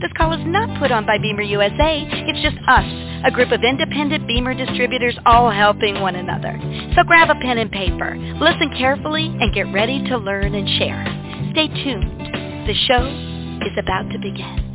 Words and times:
This 0.00 0.12
call 0.16 0.32
is 0.32 0.46
not 0.46 0.78
put 0.78 0.92
on 0.92 1.06
by 1.06 1.18
BEMER 1.18 1.42
USA. 1.42 2.06
It's 2.06 2.38
just 2.38 2.56
us, 2.68 2.86
a 3.26 3.32
group 3.32 3.50
of 3.50 3.64
independent 3.64 4.28
BEMER 4.28 4.54
distributors 4.54 5.18
all 5.26 5.50
helping 5.50 6.00
one 6.00 6.14
another. 6.14 6.54
So 6.94 7.02
grab 7.02 7.30
a 7.30 7.34
pen 7.40 7.58
and 7.58 7.68
paper, 7.68 8.14
listen 8.38 8.70
carefully, 8.78 9.26
and 9.26 9.52
get 9.52 9.72
ready 9.72 10.04
to 10.04 10.16
learn 10.16 10.54
and 10.54 10.68
share. 10.78 11.02
Stay 11.50 11.66
tuned. 11.82 12.20
The 12.68 12.74
show 12.86 13.06
is 13.66 13.76
about 13.76 14.08
to 14.12 14.18
begin. 14.20 14.68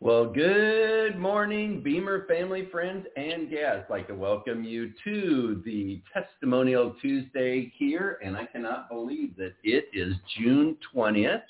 Well, 0.00 0.26
good 0.26 1.18
morning, 1.18 1.82
BEMER 1.82 2.26
family, 2.28 2.68
friends, 2.70 3.06
and 3.16 3.50
guests. 3.50 3.86
I'd 3.88 3.90
like 3.90 4.06
to 4.08 4.14
welcome 4.14 4.62
you 4.62 4.92
to 5.04 5.62
the 5.64 6.00
Testimonial 6.12 6.94
Tuesday 7.02 7.72
here, 7.76 8.20
and 8.22 8.36
I 8.36 8.44
cannot 8.44 8.88
believe 8.88 9.36
that 9.38 9.54
it 9.64 9.88
is 9.92 10.14
June 10.38 10.76
20th, 10.94 11.42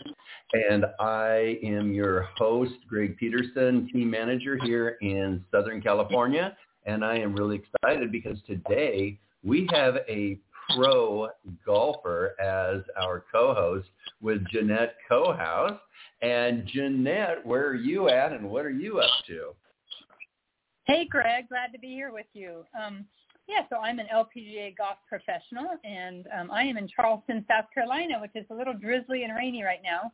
and 0.53 0.87
I 0.99 1.59
am 1.63 1.93
your 1.93 2.23
host, 2.37 2.75
Greg 2.89 3.17
Peterson, 3.17 3.89
team 3.93 4.11
manager 4.11 4.59
here 4.65 4.97
in 5.01 5.45
Southern 5.51 5.81
California, 5.81 6.57
and 6.87 7.05
I 7.05 7.19
am 7.19 7.35
really 7.35 7.61
excited 7.61 8.11
because 8.11 8.39
today 8.47 9.19
we 9.45 9.69
have 9.73 9.97
a 10.09 10.39
pro 10.75 11.29
golfer 11.65 12.35
as 12.41 12.83
our 13.01 13.25
co-host 13.33 13.89
with 14.21 14.47
Jeannette 14.49 14.97
Cohouse. 15.09 15.79
And 16.21 16.67
Jeannette, 16.67 17.45
where 17.47 17.67
are 17.69 17.75
you 17.75 18.09
at 18.09 18.33
and 18.33 18.51
what 18.51 18.65
are 18.65 18.71
you 18.71 18.99
up 19.01 19.11
to? 19.29 19.55
Hey, 20.85 21.07
Greg. 21.09 21.49
Glad 21.49 21.73
to 21.73 21.79
be 21.79 21.89
here 21.89 22.13
with 22.13 22.27
you. 22.33 22.65
Um, 22.83 23.05
yeah, 23.47 23.61
so 23.71 23.77
I'm 23.77 23.99
an 23.99 24.07
LPGA 24.13 24.77
golf 24.77 24.99
professional, 25.09 25.71
and 25.85 26.27
um, 26.39 26.51
I 26.51 26.65
am 26.65 26.77
in 26.77 26.87
Charleston, 26.89 27.45
South 27.49 27.65
Carolina, 27.73 28.21
which 28.21 28.33
is 28.35 28.45
a 28.51 28.55
little 28.55 28.75
drizzly 28.75 29.25
and 29.25 29.35
rainy 29.35 29.63
right 29.63 29.81
now. 29.83 30.13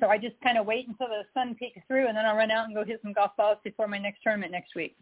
So 0.00 0.08
I 0.08 0.18
just 0.18 0.34
kind 0.42 0.58
of 0.58 0.66
wait 0.66 0.88
until 0.88 1.08
the 1.08 1.22
sun 1.32 1.54
peeks 1.54 1.80
through, 1.88 2.08
and 2.08 2.16
then 2.16 2.26
I'll 2.26 2.36
run 2.36 2.50
out 2.50 2.66
and 2.66 2.74
go 2.74 2.84
hit 2.84 3.00
some 3.02 3.12
golf 3.12 3.32
balls 3.36 3.58
before 3.64 3.88
my 3.88 3.98
next 3.98 4.20
tournament 4.22 4.52
next 4.52 4.74
week. 4.74 4.96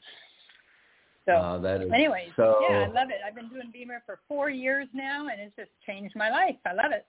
So, 1.25 1.33
uh, 1.33 1.59
that 1.59 1.83
is 1.83 1.93
anyways, 1.93 2.31
so... 2.35 2.59
yeah, 2.69 2.79
I 2.79 2.87
love 2.87 3.11
it. 3.11 3.21
I've 3.25 3.37
been 3.37 3.49
doing 3.49 3.71
BEMER 3.73 4.03
for 4.05 4.19
four 4.27 4.51
years 4.51 4.89
now, 4.93 5.29
and 5.29 5.41
it's 5.41 5.55
just 5.57 5.71
changed 5.87 6.17
my 6.17 6.31
life. 6.31 6.57
I 6.67 6.73
love 6.73 6.91
it. 6.91 7.07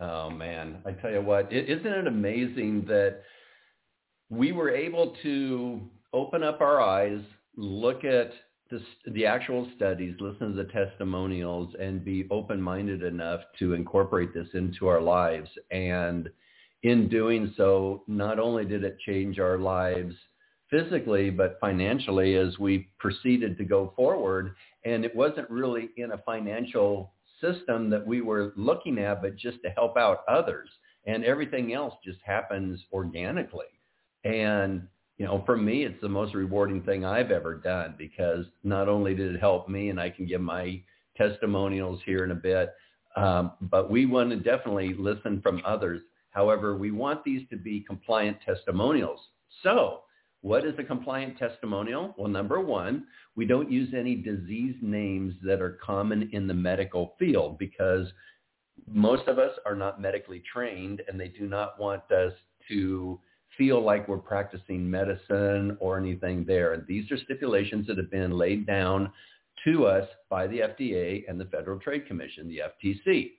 Oh 0.00 0.30
man, 0.30 0.78
I 0.86 0.92
tell 0.92 1.10
you 1.10 1.20
what, 1.20 1.52
isn't 1.52 1.86
it 1.86 2.06
amazing 2.06 2.84
that 2.86 3.22
we 4.30 4.52
were 4.52 4.70
able 4.70 5.14
to 5.22 5.80
open 6.12 6.42
up 6.42 6.60
our 6.60 6.80
eyes, 6.80 7.20
look 7.56 8.04
at 8.04 8.30
the, 8.70 8.80
the 9.12 9.26
actual 9.26 9.68
studies, 9.76 10.14
listen 10.20 10.54
to 10.54 10.62
the 10.62 10.70
testimonials, 10.72 11.74
and 11.80 12.04
be 12.04 12.26
open-minded 12.30 13.02
enough 13.02 13.40
to 13.58 13.74
incorporate 13.74 14.32
this 14.32 14.48
into 14.54 14.86
our 14.86 15.00
lives. 15.00 15.48
And 15.70 16.30
in 16.82 17.08
doing 17.08 17.52
so, 17.56 18.04
not 18.06 18.38
only 18.38 18.64
did 18.64 18.84
it 18.84 18.98
change 19.00 19.38
our 19.38 19.58
lives 19.58 20.14
physically, 20.70 21.30
but 21.30 21.58
financially 21.60 22.36
as 22.36 22.58
we 22.58 22.88
proceeded 22.98 23.56
to 23.58 23.64
go 23.64 23.92
forward. 23.96 24.54
And 24.84 25.04
it 25.04 25.14
wasn't 25.14 25.50
really 25.50 25.90
in 25.96 26.12
a 26.12 26.18
financial 26.18 27.12
system 27.40 27.88
that 27.90 28.06
we 28.06 28.20
were 28.20 28.52
looking 28.56 28.98
at, 28.98 29.22
but 29.22 29.36
just 29.36 29.58
to 29.62 29.70
help 29.70 29.96
out 29.96 30.24
others. 30.28 30.68
And 31.06 31.24
everything 31.24 31.72
else 31.72 31.94
just 32.04 32.18
happens 32.22 32.80
organically. 32.92 33.66
And, 34.24 34.86
you 35.16 35.26
know, 35.26 35.42
for 35.46 35.56
me, 35.56 35.84
it's 35.84 36.00
the 36.02 36.08
most 36.08 36.34
rewarding 36.34 36.82
thing 36.82 37.04
I've 37.04 37.30
ever 37.30 37.54
done 37.54 37.94
because 37.96 38.44
not 38.62 38.88
only 38.88 39.14
did 39.14 39.34
it 39.34 39.40
help 39.40 39.68
me, 39.68 39.88
and 39.88 40.00
I 40.00 40.10
can 40.10 40.26
give 40.26 40.40
my 40.40 40.82
testimonials 41.16 42.00
here 42.04 42.24
in 42.24 42.30
a 42.30 42.36
bit, 42.36 42.74
um, 43.16 43.52
but 43.62 43.90
we 43.90 44.06
want 44.06 44.30
to 44.30 44.36
definitely 44.36 44.94
listen 44.94 45.40
from 45.40 45.62
others. 45.64 46.02
However, 46.30 46.76
we 46.76 46.90
want 46.90 47.24
these 47.24 47.48
to 47.50 47.56
be 47.56 47.80
compliant 47.80 48.38
testimonials. 48.44 49.20
So 49.62 50.02
what 50.40 50.64
is 50.64 50.74
a 50.78 50.84
compliant 50.84 51.38
testimonial? 51.38 52.14
Well, 52.16 52.28
number 52.28 52.60
one, 52.60 53.06
we 53.34 53.44
don't 53.44 53.70
use 53.70 53.92
any 53.96 54.14
disease 54.14 54.76
names 54.80 55.34
that 55.42 55.60
are 55.60 55.78
common 55.84 56.30
in 56.32 56.46
the 56.46 56.54
medical 56.54 57.14
field 57.18 57.58
because 57.58 58.06
most 58.86 59.26
of 59.26 59.38
us 59.38 59.52
are 59.66 59.74
not 59.74 60.00
medically 60.00 60.42
trained 60.52 61.02
and 61.08 61.18
they 61.18 61.28
do 61.28 61.46
not 61.46 61.78
want 61.80 62.10
us 62.12 62.32
to 62.68 63.18
feel 63.56 63.82
like 63.82 64.06
we're 64.06 64.18
practicing 64.18 64.88
medicine 64.88 65.76
or 65.80 65.98
anything 65.98 66.44
there. 66.44 66.74
And 66.74 66.86
these 66.86 67.10
are 67.10 67.18
stipulations 67.18 67.88
that 67.88 67.98
have 67.98 68.10
been 68.10 68.38
laid 68.38 68.66
down 68.66 69.12
to 69.64 69.86
us 69.86 70.08
by 70.30 70.46
the 70.46 70.60
FDA 70.60 71.24
and 71.28 71.40
the 71.40 71.46
Federal 71.46 71.80
Trade 71.80 72.06
Commission, 72.06 72.48
the 72.48 72.62
FTC. 72.86 73.32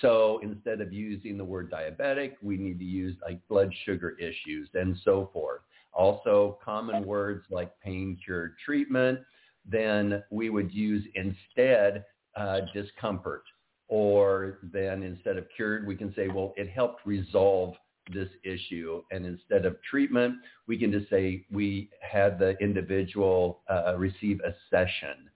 So 0.00 0.40
instead 0.42 0.80
of 0.80 0.92
using 0.92 1.38
the 1.38 1.44
word 1.44 1.72
diabetic, 1.72 2.34
we 2.42 2.56
need 2.56 2.78
to 2.78 2.84
use 2.84 3.16
like 3.22 3.40
blood 3.48 3.72
sugar 3.84 4.16
issues 4.18 4.68
and 4.74 4.96
so 5.04 5.30
forth 5.32 5.62
also 5.96 6.58
common 6.64 7.04
words 7.04 7.44
like 7.50 7.72
pain, 7.80 8.18
cure, 8.22 8.54
treatment, 8.64 9.20
then 9.64 10.22
we 10.30 10.50
would 10.50 10.72
use 10.72 11.04
instead 11.14 12.04
uh, 12.36 12.60
discomfort. 12.72 13.42
Or 13.88 14.58
then 14.62 15.02
instead 15.02 15.36
of 15.36 15.46
cured, 15.54 15.86
we 15.86 15.96
can 15.96 16.14
say, 16.14 16.28
well, 16.28 16.52
it 16.56 16.68
helped 16.68 17.06
resolve 17.06 17.74
this 18.12 18.28
issue. 18.44 19.02
And 19.10 19.24
instead 19.24 19.64
of 19.64 19.76
treatment, 19.88 20.34
we 20.66 20.78
can 20.78 20.92
just 20.92 21.08
say 21.08 21.44
we 21.50 21.88
had 22.00 22.38
the 22.38 22.56
individual 22.60 23.62
uh, 23.70 23.96
receive 23.96 24.40
a 24.40 24.54
session 24.70 25.30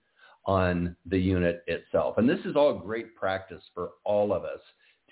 on 0.51 0.97
the 1.07 1.17
unit 1.17 1.63
itself. 1.69 2.19
And 2.19 2.29
this 2.29 2.41
is 2.45 2.57
all 2.57 2.75
great 2.75 3.15
practice 3.15 3.63
for 3.73 3.91
all 4.03 4.33
of 4.33 4.43
us 4.43 4.59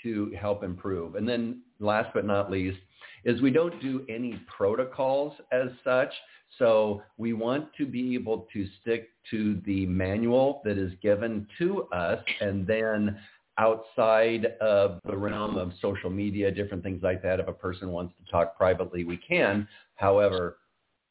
to 0.03 0.33
help 0.37 0.65
improve. 0.65 1.15
And 1.15 1.29
then 1.29 1.63
last 1.79 2.11
but 2.13 2.25
not 2.25 2.51
least, 2.51 2.79
is 3.25 3.41
we 3.41 3.53
don't 3.53 3.81
do 3.81 4.05
any 4.09 4.41
protocols 4.57 5.33
as 5.53 5.69
such. 5.85 6.13
So 6.59 7.03
we 7.19 7.35
want 7.35 7.69
to 7.79 7.87
be 7.87 8.17
able 8.17 8.49
to 8.53 8.67
stick 8.81 9.11
to 9.31 9.63
the 9.65 9.87
manual 9.87 10.61
that 10.65 10.77
is 10.77 10.93
given 11.03 11.47
to 11.59 11.85
us 11.93 12.19
and 12.41 12.67
then 12.67 13.17
outside 13.59 14.47
of 14.61 14.99
the 15.09 15.17
realm 15.17 15.57
of 15.57 15.73
social 15.81 16.11
media, 16.11 16.51
different 16.51 16.83
things 16.83 17.03
like 17.05 17.23
that, 17.23 17.39
if 17.39 17.47
a 17.47 17.53
person 17.53 17.91
wants 17.91 18.13
to 18.19 18.29
talk 18.29 18.57
privately, 18.57 19.05
we 19.05 19.17
can. 19.17 19.69
However, 19.95 20.59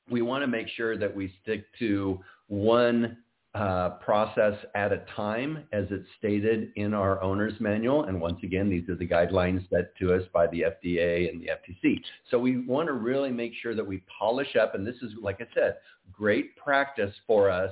we 0.10 0.22
want 0.22 0.44
to 0.44 0.48
make 0.48 0.68
sure 0.68 0.98
that 0.98 1.16
we 1.16 1.34
stick 1.44 1.64
to 1.80 2.20
one 2.48 3.18
uh, 3.58 3.90
process 4.02 4.54
at 4.76 4.92
a 4.92 5.04
time 5.16 5.64
as 5.74 5.86
it's 5.90 6.08
stated 6.20 6.72
in 6.76 6.94
our 6.94 7.22
owner's 7.24 7.60
manual. 7.60 8.04
And 8.04 8.22
once 8.22 8.38
again, 8.44 8.70
these 8.70 8.88
are 8.88 8.96
the 8.96 9.08
guidelines 9.08 9.68
set 9.70 9.96
to 9.98 10.14
us 10.14 10.22
by 10.32 10.46
the 10.48 10.62
FDA 10.62 11.28
and 11.30 11.42
the 11.42 11.48
FTC. 11.48 12.00
So 12.30 12.38
we 12.38 12.66
want 12.66 12.88
to 12.88 12.94
really 12.94 13.32
make 13.32 13.54
sure 13.62 13.74
that 13.74 13.86
we 13.86 14.04
polish 14.20 14.56
up. 14.56 14.76
And 14.76 14.86
this 14.86 14.98
is, 15.02 15.12
like 15.22 15.42
I 15.42 15.48
said, 15.56 15.78
great 16.12 16.56
practice 16.56 17.14
for 17.26 17.50
us 17.50 17.72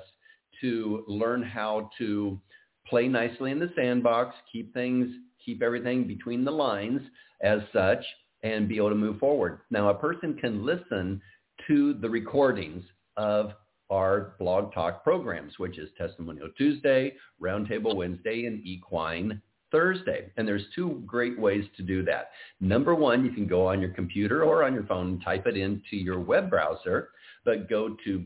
to 0.62 1.04
learn 1.08 1.44
how 1.44 1.92
to 2.00 2.40
play 2.88 3.08
nicely 3.08 3.52
in 3.52 3.60
the 3.60 3.72
sandbox, 3.76 4.36
keep 4.52 4.74
things, 4.74 5.08
keep 5.44 5.62
everything 5.62 6.08
between 6.08 6.44
the 6.44 6.52
lines 6.52 7.02
as 7.44 7.60
such, 7.72 8.04
and 8.42 8.68
be 8.68 8.78
able 8.78 8.90
to 8.90 8.96
move 8.96 9.20
forward. 9.20 9.60
Now, 9.70 9.90
a 9.90 9.96
person 9.96 10.36
can 10.36 10.66
listen 10.66 11.22
to 11.68 11.94
the 11.94 12.10
recordings 12.10 12.84
of 13.18 13.52
our 13.90 14.36
blog 14.40 14.74
talk 14.74 15.04
programs, 15.04 15.60
which 15.60 15.78
is 15.78 15.90
Testimonial 15.98 16.48
Tuesday, 16.58 17.14
Roundtable 17.42 17.96
Wednesday, 17.96 18.46
and 18.46 18.66
Equine 18.66 19.42
Thursday. 19.72 20.32
And 20.38 20.48
there's 20.48 20.66
two 20.74 21.04
great 21.06 21.38
ways 21.40 21.66
to 21.78 21.84
do 21.84 22.04
that. 22.06 22.32
Number 22.60 22.96
one, 22.96 23.24
you 23.26 23.32
can 23.32 23.48
go 23.48 23.68
on 23.68 23.82
your 23.82 23.92
computer 23.92 24.44
or 24.44 24.64
on 24.64 24.74
your 24.74 24.86
phone 24.86 25.08
and 25.08 25.24
type 25.24 25.46
it 25.48 25.58
into 25.58 25.98
your 25.98 26.20
web 26.20 26.50
browser, 26.50 27.10
but 27.44 27.70
go 27.70 27.96
to 28.06 28.26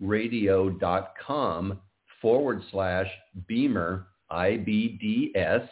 blogtalkradio.com 0.00 1.80
forward 2.20 2.62
slash 2.70 3.08
BEMER, 3.48 4.06
I-B-D-S. 4.30 5.62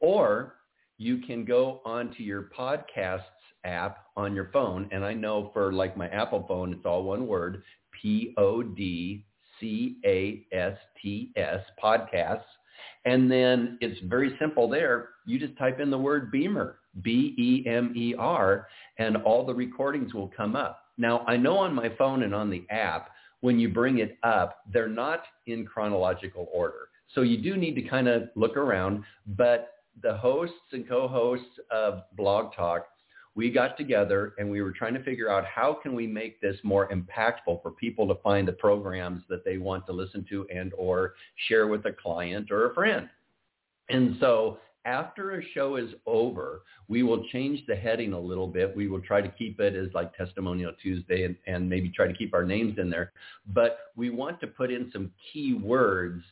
Or 0.00 0.54
you 0.98 1.18
can 1.18 1.44
go 1.44 1.80
onto 1.84 2.22
your 2.22 2.50
podcasts 2.56 3.22
app 3.64 4.06
on 4.16 4.34
your 4.34 4.50
phone. 4.52 4.88
And 4.92 5.04
I 5.04 5.12
know 5.12 5.50
for 5.52 5.72
like 5.72 5.96
my 5.96 6.08
Apple 6.08 6.44
phone, 6.48 6.72
it's 6.72 6.86
all 6.86 7.02
one 7.02 7.26
word, 7.26 7.62
P-O-D-C-A-S-T-S, 8.00 9.24
podcasts. 11.82 12.42
And 13.04 13.30
then 13.30 13.78
it's 13.80 14.00
very 14.04 14.36
simple 14.38 14.68
there. 14.68 15.10
You 15.26 15.38
just 15.38 15.56
type 15.56 15.80
in 15.80 15.90
the 15.90 15.98
word 15.98 16.30
BEMER, 16.30 16.78
B-E-M-E-R, 17.02 18.68
and 18.98 19.16
all 19.18 19.46
the 19.46 19.54
recordings 19.54 20.14
will 20.14 20.30
come 20.36 20.56
up. 20.56 20.82
Now, 20.98 21.24
I 21.26 21.36
know 21.36 21.58
on 21.58 21.74
my 21.74 21.90
phone 21.96 22.22
and 22.22 22.34
on 22.34 22.50
the 22.50 22.64
app, 22.70 23.10
when 23.40 23.58
you 23.58 23.68
bring 23.68 23.98
it 23.98 24.18
up, 24.22 24.60
they're 24.72 24.88
not 24.88 25.22
in 25.46 25.66
chronological 25.66 26.48
order. 26.52 26.88
So 27.14 27.22
you 27.22 27.38
do 27.38 27.56
need 27.56 27.74
to 27.74 27.82
kind 27.82 28.08
of 28.08 28.24
look 28.34 28.56
around, 28.56 29.04
but 29.26 29.72
the 30.02 30.16
hosts 30.16 30.56
and 30.72 30.88
co-hosts 30.88 31.58
of 31.70 32.02
Blog 32.16 32.54
Talk, 32.54 32.86
we 33.34 33.50
got 33.50 33.76
together 33.76 34.34
and 34.38 34.50
we 34.50 34.62
were 34.62 34.72
trying 34.72 34.94
to 34.94 35.02
figure 35.02 35.30
out 35.30 35.44
how 35.44 35.74
can 35.80 35.94
we 35.94 36.06
make 36.06 36.40
this 36.40 36.56
more 36.62 36.88
impactful 36.88 37.62
for 37.62 37.70
people 37.78 38.08
to 38.08 38.14
find 38.22 38.48
the 38.48 38.52
programs 38.52 39.22
that 39.28 39.44
they 39.44 39.58
want 39.58 39.86
to 39.86 39.92
listen 39.92 40.24
to 40.30 40.46
and 40.52 40.72
or 40.76 41.14
share 41.48 41.66
with 41.66 41.84
a 41.84 41.92
client 41.92 42.50
or 42.50 42.70
a 42.70 42.74
friend. 42.74 43.08
And 43.88 44.16
so 44.20 44.58
after 44.86 45.38
a 45.38 45.42
show 45.52 45.76
is 45.76 45.90
over, 46.06 46.62
we 46.88 47.02
will 47.02 47.26
change 47.28 47.60
the 47.66 47.74
heading 47.74 48.12
a 48.12 48.18
little 48.18 48.46
bit. 48.46 48.74
We 48.74 48.86
will 48.86 49.00
try 49.00 49.20
to 49.20 49.28
keep 49.28 49.60
it 49.60 49.74
as 49.74 49.92
like 49.92 50.16
Testimonial 50.16 50.72
Tuesday 50.80 51.24
and, 51.24 51.36
and 51.46 51.68
maybe 51.68 51.90
try 51.90 52.06
to 52.06 52.14
keep 52.14 52.32
our 52.32 52.44
names 52.44 52.78
in 52.78 52.88
there. 52.88 53.12
But 53.48 53.78
we 53.96 54.10
want 54.10 54.40
to 54.40 54.46
put 54.46 54.70
in 54.70 54.90
some 54.92 55.10
key 55.32 55.54
words 55.54 56.22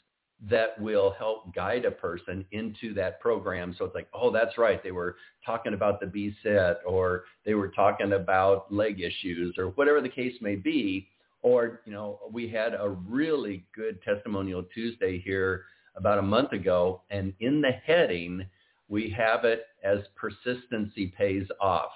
that 0.48 0.80
will 0.80 1.14
help 1.18 1.54
guide 1.54 1.84
a 1.84 1.90
person 1.90 2.44
into 2.52 2.94
that 2.94 3.20
program. 3.20 3.74
So 3.78 3.84
it's 3.84 3.94
like, 3.94 4.08
oh, 4.14 4.30
that's 4.30 4.56
right. 4.56 4.82
They 4.82 4.92
were 4.92 5.16
talking 5.44 5.74
about 5.74 6.00
the 6.00 6.06
B 6.06 6.34
set 6.42 6.78
or 6.86 7.24
they 7.44 7.54
were 7.54 7.68
talking 7.68 8.12
about 8.12 8.72
leg 8.72 9.00
issues 9.00 9.56
or 9.58 9.66
whatever 9.70 10.00
the 10.00 10.08
case 10.08 10.34
may 10.40 10.54
be. 10.54 11.08
Or, 11.42 11.82
you 11.84 11.92
know, 11.92 12.20
we 12.32 12.48
had 12.48 12.72
a 12.72 12.88
really 12.88 13.64
good 13.74 14.02
testimonial 14.02 14.64
Tuesday 14.74 15.20
here 15.20 15.64
about 15.96 16.18
a 16.18 16.22
month 16.22 16.52
ago. 16.52 17.02
And 17.10 17.32
in 17.40 17.60
the 17.60 17.72
heading, 17.84 18.46
we 18.88 19.14
have 19.16 19.44
it 19.44 19.66
as 19.82 19.98
persistency 20.14 21.12
pays 21.16 21.46
off. 21.60 21.90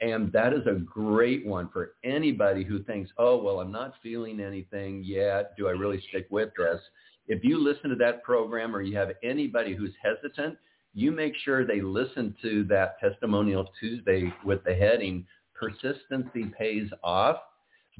And 0.00 0.32
that 0.32 0.54
is 0.54 0.66
a 0.66 0.80
great 0.80 1.44
one 1.46 1.68
for 1.72 1.92
anybody 2.04 2.64
who 2.64 2.82
thinks, 2.82 3.10
oh, 3.18 3.42
well, 3.42 3.60
I'm 3.60 3.70
not 3.72 3.94
feeling 4.02 4.40
anything 4.40 5.02
yet. 5.04 5.52
Do 5.58 5.68
I 5.68 5.72
really 5.72 6.02
stick 6.08 6.26
with 6.30 6.50
this? 6.56 6.80
If 7.26 7.44
you 7.44 7.62
listen 7.62 7.90
to 7.90 7.96
that 7.96 8.22
program 8.22 8.74
or 8.74 8.80
you 8.80 8.96
have 8.96 9.10
anybody 9.22 9.74
who's 9.74 9.92
hesitant, 10.02 10.56
you 10.94 11.12
make 11.12 11.34
sure 11.44 11.64
they 11.64 11.82
listen 11.82 12.34
to 12.42 12.64
that 12.64 12.98
testimonial 12.98 13.68
Tuesday 13.78 14.32
with 14.44 14.64
the 14.64 14.74
heading, 14.74 15.26
persistency 15.54 16.50
pays 16.58 16.88
off 17.04 17.36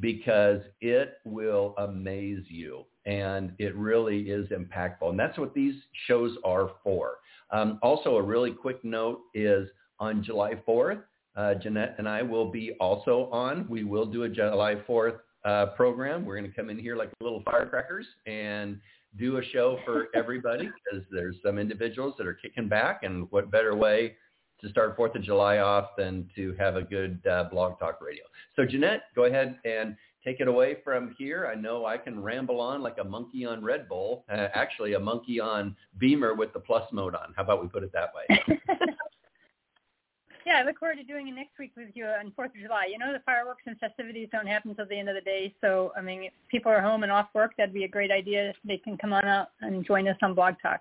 because 0.00 0.62
it 0.80 1.18
will 1.24 1.74
amaze 1.78 2.44
you 2.48 2.84
and 3.10 3.52
it 3.58 3.74
really 3.74 4.30
is 4.30 4.48
impactful. 4.50 5.10
And 5.10 5.18
that's 5.18 5.36
what 5.36 5.52
these 5.52 5.74
shows 6.06 6.36
are 6.44 6.70
for. 6.84 7.14
Um, 7.50 7.80
also, 7.82 8.16
a 8.16 8.22
really 8.22 8.52
quick 8.52 8.84
note 8.84 9.22
is 9.34 9.68
on 9.98 10.22
July 10.22 10.54
4th, 10.66 11.02
uh, 11.36 11.54
Jeannette 11.56 11.96
and 11.98 12.08
I 12.08 12.22
will 12.22 12.50
be 12.50 12.72
also 12.80 13.28
on. 13.32 13.66
We 13.68 13.82
will 13.82 14.06
do 14.06 14.22
a 14.22 14.28
July 14.28 14.76
4th 14.88 15.18
uh, 15.44 15.66
program. 15.76 16.24
We're 16.24 16.38
going 16.38 16.48
to 16.48 16.56
come 16.56 16.70
in 16.70 16.78
here 16.78 16.96
like 16.96 17.10
little 17.20 17.42
firecrackers 17.44 18.06
and 18.26 18.78
do 19.18 19.38
a 19.38 19.44
show 19.44 19.80
for 19.84 20.06
everybody 20.14 20.66
because 20.68 21.04
there's 21.10 21.36
some 21.44 21.58
individuals 21.58 22.14
that 22.18 22.28
are 22.28 22.34
kicking 22.34 22.68
back 22.68 23.00
and 23.02 23.26
what 23.30 23.50
better 23.50 23.74
way 23.74 24.14
to 24.60 24.68
start 24.68 24.96
4th 24.96 25.16
of 25.16 25.22
July 25.22 25.58
off 25.58 25.90
than 25.98 26.28
to 26.36 26.54
have 26.60 26.76
a 26.76 26.82
good 26.82 27.20
uh, 27.26 27.44
blog 27.50 27.76
talk 27.80 28.00
radio. 28.00 28.22
So 28.54 28.64
Jeannette, 28.64 29.02
go 29.16 29.24
ahead 29.24 29.58
and 29.64 29.96
take 30.24 30.40
it 30.40 30.48
away 30.48 30.78
from 30.84 31.14
here. 31.18 31.46
I 31.46 31.54
know 31.54 31.86
I 31.86 31.96
can 31.96 32.22
ramble 32.22 32.60
on 32.60 32.82
like 32.82 32.96
a 33.00 33.04
monkey 33.04 33.44
on 33.44 33.62
Red 33.62 33.88
Bull, 33.88 34.24
uh, 34.30 34.48
actually 34.54 34.94
a 34.94 35.00
monkey 35.00 35.40
on 35.40 35.74
BEMER 35.98 36.34
with 36.34 36.52
the 36.52 36.60
plus 36.60 36.84
mode 36.92 37.14
on. 37.14 37.32
How 37.36 37.42
about 37.42 37.62
we 37.62 37.68
put 37.68 37.82
it 37.82 37.92
that 37.92 38.12
way? 38.14 38.58
yeah, 40.46 40.58
I 40.58 40.64
look 40.64 40.78
forward 40.78 40.96
to 40.96 41.04
doing 41.04 41.28
it 41.28 41.32
next 41.32 41.58
week 41.58 41.72
with 41.76 41.88
you 41.94 42.04
on 42.06 42.32
4th 42.38 42.46
of 42.46 42.60
July. 42.60 42.88
You 42.90 42.98
know, 42.98 43.12
the 43.12 43.22
fireworks 43.24 43.62
and 43.66 43.78
festivities 43.78 44.28
don't 44.30 44.46
happen 44.46 44.70
until 44.70 44.86
the 44.86 44.98
end 44.98 45.08
of 45.08 45.14
the 45.14 45.20
day. 45.20 45.54
So, 45.60 45.92
I 45.96 46.02
mean, 46.02 46.24
if 46.24 46.32
people 46.50 46.70
are 46.70 46.82
home 46.82 47.02
and 47.02 47.12
off 47.12 47.28
work, 47.34 47.52
that'd 47.56 47.74
be 47.74 47.84
a 47.84 47.88
great 47.88 48.10
idea. 48.10 48.52
They 48.64 48.76
can 48.76 48.98
come 48.98 49.12
on 49.12 49.24
out 49.24 49.48
and 49.60 49.86
join 49.86 50.08
us 50.08 50.16
on 50.22 50.34
Blog 50.34 50.54
Talk. 50.62 50.80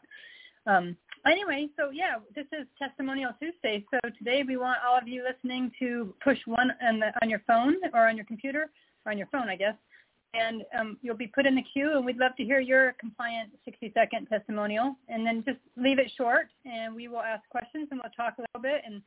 Um, 0.66 0.98
anyway, 1.26 1.68
so 1.78 1.90
yeah, 1.92 2.16
this 2.36 2.46
is 2.52 2.68
Testimonial 2.78 3.32
Tuesday. 3.40 3.86
So 3.92 4.00
today 4.18 4.44
we 4.46 4.58
want 4.58 4.80
all 4.86 4.98
of 4.98 5.08
you 5.08 5.24
listening 5.24 5.72
to 5.80 6.14
push 6.24 6.38
one 6.46 6.72
on, 6.82 7.00
the, 7.00 7.12
on 7.22 7.30
your 7.30 7.42
phone 7.48 7.76
or 7.94 8.08
on 8.08 8.16
your 8.16 8.26
computer 8.26 8.64
or 8.64 8.70
on 9.10 9.18
your 9.18 9.28
phone, 9.28 9.50
I 9.50 9.56
guess, 9.56 9.76
and 10.34 10.64
um, 10.80 10.98
you'll 11.02 11.18
be 11.18 11.28
put 11.28 11.46
in 11.46 11.56
the 11.56 11.64
queue. 11.74 11.92
And 11.96 12.06
we'd 12.06 12.18
love 12.18 12.36
to 12.38 12.44
hear 12.44 12.60
your 12.60 12.94
compliant 13.00 13.52
60-second 13.68 14.28
testimonial. 14.28 14.96
And 15.08 15.26
then 15.26 15.44
just 15.46 15.60
leave 15.76 16.00
it 16.00 16.12
short, 16.18 16.48
and 16.66 16.96
we 16.96 17.08
will 17.08 17.22
ask 17.22 17.48
questions 17.50 17.88
and 17.92 18.00
we'll 18.04 18.12
talk 18.12 18.38
a 18.38 18.42
little 18.42 18.62
bit. 18.62 18.82
And 18.86 19.02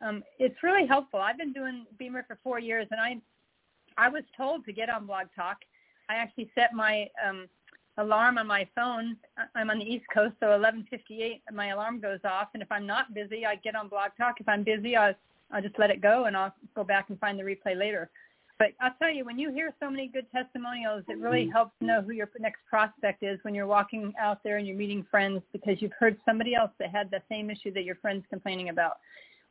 um, 0.00 0.22
it's 0.38 0.62
really 0.62 0.86
helpful. 0.86 1.20
I've 1.20 1.38
been 1.38 1.52
doing 1.52 1.86
BEMER 1.98 2.24
for 2.26 2.38
four 2.42 2.58
years, 2.58 2.86
and 2.90 3.00
I 3.00 3.20
I 3.96 4.08
was 4.08 4.22
told 4.36 4.64
to 4.66 4.72
get 4.72 4.88
on 4.88 5.06
Blog 5.06 5.26
Talk. 5.34 5.56
I 6.08 6.14
actually 6.14 6.50
set 6.54 6.72
my 6.72 7.08
um, 7.26 7.48
alarm 7.96 8.38
on 8.38 8.46
my 8.46 8.66
phone. 8.76 9.16
I'm 9.56 9.70
on 9.70 9.80
the 9.80 9.84
East 9.84 10.04
Coast, 10.14 10.34
so 10.38 10.46
11:58, 10.46 11.40
my 11.52 11.68
alarm 11.68 12.00
goes 12.00 12.20
off. 12.24 12.48
And 12.54 12.62
if 12.62 12.70
I'm 12.70 12.86
not 12.86 13.12
busy, 13.12 13.44
I 13.44 13.56
get 13.56 13.74
on 13.74 13.88
Blog 13.88 14.10
Talk. 14.16 14.40
If 14.40 14.48
I'm 14.48 14.62
busy, 14.62 14.96
I'll 14.96 15.14
I'll 15.50 15.62
just 15.62 15.78
let 15.78 15.90
it 15.90 16.00
go, 16.00 16.26
and 16.26 16.36
I'll 16.36 16.54
go 16.76 16.84
back 16.84 17.10
and 17.10 17.18
find 17.18 17.38
the 17.38 17.42
replay 17.42 17.76
later. 17.76 18.10
But 18.58 18.68
I'll 18.80 18.94
tell 18.98 19.10
you, 19.10 19.24
when 19.24 19.38
you 19.38 19.52
hear 19.52 19.72
so 19.80 19.88
many 19.88 20.08
good 20.08 20.26
testimonials, 20.32 21.04
it 21.08 21.18
really 21.18 21.44
mm-hmm. 21.44 21.52
helps 21.52 21.72
know 21.80 22.02
who 22.02 22.12
your 22.12 22.28
next 22.40 22.60
prospect 22.68 23.22
is 23.22 23.38
when 23.42 23.54
you're 23.54 23.68
walking 23.68 24.12
out 24.20 24.42
there 24.42 24.56
and 24.56 24.66
you're 24.66 24.76
meeting 24.76 25.06
friends 25.10 25.42
because 25.52 25.80
you've 25.80 25.92
heard 25.98 26.16
somebody 26.24 26.56
else 26.56 26.72
that 26.80 26.90
had 26.90 27.08
the 27.10 27.22
same 27.28 27.50
issue 27.50 27.72
that 27.74 27.84
your 27.84 27.94
friend's 27.96 28.26
complaining 28.28 28.68
about. 28.70 28.98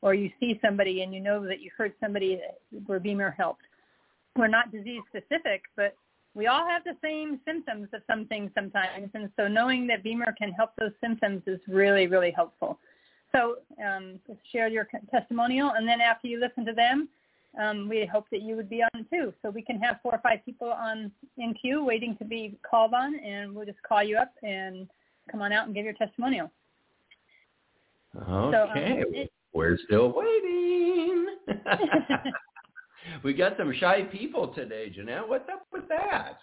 Or 0.02 0.14
you 0.14 0.30
see 0.40 0.60
somebody 0.64 1.02
and 1.02 1.14
you 1.14 1.22
know 1.22 1.46
that 1.48 1.62
you 1.62 1.72
heard 1.76 1.94
somebody 2.02 2.40
where 2.86 3.00
BEMER 3.00 3.32
helped. 3.32 3.64
We're 4.36 4.48
not 4.48 4.72
disease 4.72 5.02
specific, 5.08 5.64
but 5.76 5.96
we 6.36 6.48
all 6.48 6.68
have 6.68 6.84
the 6.84 6.96
same 7.02 7.40
symptoms 7.46 7.88
of 7.94 8.02
some 8.08 8.26
things 8.26 8.52
sometimes. 8.54 9.10
And 9.14 9.32
so 9.38 9.48
knowing 9.48 9.88
that 9.88 10.04
BEMER 10.04 10.36
can 10.38 10.52
help 10.52 10.72
those 10.78 10.92
symptoms 11.02 11.42
is 11.48 11.60
really, 11.68 12.08
really 12.08 12.32
helpful. 12.32 12.78
So 13.32 13.56
um, 13.84 14.20
just 14.28 14.40
share 14.52 14.68
your 14.68 14.88
testimonial. 15.10 15.72
And 15.72 15.88
then 15.88 16.02
after 16.02 16.28
you 16.28 16.40
listen 16.40 16.66
to 16.66 16.74
them, 16.74 17.10
um, 17.60 17.90
we 17.90 18.06
hope 18.06 18.26
that 18.32 18.42
you 18.42 18.56
would 18.56 18.70
be 18.70 18.84
on 18.84 19.06
too. 19.12 19.34
So 19.42 19.50
we 19.50 19.62
can 19.62 19.80
have 19.80 20.00
four 20.02 20.14
or 20.14 20.20
five 20.20 20.40
people 20.46 20.72
on 20.72 21.12
in 21.38 21.54
queue 21.54 21.84
waiting 21.84 22.16
to 22.18 22.26
be 22.26 22.58
called 22.70 22.94
on, 22.94 23.16
and 23.20 23.54
we'll 23.54 23.66
just 23.66 23.82
call 23.84 24.04
you 24.04 24.18
up 24.18 24.32
and 24.44 24.88
come 25.32 25.42
on 25.42 25.52
out 25.52 25.66
and 25.66 25.76
give 25.76 25.86
your 25.86 25.94
testimonial. 25.94 26.52
Okay, 28.16 29.04
so, 29.12 29.20
um, 29.20 29.28
we're 29.54 29.78
still 29.86 30.14
waiting. 30.16 31.28
we 33.24 33.34
got 33.34 33.58
some 33.58 33.74
shy 33.80 34.04
people 34.04 34.50
today, 34.50 34.90
Jeannette. 34.90 35.28
What's 35.28 35.50
up 35.50 35.66
with 35.72 35.88
that? 35.90 36.40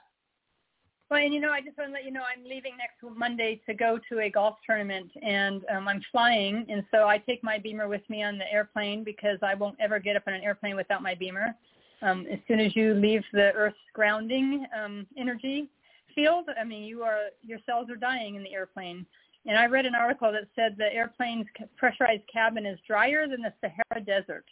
Well, 1.15 1.23
and 1.23 1.33
you 1.33 1.39
know, 1.39 1.53
I 1.53 1.61
just 1.61 1.79
want 1.79 1.91
to 1.91 1.95
let 1.95 2.05
you 2.05 2.11
know 2.11 2.23
I'm 2.23 2.43
leaving 2.43 2.73
next 2.77 2.97
Monday 3.17 3.61
to 3.69 3.73
go 3.73 4.01
to 4.09 4.19
a 4.19 4.29
golf 4.29 4.57
tournament, 4.67 5.13
and 5.23 5.65
um, 5.73 5.87
I'm 5.87 6.03
flying, 6.11 6.67
and 6.69 6.83
so 6.91 7.07
I 7.07 7.19
take 7.19 7.41
my 7.45 7.57
BEMER 7.57 7.87
with 7.87 8.03
me 8.09 8.25
on 8.25 8.37
the 8.37 8.53
airplane 8.53 9.05
because 9.05 9.39
I 9.41 9.55
won't 9.55 9.77
ever 9.79 10.01
get 10.01 10.17
up 10.17 10.25
on 10.27 10.35
an 10.35 10.43
airplane 10.43 10.75
without 10.75 11.03
my 11.03 11.15
BEMER. 11.15 11.55
Um, 12.03 12.27
as 12.29 12.41
soon 12.49 12.59
as 12.59 12.75
you 12.75 12.95
leave 12.95 13.23
the 13.33 13.53
Earth's 13.53 13.77
grounding 13.93 14.67
um, 14.77 15.07
energy 15.17 15.69
field, 16.17 16.49
I 16.61 16.65
mean, 16.65 16.83
you 16.83 17.05
are 17.05 17.29
your 17.43 17.61
cells 17.65 17.89
are 17.91 17.97
dying 17.97 18.35
in 18.35 18.43
the 18.43 18.53
airplane. 18.53 19.07
And 19.47 19.57
I 19.57 19.67
read 19.67 19.87
an 19.87 19.95
article 19.95 20.33
that 20.33 20.49
said 20.57 20.75
the 20.77 20.93
airplane's 20.93 21.47
pressurized 21.77 22.25
cabin 22.27 22.67
is 22.67 22.81
drier 22.89 23.29
than 23.29 23.43
the 23.43 23.53
Sahara 23.61 24.05
Desert. 24.05 24.47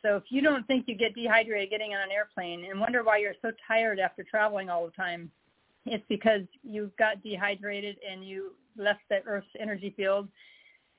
So 0.00 0.16
if 0.16 0.22
you 0.30 0.40
don't 0.40 0.66
think 0.66 0.88
you 0.88 0.94
get 0.94 1.14
dehydrated 1.14 1.68
getting 1.68 1.92
on 1.92 2.00
an 2.00 2.10
airplane 2.10 2.64
and 2.70 2.80
wonder 2.80 3.04
why 3.04 3.18
you're 3.18 3.34
so 3.42 3.50
tired 3.68 4.00
after 4.00 4.24
traveling 4.24 4.70
all 4.70 4.86
the 4.86 4.92
time, 4.92 5.30
it's 5.86 6.04
because 6.08 6.42
you 6.62 6.90
got 6.98 7.22
dehydrated 7.22 7.96
and 8.08 8.24
you 8.24 8.52
left 8.76 9.00
the 9.08 9.22
Earth's 9.26 9.46
energy 9.58 9.92
field. 9.96 10.28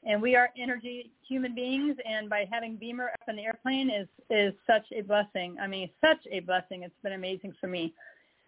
And 0.03 0.19
we 0.19 0.35
are 0.35 0.49
energy 0.57 1.11
human 1.27 1.53
beings, 1.53 1.95
and 2.09 2.27
by 2.27 2.47
having 2.51 2.75
BEMER 2.75 3.09
up 3.09 3.29
in 3.29 3.35
the 3.35 3.43
airplane 3.43 3.91
is 3.91 4.07
is 4.31 4.51
such 4.65 4.85
a 4.91 5.01
blessing. 5.01 5.57
I 5.61 5.67
mean, 5.67 5.91
such 6.01 6.25
a 6.31 6.39
blessing. 6.39 6.81
It's 6.81 6.95
been 7.03 7.13
amazing 7.13 7.53
for 7.61 7.67
me. 7.67 7.93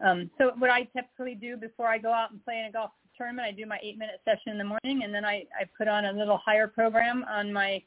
Um, 0.04 0.32
so 0.40 0.54
what 0.58 0.72
I 0.72 0.86
typically 0.96 1.36
do 1.36 1.56
before 1.56 1.88
I 1.88 2.00
go 2.00 2.12
out 2.12 2.32
and 2.32 2.44
play 2.44 2.58
in 2.58 2.66
a 2.66 2.72
golf 2.72 2.90
tournament, 3.16 3.48
I 3.48 3.52
do 3.52 3.68
my 3.68 3.80
eight 3.84 4.00
minute 4.00 4.20
session 4.25 4.52
in 4.52 4.58
the 4.58 4.63
morning, 4.63 5.04
and 5.04 5.13
then 5.13 5.25
I 5.25 5.46
I 5.60 5.66
put 5.78 5.88
on 5.88 6.06
a 6.06 6.12
little 6.12 6.38
higher 6.38 6.68
program 6.68 7.24
on 7.30 7.54
my 7.54 7.84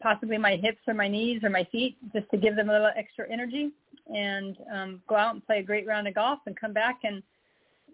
possibly 0.00 0.38
my 0.38 0.54
hips 0.54 0.80
or 0.86 0.94
my 0.94 1.08
knees 1.08 1.42
or 1.42 1.50
my 1.50 1.64
feet, 1.64 1.96
just 2.12 2.30
to 2.30 2.36
give 2.36 2.54
them 2.54 2.70
a 2.70 2.72
little 2.72 2.92
extra 2.94 3.28
energy, 3.28 3.72
and 4.14 4.56
um, 4.72 5.02
go 5.08 5.16
out 5.16 5.34
and 5.34 5.44
play 5.44 5.58
a 5.58 5.62
great 5.64 5.84
round 5.84 6.06
of 6.06 6.14
golf 6.14 6.38
and 6.46 6.56
come 6.56 6.72
back 6.72 7.00
and 7.02 7.24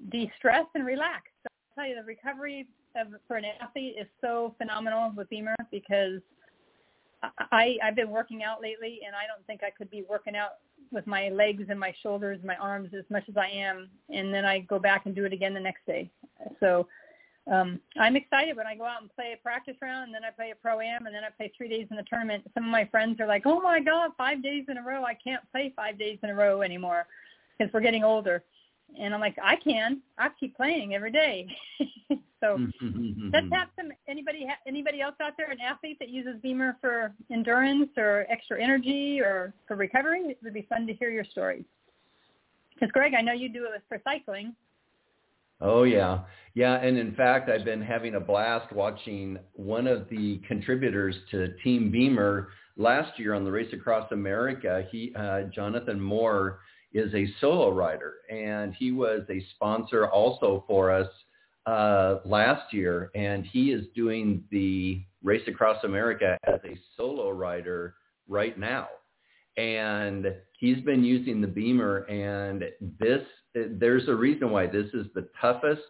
de-stress 0.09 0.67
and 0.75 0.87
relax. 0.87 1.25
So 1.43 1.49
I'll 1.49 1.85
tell 1.85 1.89
you, 1.91 1.97
the 1.97 2.07
recovery 2.07 2.67
of, 2.97 3.09
for 3.29 3.37
an 3.37 3.45
athlete 3.61 3.97
is 4.01 4.07
so 4.21 4.55
phenomenal 4.59 5.13
with 5.17 5.29
BEMER 5.31 5.55
because 5.71 6.21
I, 7.53 7.77
I've 7.83 7.95
been 7.95 8.11
working 8.11 8.43
out 8.43 8.63
lately, 8.63 9.01
and 9.07 9.15
I 9.15 9.27
don't 9.27 9.47
think 9.47 9.63
I 9.63 9.71
could 9.71 9.91
be 9.91 10.05
working 10.09 10.37
out 10.37 10.53
with 10.91 11.07
my 11.07 11.29
legs 11.29 11.65
and 11.69 11.79
my 11.79 11.95
shoulders 12.03 12.39
and 12.39 12.47
my 12.47 12.57
arms 12.57 12.91
as 12.97 13.05
much 13.11 13.25
as 13.29 13.37
I 13.37 13.49
am, 13.49 13.91
and 14.09 14.33
then 14.33 14.45
I 14.45 14.61
go 14.61 14.79
back 14.79 15.07
and 15.07 15.15
do 15.15 15.25
it 15.25 15.33
again 15.33 15.55
the 15.55 15.61
next 15.61 15.87
day. 15.87 16.11
So 16.59 16.89
um, 17.51 17.79
I'm 17.99 18.17
excited 18.17 18.57
when 18.57 18.67
I 18.67 18.75
go 18.75 18.85
out 18.85 19.03
and 19.03 19.15
play 19.15 19.35
a 19.35 19.43
practice 19.43 19.77
round, 19.83 20.07
and 20.07 20.15
then 20.15 20.25
I 20.25 20.31
play 20.31 20.51
a 20.51 20.55
pro 20.55 20.81
am, 20.81 21.07
and 21.07 21.15
then 21.15 21.23
I 21.25 21.31
play 21.31 21.53
three 21.57 21.69
days 21.69 21.87
in 21.91 21.97
the 21.97 22.05
tournament. 22.05 22.51
Some 22.55 22.65
of 22.65 22.71
my 22.71 22.87
friends 22.87 23.21
are 23.21 23.27
like, 23.27 23.43
"Oh 23.45 23.61
my 23.61 23.81
God, 23.81 24.13
five 24.17 24.43
days 24.43 24.65
in 24.69 24.79
a 24.79 24.83
row! 24.83 25.05
I 25.05 25.15
can't 25.15 25.43
play 25.53 25.73
five 25.77 25.99
days 25.99 26.19
in 26.23 26.31
a 26.31 26.35
row 26.35 26.63
anymore 26.63 27.07
because 27.59 27.73
we're 27.73 27.81
getting 27.81 28.05
older." 28.05 28.43
And 28.99 29.15
I'm 29.15 29.21
like, 29.21 29.37
I 29.43 29.57
can. 29.57 30.01
I 30.19 30.29
keep 30.39 30.57
playing 30.57 30.95
every 30.95 31.13
day. 31.13 31.47
so 32.41 32.59
let's 33.33 33.47
have 33.53 33.69
some 33.77 33.91
anybody 34.09 34.47
anybody 34.67 35.01
else 35.01 35.15
out 35.23 35.35
there, 35.37 35.51
an 35.51 35.61
athlete 35.61 35.99
that 36.01 36.09
uses 36.09 36.41
BEMER 36.43 36.77
for 36.81 37.13
endurance 37.31 37.91
or 37.97 38.27
extra 38.29 38.63
energy 38.63 39.21
or 39.21 39.53
for 39.67 39.77
recovery. 39.77 40.23
It 40.23 40.39
would 40.43 40.55
be 40.55 40.67
fun 40.69 40.87
to 40.87 40.95
hear 40.95 41.11
your 41.11 41.25
stories. 41.25 41.65
Because 42.75 42.91
Greg, 42.93 43.15
I 43.15 43.21
know 43.21 43.33
you 43.33 43.49
do 43.49 43.67
it 43.75 43.83
for 43.89 44.01
cycling. 44.05 44.55
Oh 45.61 45.83
yeah, 45.83 46.21
yeah, 46.55 46.77
and 46.77 46.97
in 46.97 47.15
fact, 47.15 47.51
I've 47.51 47.65
been 47.65 47.83
having 47.83 48.15
a 48.15 48.21
blast 48.21 48.73
watching 48.73 49.39
one 49.53 49.87
of 49.87 50.09
the 50.09 50.41
contributors 50.49 51.15
to 51.31 51.55
Team 51.63 51.91
BEMER 51.91 52.49
last 52.77 53.19
year 53.19 53.35
on 53.35 53.45
the 53.45 53.51
Race 53.51 53.73
Across 53.75 54.11
America. 54.13 54.85
He, 54.91 55.13
uh, 55.15 55.43
Jonathan 55.55 56.01
Moore, 56.01 56.61
is 56.93 57.13
a 57.15 57.27
solo 57.41 57.71
rider, 57.71 58.15
and 58.31 58.75
he 58.75 58.93
was 58.93 59.23
a 59.31 59.45
sponsor 59.55 60.09
also 60.09 60.65
for 60.67 60.91
us 60.91 61.09
uh, 61.67 62.17
last 62.25 62.73
year, 62.73 63.11
and 63.15 63.45
he 63.47 63.71
is 63.73 63.87
doing 63.95 64.43
the 64.51 65.03
Race 65.23 65.47
Across 65.47 65.85
America 65.85 66.39
as 66.45 66.61
a 66.65 66.79
solo 66.97 67.31
rider 67.31 67.95
right 68.29 68.59
now. 68.59 68.89
And 69.57 70.27
he's 70.59 70.81
been 70.83 71.05
using 71.05 71.41
the 71.41 71.47
BEMER, 71.47 72.09
and 72.09 72.65
this 72.99 73.23
there's 73.55 74.09
a 74.09 74.15
reason 74.15 74.51
why 74.51 74.67
this 74.67 74.87
is 74.95 75.07
the 75.15 75.29
toughest 75.41 75.83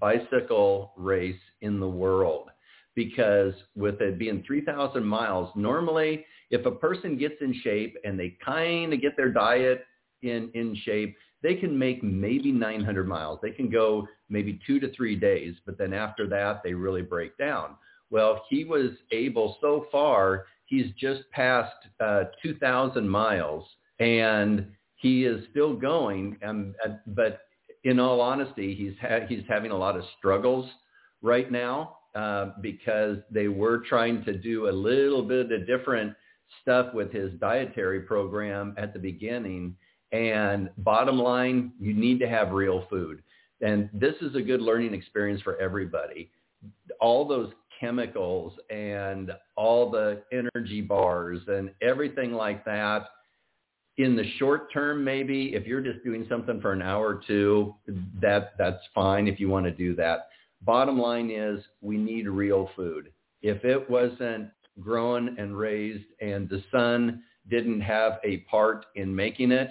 bicycle 0.00 0.92
race 0.96 1.40
in 1.60 1.78
the 1.78 1.88
world 1.88 2.48
because 2.94 3.52
with 3.74 4.00
it 4.00 4.18
being 4.18 4.42
3,000 4.46 5.04
miles, 5.04 5.50
normally 5.56 6.24
if 6.50 6.66
a 6.66 6.70
person 6.70 7.18
gets 7.18 7.34
in 7.40 7.54
shape 7.62 7.96
and 8.04 8.18
they 8.18 8.36
kind 8.44 8.92
of 8.92 9.00
get 9.00 9.16
their 9.16 9.30
diet 9.30 9.84
in, 10.22 10.50
in 10.54 10.76
shape, 10.84 11.16
they 11.42 11.54
can 11.54 11.76
make 11.76 12.02
maybe 12.02 12.52
900 12.52 13.06
miles. 13.08 13.40
They 13.42 13.50
can 13.50 13.68
go 13.68 14.06
maybe 14.28 14.60
two 14.66 14.78
to 14.80 14.92
three 14.94 15.16
days, 15.16 15.54
but 15.66 15.76
then 15.76 15.92
after 15.92 16.26
that, 16.28 16.62
they 16.62 16.72
really 16.72 17.02
break 17.02 17.36
down. 17.36 17.76
Well, 18.10 18.44
he 18.48 18.64
was 18.64 18.90
able 19.10 19.56
so 19.60 19.86
far, 19.90 20.46
he's 20.66 20.92
just 20.98 21.22
passed 21.30 21.86
uh, 22.00 22.24
2,000 22.42 23.08
miles 23.08 23.64
and 23.98 24.66
he 24.96 25.24
is 25.24 25.44
still 25.50 25.74
going. 25.74 26.38
Uh, 26.44 26.90
but 27.08 27.40
in 27.84 27.98
all 27.98 28.20
honesty, 28.20 28.74
he's, 28.74 28.94
ha- 29.00 29.26
he's 29.28 29.42
having 29.48 29.70
a 29.70 29.76
lot 29.76 29.96
of 29.96 30.04
struggles 30.18 30.68
right 31.22 31.50
now 31.50 31.96
uh, 32.14 32.50
because 32.60 33.16
they 33.30 33.48
were 33.48 33.78
trying 33.88 34.24
to 34.24 34.36
do 34.36 34.68
a 34.68 34.70
little 34.70 35.22
bit 35.22 35.50
of 35.50 35.66
different 35.66 36.14
stuff 36.60 36.92
with 36.92 37.10
his 37.10 37.32
dietary 37.40 38.00
program 38.00 38.74
at 38.76 38.92
the 38.92 38.98
beginning 38.98 39.74
and 40.12 40.70
bottom 40.78 41.18
line, 41.18 41.72
you 41.80 41.94
need 41.94 42.20
to 42.20 42.28
have 42.28 42.52
real 42.52 42.84
food. 42.88 43.22
And 43.60 43.88
this 43.92 44.14
is 44.20 44.34
a 44.34 44.42
good 44.42 44.60
learning 44.60 44.94
experience 44.94 45.40
for 45.42 45.56
everybody. 45.56 46.30
All 47.00 47.26
those 47.26 47.52
chemicals 47.80 48.52
and 48.70 49.32
all 49.56 49.90
the 49.90 50.22
energy 50.32 50.80
bars 50.80 51.40
and 51.48 51.70
everything 51.80 52.32
like 52.32 52.64
that, 52.64 53.06
in 53.98 54.16
the 54.16 54.24
short 54.38 54.72
term, 54.72 55.04
maybe 55.04 55.54
if 55.54 55.66
you're 55.66 55.82
just 55.82 56.02
doing 56.02 56.26
something 56.28 56.60
for 56.60 56.72
an 56.72 56.80
hour 56.80 57.08
or 57.08 57.22
two, 57.26 57.74
that 58.20 58.52
that's 58.58 58.82
fine 58.94 59.28
if 59.28 59.38
you 59.38 59.48
want 59.48 59.66
to 59.66 59.72
do 59.72 59.94
that. 59.96 60.28
Bottom 60.62 60.98
line 60.98 61.30
is 61.30 61.62
we 61.80 61.96
need 61.96 62.26
real 62.28 62.70
food. 62.74 63.12
If 63.42 63.64
it 63.64 63.88
wasn't 63.90 64.48
grown 64.80 65.38
and 65.38 65.56
raised 65.56 66.06
and 66.20 66.48
the 66.48 66.62
sun 66.70 67.22
didn't 67.50 67.80
have 67.80 68.18
a 68.24 68.38
part 68.38 68.86
in 68.94 69.14
making 69.14 69.52
it, 69.52 69.68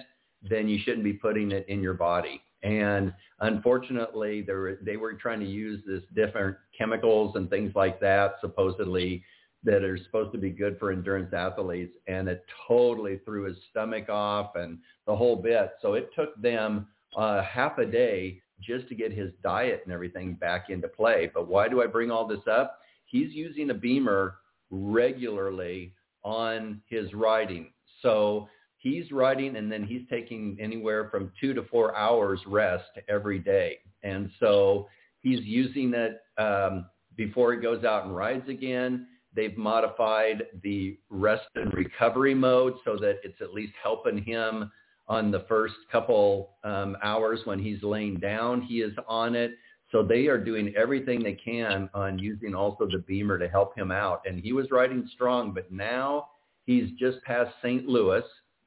then 0.48 0.68
you 0.68 0.78
shouldn't 0.84 1.04
be 1.04 1.12
putting 1.12 1.52
it 1.52 1.66
in 1.68 1.82
your 1.82 1.94
body. 1.94 2.42
And 2.62 3.12
unfortunately, 3.40 4.42
they 4.42 4.52
were, 4.52 4.78
they 4.82 4.96
were 4.96 5.14
trying 5.14 5.40
to 5.40 5.46
use 5.46 5.82
this 5.86 6.02
different 6.14 6.56
chemicals 6.76 7.34
and 7.36 7.50
things 7.50 7.72
like 7.74 8.00
that, 8.00 8.36
supposedly 8.40 9.24
that 9.64 9.84
are 9.84 9.98
supposed 9.98 10.32
to 10.32 10.38
be 10.38 10.50
good 10.50 10.78
for 10.78 10.90
endurance 10.90 11.32
athletes, 11.32 11.94
and 12.08 12.28
it 12.28 12.44
totally 12.66 13.20
threw 13.24 13.44
his 13.44 13.56
stomach 13.70 14.08
off 14.08 14.56
and 14.56 14.78
the 15.06 15.14
whole 15.14 15.36
bit. 15.36 15.72
So 15.80 15.94
it 15.94 16.10
took 16.16 16.40
them 16.40 16.88
uh, 17.16 17.42
half 17.42 17.78
a 17.78 17.86
day 17.86 18.40
just 18.60 18.88
to 18.88 18.94
get 18.94 19.12
his 19.12 19.30
diet 19.42 19.82
and 19.84 19.92
everything 19.92 20.34
back 20.34 20.70
into 20.70 20.88
play. 20.88 21.30
But 21.32 21.48
why 21.48 21.68
do 21.68 21.82
I 21.82 21.86
bring 21.86 22.10
all 22.10 22.26
this 22.26 22.46
up? 22.50 22.78
He's 23.06 23.32
using 23.32 23.70
a 23.70 23.74
BEMER 23.74 24.36
regularly 24.70 25.94
on 26.24 26.80
his 26.88 27.12
riding. 27.12 27.72
So 28.00 28.48
he's 28.82 29.12
riding 29.12 29.56
and 29.56 29.70
then 29.70 29.84
he's 29.84 30.02
taking 30.10 30.58
anywhere 30.60 31.08
from 31.08 31.30
two 31.40 31.54
to 31.54 31.62
four 31.70 31.96
hours 31.96 32.40
rest 32.46 32.90
every 33.08 33.38
day. 33.38 33.78
And 34.02 34.28
so 34.40 34.88
he's 35.20 35.40
using 35.44 35.94
it 35.94 36.20
um, 36.36 36.86
before 37.16 37.54
he 37.54 37.60
goes 37.60 37.84
out 37.84 38.04
and 38.04 38.14
rides 38.14 38.48
again. 38.48 39.06
They've 39.34 39.56
modified 39.56 40.42
the 40.62 40.98
rest 41.08 41.46
and 41.54 41.72
recovery 41.72 42.34
mode 42.34 42.74
so 42.84 42.96
that 42.96 43.20
it's 43.22 43.40
at 43.40 43.54
least 43.54 43.72
helping 43.82 44.22
him 44.22 44.70
on 45.06 45.30
the 45.30 45.44
first 45.48 45.74
couple 45.90 46.56
um, 46.64 46.96
hours 47.02 47.40
when 47.44 47.60
he's 47.60 47.82
laying 47.82 48.16
down. 48.16 48.62
He 48.62 48.82
is 48.82 48.92
on 49.06 49.36
it. 49.36 49.52
So 49.92 50.02
they 50.02 50.26
are 50.26 50.38
doing 50.38 50.74
everything 50.76 51.22
they 51.22 51.34
can 51.34 51.88
on 51.94 52.18
using 52.18 52.54
also 52.54 52.86
the 52.86 52.98
BEMER 53.06 53.38
to 53.38 53.48
help 53.48 53.76
him 53.76 53.92
out. 53.92 54.22
And 54.26 54.40
he 54.40 54.52
was 54.52 54.70
riding 54.70 55.08
strong, 55.14 55.52
but 55.52 55.70
now 55.70 56.28
he's 56.64 56.90
just 56.98 57.22
past 57.22 57.50
St. 57.62 57.86
Louis 57.86 58.22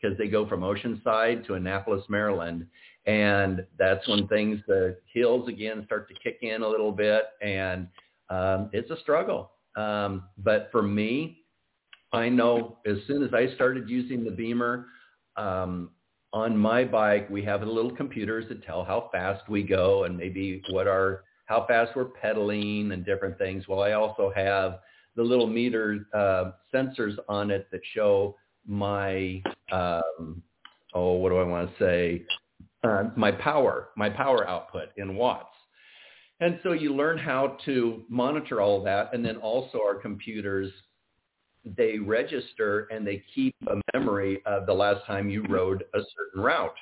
because 0.05 0.17
they 0.17 0.27
go 0.27 0.47
from 0.47 0.61
Oceanside 0.61 1.45
to 1.47 1.55
Annapolis, 1.55 2.03
Maryland. 2.09 2.67
And 3.05 3.65
that's 3.77 4.07
when 4.07 4.27
things, 4.27 4.59
the 4.67 4.97
hills 5.13 5.47
again 5.47 5.83
start 5.85 6.07
to 6.09 6.13
kick 6.15 6.39
in 6.41 6.61
a 6.61 6.67
little 6.67 6.91
bit. 6.91 7.23
And 7.41 7.87
um, 8.29 8.69
it's 8.73 8.89
a 8.91 8.99
struggle. 9.01 9.51
Um, 9.75 10.23
but 10.37 10.69
for 10.71 10.81
me, 10.81 11.39
I 12.13 12.29
know 12.29 12.77
as 12.85 12.97
soon 13.07 13.23
as 13.23 13.33
I 13.33 13.53
started 13.55 13.89
using 13.89 14.23
the 14.23 14.31
BEMER 14.31 14.85
um, 15.37 15.91
on 16.33 16.57
my 16.57 16.83
bike, 16.83 17.29
we 17.29 17.43
have 17.43 17.61
little 17.63 17.95
computers 17.95 18.45
that 18.49 18.63
tell 18.63 18.83
how 18.83 19.09
fast 19.11 19.49
we 19.49 19.63
go 19.63 20.03
and 20.03 20.17
maybe 20.17 20.61
what 20.69 20.87
our, 20.87 21.23
how 21.45 21.65
fast 21.67 21.91
we're 21.95 22.05
pedaling 22.05 22.91
and 22.91 23.05
different 23.05 23.37
things. 23.37 23.67
Well, 23.67 23.81
I 23.81 23.93
also 23.93 24.31
have 24.35 24.79
the 25.15 25.23
little 25.23 25.47
meter 25.47 26.07
uh, 26.13 26.51
sensors 26.73 27.15
on 27.27 27.51
it 27.51 27.67
that 27.71 27.81
show 27.93 28.35
my 28.67 29.41
um, 29.71 30.41
oh 30.93 31.13
what 31.13 31.29
do 31.29 31.37
I 31.37 31.43
want 31.43 31.69
to 31.69 31.83
say 31.83 32.25
uh, 32.83 33.09
my 33.15 33.31
power 33.31 33.89
my 33.95 34.09
power 34.09 34.47
output 34.47 34.89
in 34.97 35.15
watts. 35.15 35.49
And 36.41 36.59
so 36.63 36.73
you 36.73 36.93
learn 36.93 37.17
how 37.17 37.57
to 37.63 38.03
monitor 38.09 38.59
all 38.59 38.83
that, 38.83 39.13
and 39.13 39.23
then 39.23 39.37
also 39.37 39.79
our 39.79 39.95
computers 39.95 40.71
they 41.77 41.97
register 41.97 42.87
and 42.91 43.05
they 43.05 43.23
keep 43.33 43.55
a 43.67 43.97
memory 43.97 44.41
of 44.45 44.65
the 44.65 44.73
last 44.73 45.03
time 45.05 45.29
you 45.29 45.43
rode 45.49 45.83
a 45.93 45.99
certain 46.15 46.43
route. 46.43 46.75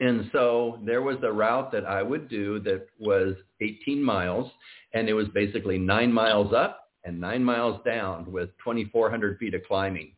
And 0.00 0.28
so 0.32 0.80
there 0.84 1.02
was 1.02 1.18
a 1.22 1.30
route 1.30 1.70
that 1.72 1.84
I 1.86 2.02
would 2.02 2.28
do 2.28 2.58
that 2.60 2.86
was 2.98 3.36
18 3.60 4.02
miles, 4.02 4.50
and 4.92 5.08
it 5.08 5.12
was 5.12 5.28
basically 5.28 5.78
nine 5.78 6.12
miles 6.12 6.52
up 6.52 6.88
and 7.04 7.20
nine 7.20 7.44
miles 7.44 7.80
down 7.84 8.30
with 8.32 8.48
2,400 8.64 9.38
feet 9.38 9.54
of 9.54 9.62
climbing. 9.68 10.12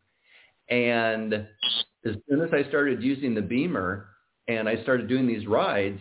And 0.69 1.35
as 1.35 2.15
soon 2.29 2.41
as 2.41 2.51
I 2.53 2.69
started 2.69 3.03
using 3.03 3.35
the 3.35 3.43
BEMER 3.43 4.07
and 4.49 4.69
I 4.69 4.83
started 4.83 5.09
doing 5.09 5.27
these 5.27 5.47
rides, 5.47 6.01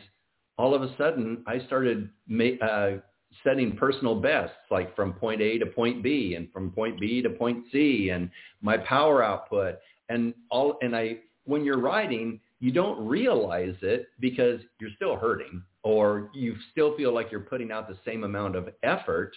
all 0.57 0.73
of 0.73 0.81
a 0.81 0.95
sudden 0.97 1.43
I 1.47 1.59
started 1.65 2.09
ma- 2.27 2.65
uh, 2.65 2.97
setting 3.43 3.75
personal 3.75 4.15
bests, 4.15 4.55
like 4.71 4.95
from 4.95 5.13
point 5.13 5.41
A 5.41 5.57
to 5.59 5.65
point 5.65 6.01
B 6.01 6.35
and 6.35 6.51
from 6.51 6.71
point 6.71 6.99
B 6.99 7.21
to 7.21 7.29
point 7.29 7.65
C 7.71 8.09
and 8.09 8.29
my 8.61 8.77
power 8.77 9.23
output 9.23 9.75
and 10.09 10.33
all. 10.49 10.77
And 10.81 10.95
I, 10.95 11.17
when 11.43 11.63
you're 11.65 11.79
riding, 11.79 12.39
you 12.59 12.71
don't 12.71 13.05
realize 13.05 13.75
it 13.81 14.07
because 14.19 14.61
you're 14.79 14.91
still 14.95 15.17
hurting 15.17 15.61
or 15.83 16.29
you 16.33 16.55
still 16.71 16.95
feel 16.97 17.13
like 17.13 17.31
you're 17.31 17.41
putting 17.41 17.71
out 17.71 17.87
the 17.87 17.97
same 18.05 18.23
amount 18.23 18.55
of 18.55 18.69
effort. 18.83 19.33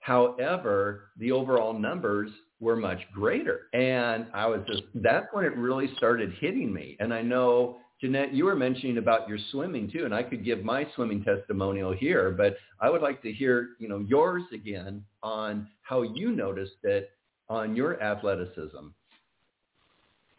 However, 0.00 1.10
the 1.16 1.32
overall 1.32 1.72
numbers 1.72 2.30
were 2.60 2.76
much 2.76 3.00
greater. 3.12 3.68
And 3.72 4.26
I 4.34 4.46
was 4.46 4.60
just, 4.66 4.82
that's 4.94 5.26
when 5.32 5.44
it 5.44 5.56
really 5.56 5.90
started 5.96 6.32
hitting 6.40 6.72
me. 6.72 6.96
And 7.00 7.12
I 7.12 7.22
know, 7.22 7.78
Jeannette, 8.00 8.34
you 8.34 8.44
were 8.44 8.56
mentioning 8.56 8.98
about 8.98 9.28
your 9.28 9.38
swimming 9.50 9.90
too, 9.90 10.04
and 10.04 10.14
I 10.14 10.22
could 10.22 10.44
give 10.44 10.62
my 10.64 10.86
swimming 10.94 11.24
testimonial 11.24 11.92
here, 11.92 12.30
but 12.30 12.56
I 12.80 12.90
would 12.90 13.02
like 13.02 13.22
to 13.22 13.32
hear, 13.32 13.70
you 13.78 13.88
know, 13.88 14.04
yours 14.06 14.42
again 14.52 15.04
on 15.22 15.68
how 15.82 16.02
you 16.02 16.32
noticed 16.32 16.82
it 16.82 17.10
on 17.48 17.74
your 17.74 18.02
athleticism. 18.02 18.88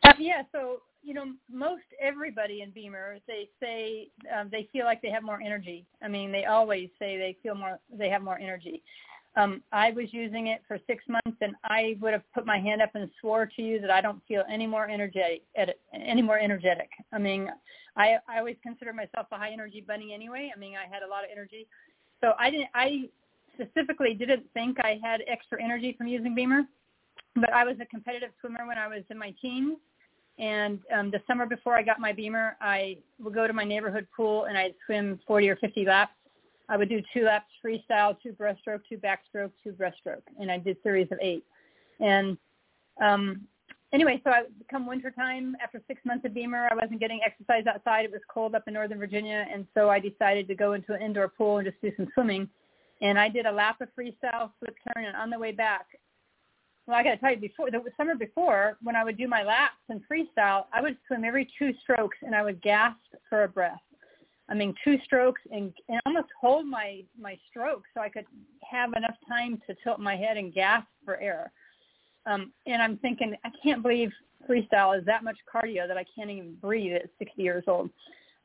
Uh, 0.03 0.13
yeah, 0.17 0.43
so 0.51 0.81
you 1.03 1.13
know, 1.13 1.25
most 1.51 1.83
everybody 1.99 2.61
in 2.61 2.71
BEMER, 2.71 3.17
they 3.27 3.49
say 3.59 4.09
um, 4.35 4.49
they 4.51 4.67
feel 4.71 4.85
like 4.85 5.01
they 5.01 5.09
have 5.09 5.23
more 5.23 5.41
energy. 5.41 5.85
I 6.01 6.07
mean, 6.07 6.31
they 6.31 6.45
always 6.45 6.89
say 6.99 7.17
they 7.17 7.35
feel 7.41 7.55
more, 7.55 7.79
they 7.91 8.09
have 8.09 8.21
more 8.21 8.39
energy. 8.39 8.83
Um, 9.37 9.61
I 9.71 9.91
was 9.91 10.07
using 10.11 10.47
it 10.47 10.61
for 10.67 10.77
six 10.87 11.03
months, 11.07 11.37
and 11.41 11.55
I 11.63 11.97
would 12.01 12.11
have 12.11 12.23
put 12.33 12.45
my 12.45 12.59
hand 12.59 12.81
up 12.81 12.95
and 12.95 13.09
swore 13.21 13.45
to 13.45 13.61
you 13.61 13.79
that 13.79 13.89
I 13.89 14.01
don't 14.01 14.21
feel 14.27 14.43
any 14.49 14.67
more 14.67 14.89
energetic. 14.89 15.43
Any 15.93 16.21
more 16.21 16.37
energetic. 16.37 16.89
I 17.13 17.17
mean, 17.17 17.49
I 17.95 18.17
I 18.27 18.39
always 18.39 18.57
consider 18.61 18.91
myself 18.91 19.27
a 19.31 19.37
high 19.37 19.51
energy 19.51 19.83
bunny 19.85 20.13
anyway. 20.13 20.51
I 20.53 20.59
mean, 20.59 20.73
I 20.75 20.93
had 20.93 21.03
a 21.03 21.07
lot 21.07 21.23
of 21.23 21.29
energy, 21.31 21.65
so 22.19 22.33
I 22.37 22.49
didn't. 22.49 22.69
I 22.73 23.09
specifically 23.53 24.13
didn't 24.13 24.43
think 24.53 24.77
I 24.81 24.99
had 25.01 25.21
extra 25.27 25.63
energy 25.63 25.95
from 25.97 26.07
using 26.07 26.35
BEMER, 26.35 26.63
but 27.35 27.53
I 27.53 27.63
was 27.63 27.75
a 27.81 27.85
competitive 27.85 28.31
swimmer 28.41 28.67
when 28.67 28.77
I 28.77 28.87
was 28.87 29.03
in 29.09 29.17
my 29.17 29.33
teens. 29.41 29.77
And 30.39 30.79
um, 30.93 31.11
the 31.11 31.21
summer 31.27 31.45
before 31.45 31.77
I 31.77 31.83
got 31.83 31.99
my 31.99 32.11
BEMER, 32.11 32.57
I 32.59 32.97
would 33.21 33.33
go 33.33 33.47
to 33.47 33.53
my 33.53 33.63
neighborhood 33.63 34.07
pool 34.15 34.45
and 34.45 34.57
I'd 34.57 34.73
swim 34.85 35.19
40 35.27 35.49
or 35.49 35.55
50 35.57 35.85
laps 35.85 36.13
I 36.69 36.77
would 36.77 36.89
do 36.89 37.01
two 37.13 37.23
laps 37.23 37.51
freestyle, 37.63 38.15
two 38.21 38.33
breaststroke, 38.33 38.81
two 38.87 38.97
backstroke, 38.97 39.51
two 39.63 39.73
breaststroke, 39.73 40.23
and 40.39 40.51
I 40.51 40.57
did 40.57 40.77
series 40.83 41.07
of 41.11 41.19
eight. 41.21 41.43
And 41.99 42.37
um, 43.01 43.41
anyway, 43.93 44.21
so 44.23 44.31
I 44.31 44.43
come 44.69 44.87
wintertime, 44.87 45.55
after 45.61 45.81
six 45.87 46.01
months 46.05 46.25
of 46.25 46.33
BEMER, 46.33 46.69
I 46.71 46.75
wasn't 46.75 46.99
getting 46.99 47.19
exercise 47.25 47.65
outside. 47.67 48.05
It 48.05 48.11
was 48.11 48.21
cold 48.27 48.55
up 48.55 48.63
in 48.67 48.73
Northern 48.73 48.99
Virginia, 48.99 49.45
and 49.51 49.65
so 49.73 49.89
I 49.89 49.99
decided 49.99 50.47
to 50.47 50.55
go 50.55 50.73
into 50.73 50.93
an 50.93 51.01
indoor 51.01 51.27
pool 51.27 51.57
and 51.57 51.67
just 51.67 51.81
do 51.81 51.91
some 51.97 52.07
swimming. 52.13 52.49
And 53.01 53.19
I 53.19 53.29
did 53.29 53.45
a 53.45 53.51
lap 53.51 53.81
of 53.81 53.89
freestyle, 53.97 54.51
flip 54.59 54.75
turn, 54.93 55.05
and 55.05 55.15
on 55.15 55.29
the 55.29 55.39
way 55.39 55.51
back, 55.51 55.87
well, 56.87 56.97
I 56.97 57.03
got 57.03 57.11
to 57.11 57.17
tell 57.17 57.31
you, 57.31 57.37
before 57.37 57.69
the 57.71 57.81
summer 57.95 58.15
before, 58.15 58.77
when 58.81 58.95
I 58.95 59.03
would 59.03 59.17
do 59.17 59.27
my 59.27 59.43
laps 59.43 59.75
and 59.89 60.01
freestyle, 60.11 60.65
I 60.73 60.81
would 60.81 60.97
swim 61.07 61.23
every 61.23 61.47
two 61.57 61.73
strokes, 61.81 62.17
and 62.21 62.35
I 62.35 62.43
would 62.43 62.61
gasp 62.61 62.97
for 63.29 63.43
a 63.43 63.47
breath. 63.47 63.79
I 64.51 64.53
mean, 64.53 64.75
two 64.83 64.97
strokes 65.05 65.41
and, 65.51 65.73
and 65.87 66.01
almost 66.05 66.27
hold 66.39 66.67
my 66.67 67.03
my 67.19 67.39
stroke 67.49 67.83
so 67.93 68.01
I 68.01 68.09
could 68.09 68.25
have 68.69 68.91
enough 68.93 69.15
time 69.27 69.61
to 69.65 69.75
tilt 69.81 69.99
my 69.99 70.17
head 70.17 70.35
and 70.35 70.53
gasp 70.53 70.87
for 71.05 71.15
air. 71.17 71.51
Um, 72.25 72.51
and 72.67 72.81
I'm 72.81 72.97
thinking, 72.97 73.33
I 73.45 73.49
can't 73.63 73.81
believe 73.81 74.11
freestyle 74.47 74.97
is 74.97 75.05
that 75.05 75.23
much 75.23 75.37
cardio 75.51 75.87
that 75.87 75.97
I 75.97 76.05
can't 76.15 76.29
even 76.29 76.55
breathe 76.55 76.93
at 76.93 77.09
60 77.17 77.41
years 77.41 77.63
old. 77.67 77.89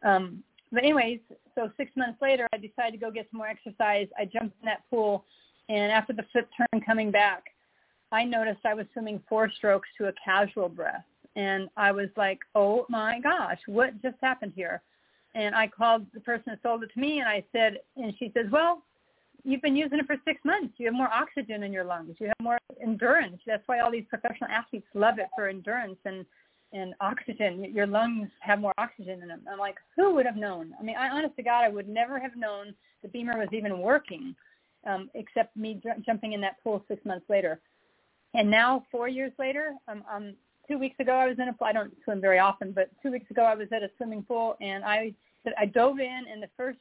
Um, 0.05 0.45
but 0.73 0.85
anyways, 0.85 1.19
so 1.55 1.71
six 1.77 1.91
months 1.97 2.23
later, 2.23 2.47
I 2.53 2.59
decided 2.59 2.93
to 2.93 2.99
go 2.99 3.11
get 3.11 3.27
some 3.31 3.39
more 3.39 3.49
exercise. 3.49 4.07
I 4.19 4.25
jumped 4.25 4.57
in 4.61 4.67
that 4.67 4.83
pool, 4.89 5.25
and 5.69 5.91
after 5.91 6.13
the 6.13 6.25
flip 6.33 6.49
turn 6.57 6.81
coming 6.83 7.11
back, 7.11 7.45
I 8.13 8.25
noticed 8.25 8.61
I 8.65 8.75
was 8.75 8.87
swimming 8.93 9.21
four 9.29 9.51
strokes 9.51 9.89
to 9.99 10.07
a 10.07 10.13
casual 10.25 10.69
breath. 10.69 11.05
And 11.35 11.69
I 11.77 11.93
was 11.93 12.09
like, 12.17 12.39
oh 12.55 12.87
my 12.89 13.21
gosh, 13.21 13.59
what 13.67 14.01
just 14.03 14.17
happened 14.23 14.53
here? 14.55 14.83
And 15.37 15.55
I 15.55 15.69
called 15.69 16.07
the 16.15 16.21
person 16.21 16.45
that 16.47 16.61
sold 16.63 16.83
it 16.83 16.91
to 16.95 16.99
me 16.99 17.21
and 17.21 17.29
I 17.29 17.45
said, 17.53 17.79
and 17.97 18.15
she 18.19 18.33
says, 18.35 18.47
well, 18.51 18.83
you've 19.45 19.61
been 19.61 19.77
using 19.77 19.99
it 19.99 20.07
for 20.07 20.17
six 20.25 20.41
months. 20.45 20.75
You 20.79 20.87
have 20.87 20.95
more 20.95 21.13
oxygen 21.13 21.63
in 21.63 21.73
your 21.75 21.85
lungs. 21.85 22.17
You 22.19 22.29
have 22.29 22.43
more 22.43 22.59
endurance. 22.83 23.39
That's 23.47 23.63
why 23.67 23.81
all 23.81 23.91
these 23.91 24.07
professional 24.09 24.51
athletes 24.51 24.87
love 24.95 25.19
it 25.19 25.29
for 25.37 25.49
endurance 25.49 25.99
and 26.05 26.25
and 26.73 26.95
oxygen. 27.01 27.73
Your 27.73 27.87
lungs 27.87 28.29
have 28.41 28.61
more 28.61 28.75
oxygen 28.77 29.23
in 29.23 29.29
them. 29.29 29.43
I'm 29.51 29.59
like, 29.59 29.77
who 29.95 30.15
would 30.15 30.27
have 30.27 30.37
known? 30.37 30.75
I 30.79 30.83
mean, 30.83 30.97
I 30.97 31.09
honest 31.11 31.37
to 31.37 31.43
God, 31.43 31.63
I 31.63 31.69
would 31.69 31.89
never 31.89 32.19
have 32.19 32.35
known 32.35 32.75
the 33.03 33.09
BEMER 33.09 33.39
was 33.39 33.49
even 33.53 33.79
working, 33.79 34.35
um, 34.85 35.09
except 35.15 35.57
me 35.57 35.81
j- 35.81 36.03
jumping 36.05 36.33
in 36.33 36.41
that 36.41 36.63
pool 36.65 36.85
six 36.89 37.05
months 37.05 37.25
later. 37.29 37.61
And 38.35 38.51
now, 38.51 38.85
four 38.91 39.07
years 39.09 39.33
later, 39.39 39.75
um, 39.87 40.03
um, 40.13 40.35
two 40.69 40.79
weeks 40.79 40.99
ago, 41.01 41.13
I 41.13 41.27
was 41.27 41.39
in 41.39 41.49
a 41.49 41.53
pool. 41.53 41.67
I 41.67 41.73
don't 41.73 41.93
swim 42.05 42.21
very 42.21 42.39
often, 42.39 42.73
but 42.73 42.91
two 43.03 43.11
weeks 43.11 43.31
ago, 43.31 43.43
I 43.43 43.55
was 43.55 43.69
at 43.73 43.83
a 43.83 43.91
swimming 43.97 44.23
pool, 44.23 44.57
and 44.61 44.85
I 44.85 45.15
I 45.59 45.67
dove 45.67 46.01
in 46.01 46.25
in 46.33 46.41
the 46.41 46.49
first, 46.57 46.79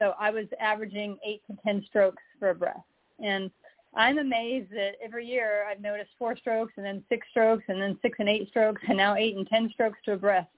so 0.00 0.14
I 0.18 0.30
was 0.30 0.46
averaging 0.60 1.18
eight 1.26 1.42
to 1.48 1.56
ten 1.64 1.84
strokes 1.86 2.22
for 2.38 2.50
a 2.50 2.54
breath, 2.54 2.84
and 3.22 3.50
I'm 3.96 4.18
amazed 4.18 4.70
that 4.72 4.92
every 5.02 5.26
year 5.26 5.64
I've 5.70 5.80
noticed 5.80 6.10
four 6.18 6.36
strokes 6.36 6.72
and 6.76 6.84
then 6.84 7.04
six 7.08 7.26
strokes 7.30 7.64
and 7.68 7.80
then 7.80 7.98
six 8.02 8.16
and 8.18 8.28
eight 8.28 8.48
strokes 8.48 8.82
and 8.88 8.96
now 8.96 9.14
eight 9.14 9.36
and 9.36 9.46
ten 9.46 9.70
strokes 9.72 9.98
to 10.04 10.12
a 10.12 10.16
breath. 10.16 10.48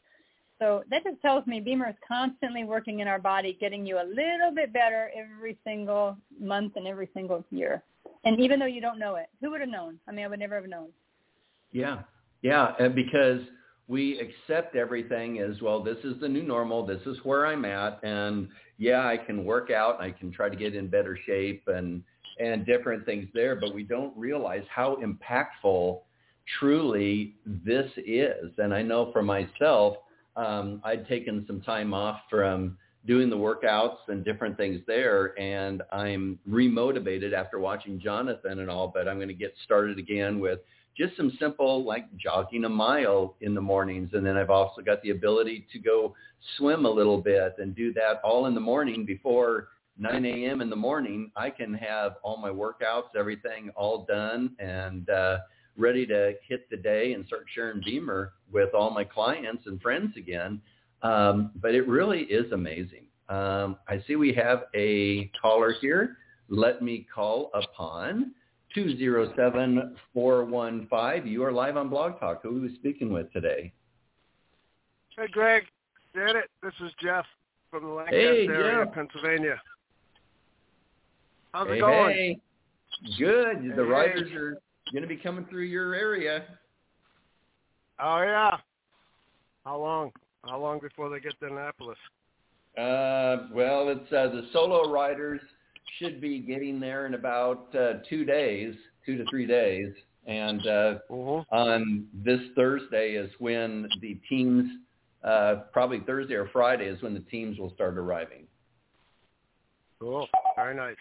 So 0.59 0.85
that 0.91 1.05
just 1.05 1.21
tells 1.21 1.47
me 1.47 1.61
BEMER 1.61 1.91
is 1.91 1.97
constantly 2.07 2.65
working 2.65 3.01
in 3.01 3.09
our 3.09 3.19
body, 3.19 3.57
getting 3.61 3.85
you 3.85 3.99
a 3.99 4.07
little 4.09 4.53
bit 4.55 4.73
better 4.73 5.11
every 5.15 5.59
single 5.65 6.17
month 6.41 6.77
and 6.77 6.87
every 6.87 7.11
single 7.13 7.45
year. 7.51 7.83
And 8.25 8.41
even 8.41 8.59
though 8.59 8.67
you 8.67 8.81
don't 8.81 8.99
know 8.99 9.17
it, 9.17 9.27
who 9.41 9.51
would 9.51 9.61
have 9.61 9.69
known? 9.69 9.99
I 10.09 10.13
mean, 10.13 10.25
I 10.25 10.29
would 10.29 10.39
never 10.39 10.55
have 10.55 10.69
known. 10.69 10.89
Yeah, 11.73 12.03
yeah, 12.43 12.75
and 12.79 12.95
because 12.95 13.41
we 13.89 14.19
accept 14.19 14.75
everything 14.75 15.39
as 15.39 15.61
well 15.63 15.83
this 15.83 15.99
is 16.05 16.19
the 16.21 16.29
new 16.29 16.43
normal 16.43 16.85
this 16.85 17.01
is 17.07 17.17
where 17.23 17.47
i'm 17.47 17.65
at 17.65 18.01
and 18.03 18.49
yeah 18.79 19.07
i 19.07 19.17
can 19.17 19.45
work 19.45 19.71
out 19.71 20.01
i 20.01 20.11
can 20.11 20.33
try 20.33 20.49
to 20.49 20.57
get 20.57 20.75
in 20.75 20.89
better 20.89 21.19
shape 21.27 21.63
and 21.69 22.03
and 22.39 22.67
different 22.67 23.05
things 23.07 23.29
there 23.33 23.57
but 23.57 23.75
we 23.75 23.83
don't 23.83 24.17
realize 24.17 24.65
how 24.69 24.97
impactful 25.03 26.01
truly 26.59 27.35
this 27.47 27.91
is. 27.97 28.53
And 28.59 28.75
i 28.75 28.83
know 28.83 29.11
for 29.13 29.23
myself 29.23 29.97
um, 30.37 30.81
i'd 30.85 31.07
taken 31.09 31.45
some 31.47 31.61
time 31.61 31.95
off 31.95 32.21
from 32.29 32.77
doing 33.07 33.31
the 33.31 33.37
workouts 33.37 33.99
and 34.09 34.25
different 34.25 34.57
things 34.57 34.81
there 34.89 35.39
and 35.39 35.83
i'm 35.93 36.39
remotivated 36.49 37.33
after 37.33 37.61
watching 37.61 38.01
jonathan 38.01 38.59
and 38.59 38.69
all 38.69 38.89
but 38.89 39.07
i'm 39.07 39.17
going 39.17 39.29
to 39.29 39.35
get 39.35 39.55
started 39.65 39.97
again 39.99 40.41
with 40.41 40.59
just 40.97 41.17
some 41.17 41.33
simple 41.39 41.85
like 41.85 42.05
jogging 42.17 42.65
a 42.65 42.69
mile 42.69 43.37
in 43.41 43.55
the 43.55 43.61
mornings. 43.61 44.11
And 44.13 44.25
then 44.25 44.37
I've 44.37 44.51
also 44.51 44.81
got 44.81 45.03
the 45.03 45.11
ability 45.11 45.67
to 45.73 45.79
go 45.79 46.15
swim 46.57 46.87
a 46.87 46.91
little 46.91 47.21
bit 47.21 47.57
and 47.59 47.75
do 47.75 47.93
that 47.95 48.21
all 48.25 48.47
in 48.47 48.55
the 48.55 48.61
morning 48.61 49.05
before 49.05 49.69
9 49.99 50.25
a.m. 50.25 50.61
in 50.61 50.71
the 50.71 50.77
morning. 50.77 51.31
I 51.37 51.51
can 51.51 51.75
have 51.75 52.17
all 52.23 52.37
my 52.37 52.51
workouts, 52.51 53.15
everything 53.19 53.71
all 53.77 54.05
done 54.05 54.55
and 54.59 55.09
uh, 55.11 55.39
ready 55.77 56.07
to 56.07 56.35
hit 56.49 56.69
the 56.71 56.77
day 56.77 57.13
and 57.13 57.27
start 57.27 57.45
sharing 57.55 57.81
BEMER 57.83 58.33
with 58.51 58.75
all 58.75 58.91
my 58.91 59.05
clients 59.05 59.65
and 59.67 59.81
friends 59.81 60.17
again. 60.17 60.61
Um, 61.03 61.51
but 61.57 61.75
it 61.75 61.87
really 61.87 62.23
is 62.23 62.51
amazing. 62.53 63.07
Um, 63.29 63.77
I 63.89 64.03
see 64.07 64.17
we 64.17 64.33
have 64.35 64.65
a 64.75 65.31
caller 65.41 65.75
here. 65.81 66.17
Let 66.49 66.81
me 66.81 67.07
call 67.13 67.51
upon 67.55 68.33
207-415. 68.77 71.27
You 71.27 71.45
are 71.45 71.53
live 71.53 71.77
on 71.77 71.89
Blog 71.89 72.21
Talk. 72.21 72.43
Who 72.43 72.59
are 72.59 72.61
we 72.61 72.75
speaking 72.75 73.13
with 73.13 73.33
today? 73.33 73.73
Hey, 75.17 75.29
Greg. 75.33 75.63
Get 76.15 76.37
it. 76.37 76.51
This 76.63 76.75
is 76.85 76.93
Jeff 77.03 77.25
from 77.71 77.85
the 77.85 77.91
Lancaster 77.91 78.19
hey, 78.19 78.47
area, 78.47 78.85
Jeff. 78.85 78.95
Pennsylvania. 78.95 79.59
How's 81.53 81.69
hey, 81.69 81.77
it 81.77 81.81
going? 81.81 82.15
Hey. 82.15 82.39
Good. 83.19 83.63
Hey, 83.63 83.69
the 83.75 83.85
riders 83.85 84.31
are 84.33 84.59
going 84.93 85.03
to 85.03 85.09
be 85.09 85.17
coming 85.17 85.47
through 85.47 85.65
your 85.65 85.95
area. 85.95 86.45
Oh, 87.99 88.23
yeah. 88.23 88.59
How 89.65 89.79
long? 89.79 90.13
How 90.45 90.61
long 90.61 90.81
before 90.81 91.09
they 91.09 91.21
get 91.21 91.33
to 91.41 91.47
Annapolis? 91.47 91.97
Uh, 92.79 93.49
well, 93.53 93.89
it's 93.89 94.13
uh, 94.13 94.29
the 94.29 94.47
solo 94.53 94.93
riders– 94.93 95.41
should 95.99 96.21
be 96.21 96.41
getting 96.41 96.81
there 96.81 97.07
in 97.07 97.15
about 97.15 97.75
uh, 97.75 97.95
two 98.09 98.25
days, 98.25 98.75
two 99.05 99.17
to 99.17 99.25
three 99.31 99.47
days. 99.47 99.93
And 100.27 100.67
uh, 100.67 100.95
uh-huh. 101.09 101.45
on 101.51 102.07
this 102.13 102.41
Thursday 102.57 103.13
is 103.13 103.31
when 103.39 103.89
the 104.01 104.19
teams, 104.29 104.69
uh, 105.23 105.57
probably 105.73 106.01
Thursday 106.01 106.35
or 106.35 106.49
Friday 106.53 106.87
is 106.87 107.01
when 107.03 107.15
the 107.15 107.21
teams 107.21 107.59
will 107.59 107.73
start 107.75 107.97
arriving. 107.97 108.47
Cool. 110.01 110.29
Very 110.57 110.75
nice. 110.75 110.97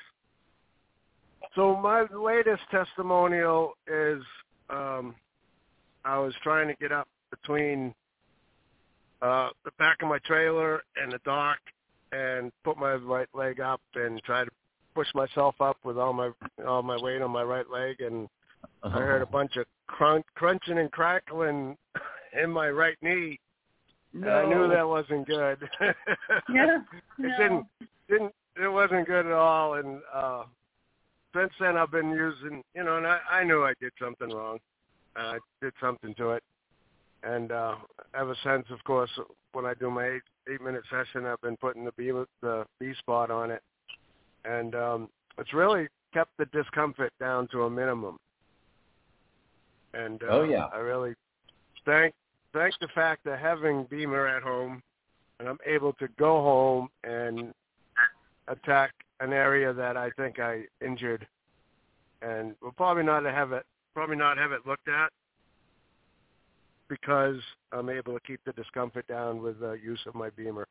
So 1.56 1.76
my 1.76 2.06
latest 2.14 2.62
testimonial 2.70 3.74
is 3.88 4.22
um, 4.70 5.16
I 6.04 6.20
was 6.20 6.34
trying 6.44 6.68
to 6.68 6.76
get 6.76 6.92
up 6.92 7.08
between 7.32 7.94
uh, 9.22 9.50
the 9.64 9.72
back 9.80 10.02
of 10.02 10.10
my 10.10 10.20
trailer 10.20 10.84
and 11.02 11.12
the 11.12 11.20
dock 11.26 11.58
and 12.12 12.52
put 12.64 12.78
my 12.78 12.94
right 12.94 13.28
leg 13.34 13.60
up 13.60 13.82
and 13.96 14.22
try 14.24 14.44
to 14.44 14.52
push 14.96 15.08
myself 15.14 15.56
up 15.60 15.78
with 15.84 15.98
all 15.98 16.14
my 16.14 16.32
all 16.66 16.82
my 16.82 16.98
weight 17.00 17.22
on 17.22 17.30
my 17.30 17.44
right 17.44 17.70
leg, 17.70 18.00
and 18.00 18.28
uh-huh. 18.82 18.98
I 18.98 19.02
heard 19.02 19.22
a 19.22 19.28
bunch 19.28 19.58
of 19.58 19.66
crunch, 19.88 20.26
crunching 20.36 20.80
and 20.80 20.92
crackling 20.92 21.78
in 22.42 22.50
my 22.50 22.70
right 22.70 22.98
knee. 23.02 23.40
No. 24.14 24.30
I 24.30 24.46
knew 24.48 24.68
that 24.70 24.88
wasn't 24.88 25.28
good. 25.28 25.58
yeah, 26.50 26.80
it 27.20 27.38
didn't 27.38 27.66
didn't 28.10 28.34
it 28.56 28.72
wasn't 28.72 29.06
good 29.06 29.26
at 29.26 29.34
all. 29.34 29.76
And 29.76 30.00
uh 30.14 30.44
since 31.36 31.52
then, 31.60 31.76
I've 31.76 31.92
been 31.92 32.12
using 32.12 32.64
you 32.74 32.84
know, 32.84 32.98
and 32.98 33.06
I, 33.06 33.20
I 33.30 33.44
knew 33.44 33.64
I 33.64 33.74
did 33.82 33.92
something 34.02 34.30
wrong. 34.30 34.60
I 35.18 35.38
did 35.62 35.74
something 35.82 36.14
to 36.16 36.32
it, 36.32 36.44
and 37.24 37.52
uh, 37.52 37.76
ever 38.14 38.36
since, 38.44 38.66
of 38.70 38.84
course, 38.84 39.10
when 39.54 39.66
I 39.66 39.74
do 39.74 39.90
my 39.90 40.08
eight 40.08 40.22
eight 40.52 40.62
minute 40.62 40.84
session, 40.90 41.26
I've 41.26 41.42
been 41.42 41.58
putting 41.58 41.86
the 41.86 41.92
B 41.94 42.12
the 42.42 42.66
B 42.80 42.94
spot 43.00 43.32
on 43.32 43.52
it, 43.52 43.62
and 44.48 44.76
um, 44.76 45.10
it's 45.38 45.54
really 45.54 45.88
kept 46.14 46.32
the 46.38 46.46
discomfort 46.46 47.12
down 47.20 47.48
to 47.50 47.64
a 47.64 47.70
minimum. 47.70 48.18
And 49.94 50.22
uh, 50.24 50.28
oh 50.30 50.44
yeah, 50.44 50.66
I 50.74 50.78
really 50.78 51.14
thank 51.86 52.14
thank 52.54 52.74
the 52.80 52.88
fact 52.94 53.26
of 53.28 53.40
having 53.40 53.86
BEMER 53.90 54.28
at 54.28 54.44
home, 54.44 54.82
and 55.40 55.48
I'm 55.48 55.60
able 55.66 55.94
to 55.94 56.08
go 56.20 56.42
home 56.42 56.90
and 57.04 57.54
attack 58.48 58.92
an 59.20 59.34
area 59.34 59.74
that 59.74 59.98
I 59.98 60.10
think 60.12 60.40
I 60.40 60.64
injured, 60.84 61.26
and 62.22 62.56
we'll 62.62 62.72
probably 62.74 63.04
not 63.04 63.24
have 63.24 63.52
it 63.52 63.66
probably 63.94 64.18
not 64.18 64.38
have 64.38 64.52
it 64.52 64.62
looked 64.66 64.90
at 64.90 65.10
because 66.88 67.40
I'm 67.72 67.90
able 67.90 68.14
to 68.14 68.20
keep 68.20 68.42
the 68.46 68.52
discomfort 68.54 69.08
down 69.08 69.42
with 69.42 69.60
the 69.60 69.74
use 69.74 70.02
of 70.06 70.14
my 70.14 70.30
BEMER. 70.30 70.68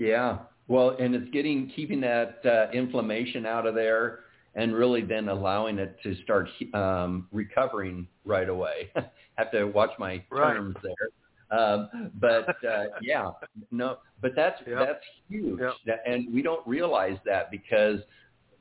Yeah, 0.00 0.38
well, 0.66 0.96
and 0.98 1.14
it's 1.14 1.30
getting 1.30 1.70
keeping 1.76 2.00
that 2.00 2.40
uh, 2.46 2.72
inflammation 2.72 3.44
out 3.44 3.66
of 3.66 3.74
there, 3.74 4.20
and 4.54 4.74
really 4.74 5.02
then 5.02 5.28
allowing 5.28 5.78
it 5.78 5.96
to 6.02 6.16
start 6.22 6.48
um, 6.72 7.28
recovering 7.30 8.08
right 8.24 8.48
away. 8.48 8.90
Have 9.34 9.52
to 9.52 9.64
watch 9.66 9.90
my 9.98 10.24
right. 10.30 10.54
terms 10.54 10.76
there. 10.82 11.58
Um, 11.58 12.10
but 12.18 12.48
uh, 12.64 12.84
yeah, 13.02 13.30
no, 13.70 13.98
but 14.22 14.32
that's 14.34 14.58
yep. 14.66 14.78
that's 14.78 15.04
huge, 15.28 15.60
yep. 15.86 16.02
and 16.06 16.32
we 16.32 16.40
don't 16.40 16.66
realize 16.66 17.18
that 17.26 17.50
because 17.50 17.98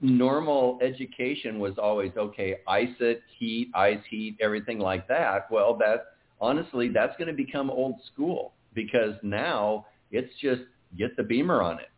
normal 0.02 0.78
education 0.82 1.58
was 1.58 1.78
always 1.78 2.12
okay, 2.18 2.58
ice 2.68 2.90
it, 3.00 3.22
heat, 3.38 3.72
ice 3.76 4.02
heat, 4.10 4.36
everything 4.42 4.80
like 4.80 5.08
that. 5.08 5.50
Well, 5.50 5.78
that 5.78 6.16
honestly, 6.42 6.90
that's 6.90 7.16
going 7.18 7.30
to 7.30 7.34
become 7.34 7.70
old 7.70 7.96
school 8.12 8.52
because 8.74 9.14
now 9.24 9.86
it's 10.12 10.34
just 10.42 10.64
get 10.98 11.16
the 11.18 11.24
BEMER 11.24 11.62
on 11.62 11.80
it 11.80 11.90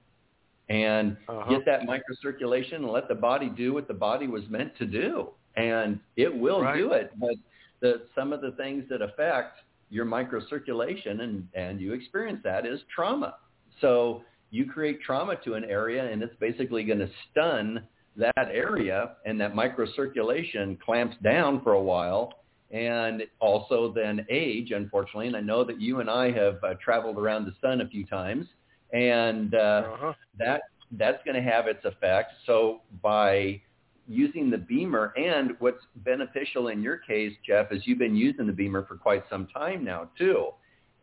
and 0.69 1.17
uh-huh. 1.27 1.49
get 1.49 1.65
that 1.65 1.81
microcirculation 1.81 2.75
and 2.75 2.89
let 2.89 3.07
the 3.07 3.15
body 3.15 3.49
do 3.49 3.73
what 3.73 3.87
the 3.87 3.93
body 3.93 4.27
was 4.27 4.43
meant 4.49 4.75
to 4.77 4.85
do. 4.85 5.29
And 5.57 5.99
it 6.15 6.33
will 6.33 6.61
right. 6.61 6.77
do 6.77 6.91
it. 6.93 7.11
But 7.19 7.35
the, 7.81 8.03
some 8.15 8.31
of 8.31 8.41
the 8.41 8.51
things 8.51 8.85
that 8.89 9.01
affect 9.01 9.59
your 9.89 10.05
microcirculation 10.05 11.21
and, 11.21 11.47
and 11.53 11.81
you 11.81 11.93
experience 11.93 12.39
that 12.45 12.65
is 12.65 12.79
trauma. 12.93 13.35
So 13.81 14.23
you 14.49 14.65
create 14.65 15.01
trauma 15.01 15.35
to 15.43 15.55
an 15.55 15.65
area 15.65 16.09
and 16.09 16.23
it's 16.23 16.35
basically 16.39 16.83
going 16.83 16.99
to 16.99 17.09
stun 17.29 17.83
that 18.15 18.33
area 18.37 19.17
and 19.25 19.39
that 19.41 19.53
microcirculation 19.53 20.79
clamps 20.79 21.15
down 21.23 21.61
for 21.63 21.73
a 21.73 21.81
while 21.81 22.33
and 22.71 23.23
also 23.39 23.91
then 23.93 24.25
age, 24.29 24.71
unfortunately. 24.71 25.27
And 25.27 25.35
I 25.35 25.41
know 25.41 25.63
that 25.65 25.81
you 25.81 25.99
and 25.99 26.09
I 26.09 26.31
have 26.31 26.63
uh, 26.63 26.73
traveled 26.83 27.17
around 27.17 27.45
the 27.45 27.53
sun 27.61 27.81
a 27.81 27.87
few 27.87 28.05
times, 28.05 28.47
and 28.93 29.53
uh, 29.55 29.57
uh-huh. 29.57 30.13
that 30.37 30.61
that's 30.93 31.23
going 31.23 31.35
to 31.35 31.49
have 31.49 31.67
its 31.67 31.83
effect. 31.85 32.33
So 32.45 32.81
by 33.01 33.61
using 34.07 34.49
the 34.49 34.57
BEMER, 34.57 35.13
and 35.15 35.51
what's 35.59 35.83
beneficial 35.97 36.67
in 36.67 36.81
your 36.81 36.97
case, 36.97 37.33
Jeff, 37.45 37.71
is 37.71 37.83
you've 37.85 37.99
been 37.99 38.15
using 38.15 38.45
the 38.45 38.53
BEMER 38.53 38.85
for 38.85 38.97
quite 38.97 39.23
some 39.29 39.47
time 39.47 39.85
now 39.85 40.09
too, 40.17 40.49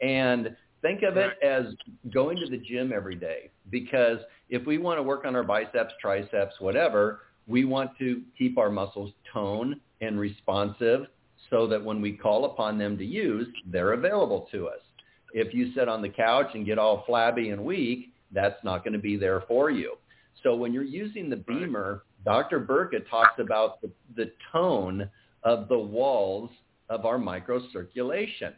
and 0.02 0.54
think 0.82 1.02
of 1.02 1.16
it 1.16 1.32
as 1.42 1.66
going 2.12 2.36
to 2.36 2.50
the 2.50 2.58
gym 2.58 2.92
every 2.94 3.16
day 3.16 3.50
because 3.70 4.18
if 4.48 4.66
we 4.66 4.78
want 4.78 4.98
to 4.98 5.02
work 5.02 5.24
on 5.24 5.34
our 5.34 5.42
biceps, 5.42 5.92
triceps, 6.00 6.54
whatever, 6.60 7.20
we 7.46 7.64
want 7.64 7.90
to 7.98 8.22
keep 8.36 8.58
our 8.58 8.70
muscles 8.70 9.12
toned 9.32 9.76
and 10.00 10.20
responsive 10.20 11.06
so 11.50 11.66
that 11.66 11.82
when 11.82 12.00
we 12.00 12.12
call 12.12 12.44
upon 12.44 12.78
them 12.78 12.96
to 12.98 13.04
use, 13.04 13.48
they're 13.66 13.92
available 13.92 14.48
to 14.52 14.68
us. 14.68 14.80
If 15.32 15.54
you 15.54 15.72
sit 15.74 15.88
on 15.88 16.02
the 16.02 16.08
couch 16.08 16.48
and 16.54 16.64
get 16.66 16.78
all 16.78 17.04
flabby 17.06 17.50
and 17.50 17.64
weak, 17.64 18.12
that's 18.32 18.62
not 18.64 18.84
going 18.84 18.92
to 18.92 18.98
be 18.98 19.16
there 19.16 19.42
for 19.48 19.70
you. 19.70 19.96
So 20.42 20.54
when 20.54 20.72
you're 20.72 20.82
using 20.82 21.28
the 21.28 21.36
BEMER, 21.36 22.02
Dr. 22.24 22.60
Burka 22.60 23.00
talks 23.10 23.38
about 23.38 23.80
the, 23.80 23.90
the 24.16 24.30
tone 24.52 25.08
of 25.42 25.68
the 25.68 25.78
walls 25.78 26.50
of 26.88 27.04
our 27.04 27.18
microcirculation. 27.18 28.52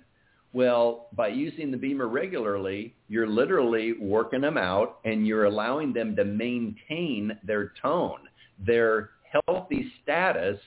Well, 0.52 1.08
by 1.12 1.28
using 1.28 1.70
the 1.70 1.76
BEMER 1.76 2.08
regularly, 2.08 2.94
you're 3.08 3.28
literally 3.28 3.94
working 4.00 4.40
them 4.40 4.58
out 4.58 4.98
and 5.04 5.26
you're 5.26 5.44
allowing 5.44 5.92
them 5.92 6.16
to 6.16 6.24
maintain 6.24 7.38
their 7.44 7.72
tone, 7.80 8.20
their 8.58 9.10
healthy 9.46 9.92
status 10.02 10.58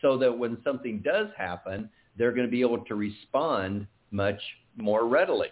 so 0.00 0.16
that 0.18 0.36
when 0.36 0.56
something 0.64 1.00
does 1.04 1.28
happen, 1.36 1.90
they're 2.16 2.32
going 2.32 2.46
to 2.46 2.50
be 2.50 2.62
able 2.62 2.84
to 2.84 2.94
respond 2.94 3.86
much 4.10 4.40
more 4.76 5.06
readily. 5.06 5.48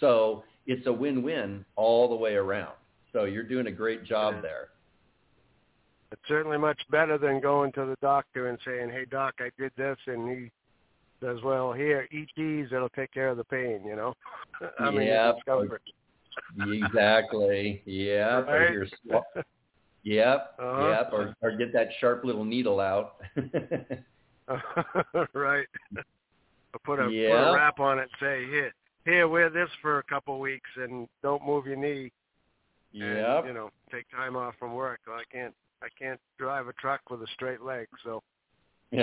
So 0.00 0.44
it's 0.66 0.86
a 0.86 0.92
win-win 0.92 1.64
all 1.76 2.08
the 2.08 2.16
way 2.16 2.34
around. 2.34 2.74
So 3.12 3.24
you're 3.24 3.44
doing 3.44 3.68
a 3.68 3.72
great 3.72 4.04
job 4.04 4.42
there. 4.42 4.68
It's 6.10 6.22
certainly 6.28 6.58
much 6.58 6.80
better 6.90 7.18
than 7.18 7.40
going 7.40 7.72
to 7.72 7.86
the 7.86 7.96
doctor 8.00 8.48
and 8.48 8.58
saying, 8.64 8.90
"Hey, 8.90 9.04
doc, 9.04 9.34
I 9.40 9.50
did 9.58 9.72
this," 9.76 9.98
and 10.06 10.28
he 10.28 10.50
says, 11.20 11.42
"Well, 11.42 11.72
here, 11.72 12.06
eat 12.12 12.28
these; 12.36 12.72
it'll 12.72 12.88
take 12.90 13.12
care 13.12 13.28
of 13.28 13.36
the 13.36 13.44
pain." 13.44 13.84
You 13.84 13.96
know, 13.96 14.14
I 14.78 14.90
mean, 14.90 15.08
discomfort. 15.08 15.82
exactly. 16.60 17.82
Yeah. 17.84 18.40
Right? 18.40 18.88
Yep. 20.04 20.56
Uh-huh. 20.58 20.88
Yep. 20.90 21.12
Or 21.12 21.34
or 21.40 21.56
get 21.56 21.72
that 21.72 21.88
sharp 21.98 22.24
little 22.24 22.44
needle 22.44 22.78
out. 22.78 23.22
right. 25.32 25.66
Or 26.74 26.80
put 26.84 27.00
a 27.00 27.10
yep. 27.10 27.30
put 27.30 27.50
a 27.50 27.54
wrap 27.54 27.80
on 27.80 27.98
it. 27.98 28.02
and 28.02 28.10
Say 28.20 28.46
here, 28.50 28.74
here, 29.04 29.28
wear 29.28 29.48
this 29.48 29.68
for 29.80 29.98
a 30.00 30.02
couple 30.04 30.34
of 30.34 30.40
weeks 30.40 30.68
and 30.76 31.08
don't 31.22 31.44
move 31.44 31.66
your 31.66 31.76
knee. 31.76 32.10
Yeah. 32.92 33.44
You 33.44 33.54
know, 33.54 33.70
take 33.92 34.10
time 34.10 34.36
off 34.36 34.54
from 34.58 34.74
work. 34.74 35.00
I 35.08 35.22
can't. 35.32 35.54
I 35.82 35.88
can't 35.98 36.20
drive 36.38 36.68
a 36.68 36.72
truck 36.74 37.00
with 37.10 37.20
a 37.22 37.26
straight 37.34 37.60
leg. 37.60 37.86
So. 38.04 38.22
we 38.92 39.02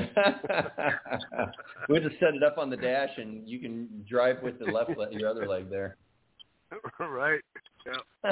just 2.00 2.18
set 2.20 2.34
it 2.34 2.44
up 2.44 2.58
on 2.58 2.70
the 2.70 2.78
dash, 2.78 3.10
and 3.18 3.48
you 3.48 3.60
can 3.60 4.06
drive 4.10 4.42
with 4.42 4.58
the 4.58 4.66
left 4.66 4.98
leg, 4.98 5.12
your 5.14 5.30
other 5.30 5.46
leg 5.48 5.70
there. 5.70 5.98
right. 7.00 7.42
Yeah. 7.86 8.32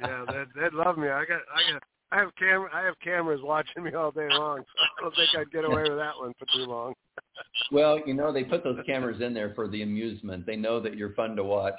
yeah. 0.00 0.24
They'd, 0.28 0.60
they'd 0.60 0.72
love 0.72 0.98
me. 0.98 1.08
I 1.08 1.24
got. 1.24 1.40
I 1.54 1.72
got. 1.72 1.82
I 2.12 2.18
have 2.18 2.34
cam. 2.36 2.66
I 2.72 2.82
have 2.82 2.98
cameras 3.00 3.40
watching 3.42 3.84
me 3.84 3.94
all 3.94 4.10
day 4.10 4.28
long. 4.30 4.58
So 4.58 4.82
I 4.82 5.02
don't 5.02 5.14
think 5.14 5.28
I'd 5.38 5.52
get 5.52 5.64
away 5.64 5.82
with 5.82 5.98
that 5.98 6.18
one 6.18 6.34
for 6.38 6.46
too 6.46 6.64
long. 6.64 6.94
well, 7.72 8.00
you 8.04 8.14
know, 8.14 8.32
they 8.32 8.42
put 8.42 8.64
those 8.64 8.80
cameras 8.84 9.20
in 9.20 9.32
there 9.32 9.52
for 9.54 9.68
the 9.68 9.82
amusement. 9.82 10.44
They 10.44 10.56
know 10.56 10.80
that 10.80 10.96
you're 10.96 11.14
fun 11.14 11.36
to 11.36 11.44
watch. 11.44 11.78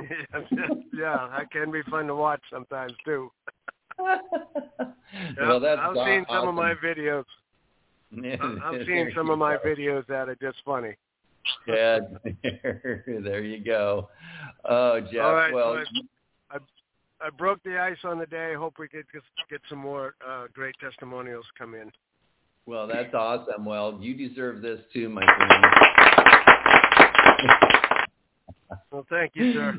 yeah, 0.92 1.14
I 1.14 1.44
can 1.50 1.70
be 1.70 1.82
fun 1.90 2.06
to 2.06 2.14
watch 2.14 2.40
sometimes 2.50 2.92
too. 3.04 3.30
well, 3.98 5.60
that's 5.60 5.80
I've 5.80 5.94
seen 5.94 6.24
awesome. 6.24 6.26
some 6.28 6.48
of 6.48 6.54
my 6.54 6.74
videos. 6.74 7.24
I've 8.12 8.86
seen 8.86 9.12
some 9.14 9.30
of 9.30 9.38
my 9.38 9.56
videos 9.58 10.06
that 10.08 10.28
are 10.28 10.36
just 10.36 10.58
funny. 10.64 10.96
yeah, 11.66 12.00
there 13.06 13.42
you 13.42 13.64
go. 13.64 14.08
Oh, 14.64 15.00
Jeff. 15.00 15.14
Right, 15.16 15.54
well, 15.54 15.82
I, 17.20 17.24
I, 17.24 17.26
I 17.26 17.30
broke 17.30 17.62
the 17.62 17.78
ice 17.78 17.98
on 18.04 18.18
the 18.18 18.26
day. 18.26 18.54
Hope 18.54 18.74
we 18.78 18.88
could 18.88 19.06
get 19.48 19.60
some 19.68 19.78
more 19.78 20.14
uh, 20.26 20.46
great 20.52 20.74
testimonials 20.80 21.44
come 21.58 21.74
in. 21.74 21.90
Well, 22.66 22.86
that's 22.86 23.14
awesome. 23.14 23.64
Well, 23.64 23.98
you 24.00 24.14
deserve 24.14 24.62
this 24.62 24.80
too, 24.92 25.08
my 25.08 25.24
friend. 25.24 25.64
well, 28.92 29.06
thank 29.08 29.32
you, 29.34 29.52
sir. 29.52 29.78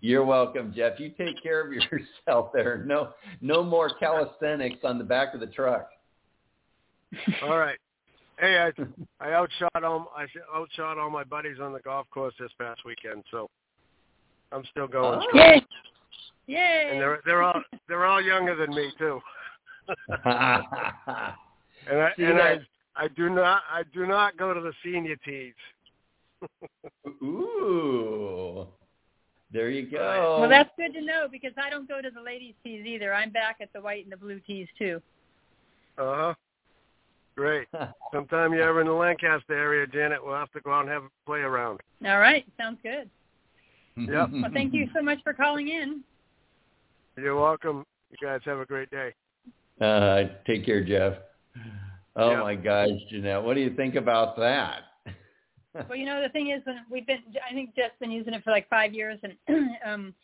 You're 0.00 0.24
welcome, 0.24 0.72
Jeff. 0.74 0.98
You 0.98 1.10
take 1.10 1.42
care 1.42 1.66
of 1.66 1.72
yourself 2.26 2.50
there. 2.52 2.84
No, 2.86 3.10
no 3.40 3.62
more 3.62 3.90
calisthenics 3.98 4.78
on 4.84 4.98
the 4.98 5.04
back 5.04 5.34
of 5.34 5.40
the 5.40 5.46
truck. 5.46 5.88
All 7.42 7.58
right. 7.58 7.78
Hey, 8.38 8.58
I 8.58 8.72
I 9.24 9.32
outshot 9.32 9.84
all 9.84 10.12
I 10.16 10.26
outshot 10.54 10.98
all 10.98 11.10
my 11.10 11.24
buddies 11.24 11.58
on 11.60 11.72
the 11.72 11.80
golf 11.80 12.06
course 12.10 12.34
this 12.38 12.50
past 12.58 12.80
weekend, 12.84 13.24
so 13.30 13.48
I'm 14.52 14.64
still 14.70 14.86
going. 14.86 15.20
Oh. 15.34 15.60
Strong. 16.26 16.56
Yay! 16.56 16.56
Yay! 16.56 16.88
And 16.92 17.00
they're 17.00 17.20
they're 17.24 17.42
all 17.42 17.60
they're 17.88 18.06
all 18.06 18.22
younger 18.22 18.54
than 18.54 18.74
me 18.74 18.92
too. 18.98 19.20
and 20.24 20.24
I 20.24 22.12
See 22.16 22.24
and 22.24 22.38
that? 22.38 22.60
I 22.96 23.04
I 23.04 23.08
do 23.08 23.30
not 23.30 23.62
I 23.70 23.82
do 23.94 24.06
not 24.06 24.36
go 24.36 24.52
to 24.54 24.60
the 24.60 24.72
senior 24.84 25.16
tees. 25.24 25.54
Ooh. 27.22 28.66
There 29.52 29.70
you 29.70 29.88
go. 29.88 30.38
well, 30.40 30.50
that's 30.50 30.70
good 30.76 30.92
to 30.94 31.00
know 31.00 31.28
because 31.30 31.52
I 31.56 31.70
don't 31.70 31.88
go 31.88 32.02
to 32.02 32.10
the 32.10 32.20
ladies' 32.20 32.54
tees 32.64 32.84
either. 32.84 33.14
I'm 33.14 33.30
back 33.30 33.58
at 33.60 33.72
the 33.72 33.80
white 33.80 34.02
and 34.04 34.12
the 34.12 34.16
blue 34.16 34.40
tees 34.40 34.66
too. 34.78 35.00
Uh 35.96 36.14
huh. 36.16 36.34
Great. 37.36 37.68
Sometime 38.12 38.52
you're 38.52 38.68
ever 38.68 38.80
in 38.80 38.86
the 38.86 38.92
Lancaster 38.92 39.54
area, 39.54 39.86
Janet, 39.86 40.24
we'll 40.24 40.34
have 40.34 40.50
to 40.52 40.60
go 40.60 40.72
out 40.72 40.80
and 40.80 40.90
have 40.90 41.04
a 41.04 41.10
play 41.26 41.40
around. 41.40 41.80
All 42.04 42.18
right, 42.18 42.44
sounds 42.58 42.78
good. 42.82 43.08
Yep. 43.96 44.28
Well, 44.32 44.50
thank 44.52 44.74
you 44.74 44.88
so 44.94 45.02
much 45.02 45.18
for 45.22 45.32
calling 45.32 45.68
in. 45.68 46.02
You're 47.16 47.40
welcome. 47.40 47.84
You 48.10 48.16
guys 48.22 48.40
have 48.44 48.58
a 48.58 48.66
great 48.66 48.90
day. 48.90 49.12
Uh, 49.80 50.34
take 50.46 50.66
care, 50.66 50.84
Jeff. 50.84 51.14
Oh 52.14 52.30
Yeah. 52.30 52.42
my 52.42 52.54
gosh, 52.54 52.90
Jeannette, 53.10 53.42
what 53.42 53.54
do 53.54 53.60
you 53.60 53.74
think 53.74 53.94
about 53.94 54.36
that? 54.36 54.84
well, 55.88 55.96
you 55.96 56.06
know, 56.06 56.22
the 56.22 56.28
thing 56.28 56.50
is, 56.50 56.64
when 56.64 56.84
we've 56.90 57.06
been, 57.06 57.22
I 57.48 57.52
think 57.52 57.74
Jeff's 57.74 57.98
been 58.00 58.10
using 58.10 58.34
it 58.34 58.44
for 58.44 58.50
like 58.50 58.68
five 58.68 58.92
years, 58.94 59.18
and 59.22 59.36
um, 59.86 60.14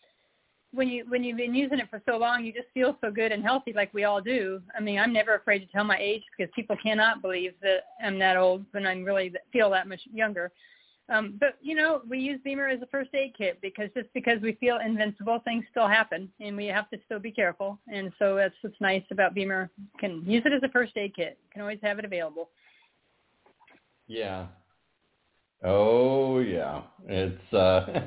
when 0.73 0.89
you 0.89 1.05
when 1.09 1.23
you've 1.25 1.37
been 1.37 1.55
using 1.55 1.79
it 1.79 1.91
for 1.91 2.01
so 2.07 2.17
long, 2.17 2.45
you 2.45 2.53
just 2.53 2.69
feel 2.73 2.97
so 3.01 3.11
good 3.11 3.33
and 3.33 3.43
healthy, 3.43 3.73
like 3.75 3.93
we 3.93 4.05
all 4.05 4.21
do. 4.21 4.61
I 4.77 4.81
mean, 4.81 4.99
I'm 4.99 5.13
never 5.13 5.35
afraid 5.35 5.61
to 5.61 5.67
tell 5.67 5.85
my 5.85 5.99
age 5.99 6.23
because 6.37 6.53
people 6.55 6.77
cannot 6.83 7.21
believe 7.23 7.53
that 7.63 7.85
I'm 8.03 8.19
that 8.19 8.37
old 8.37 8.65
when 8.73 8.87
I'm 8.87 9.05
really 9.05 9.33
feel 9.53 9.71
that 9.71 9.89
much 9.89 10.01
younger. 10.13 10.51
Um, 11.09 11.37
but 11.39 11.59
you 11.61 11.75
know, 11.75 12.03
we 12.09 12.19
use 12.19 12.41
BEMER 12.45 12.69
as 12.69 12.81
a 12.81 12.87
first 12.87 13.11
aid 13.15 13.35
kit 13.37 13.59
because 13.61 13.91
just 13.95 14.13
because 14.15 14.41
we 14.41 14.53
feel 14.55 14.79
invincible, 14.85 15.41
things 15.45 15.65
still 15.71 15.89
happen, 15.89 16.31
and 16.41 16.57
we 16.57 16.67
have 16.67 16.89
to 16.91 16.99
still 17.05 17.19
be 17.19 17.33
careful. 17.33 17.79
And 17.93 18.13
so 18.19 18.37
that's 18.37 18.55
what's 18.63 18.81
nice 18.81 19.03
about 19.11 19.35
BEMER. 19.35 19.71
Can 19.99 20.23
use 20.25 20.43
it 20.47 20.53
as 20.53 20.63
a 20.63 20.69
first 20.69 20.97
aid 20.97 21.15
kit. 21.15 21.39
Can 21.53 21.63
always 21.63 21.81
have 21.83 21.99
it 21.99 22.05
available. 22.05 22.51
Yeah. 24.07 24.47
Oh 25.65 26.41
yeah. 26.41 26.83
It's 27.07 27.53
uh 27.53 28.07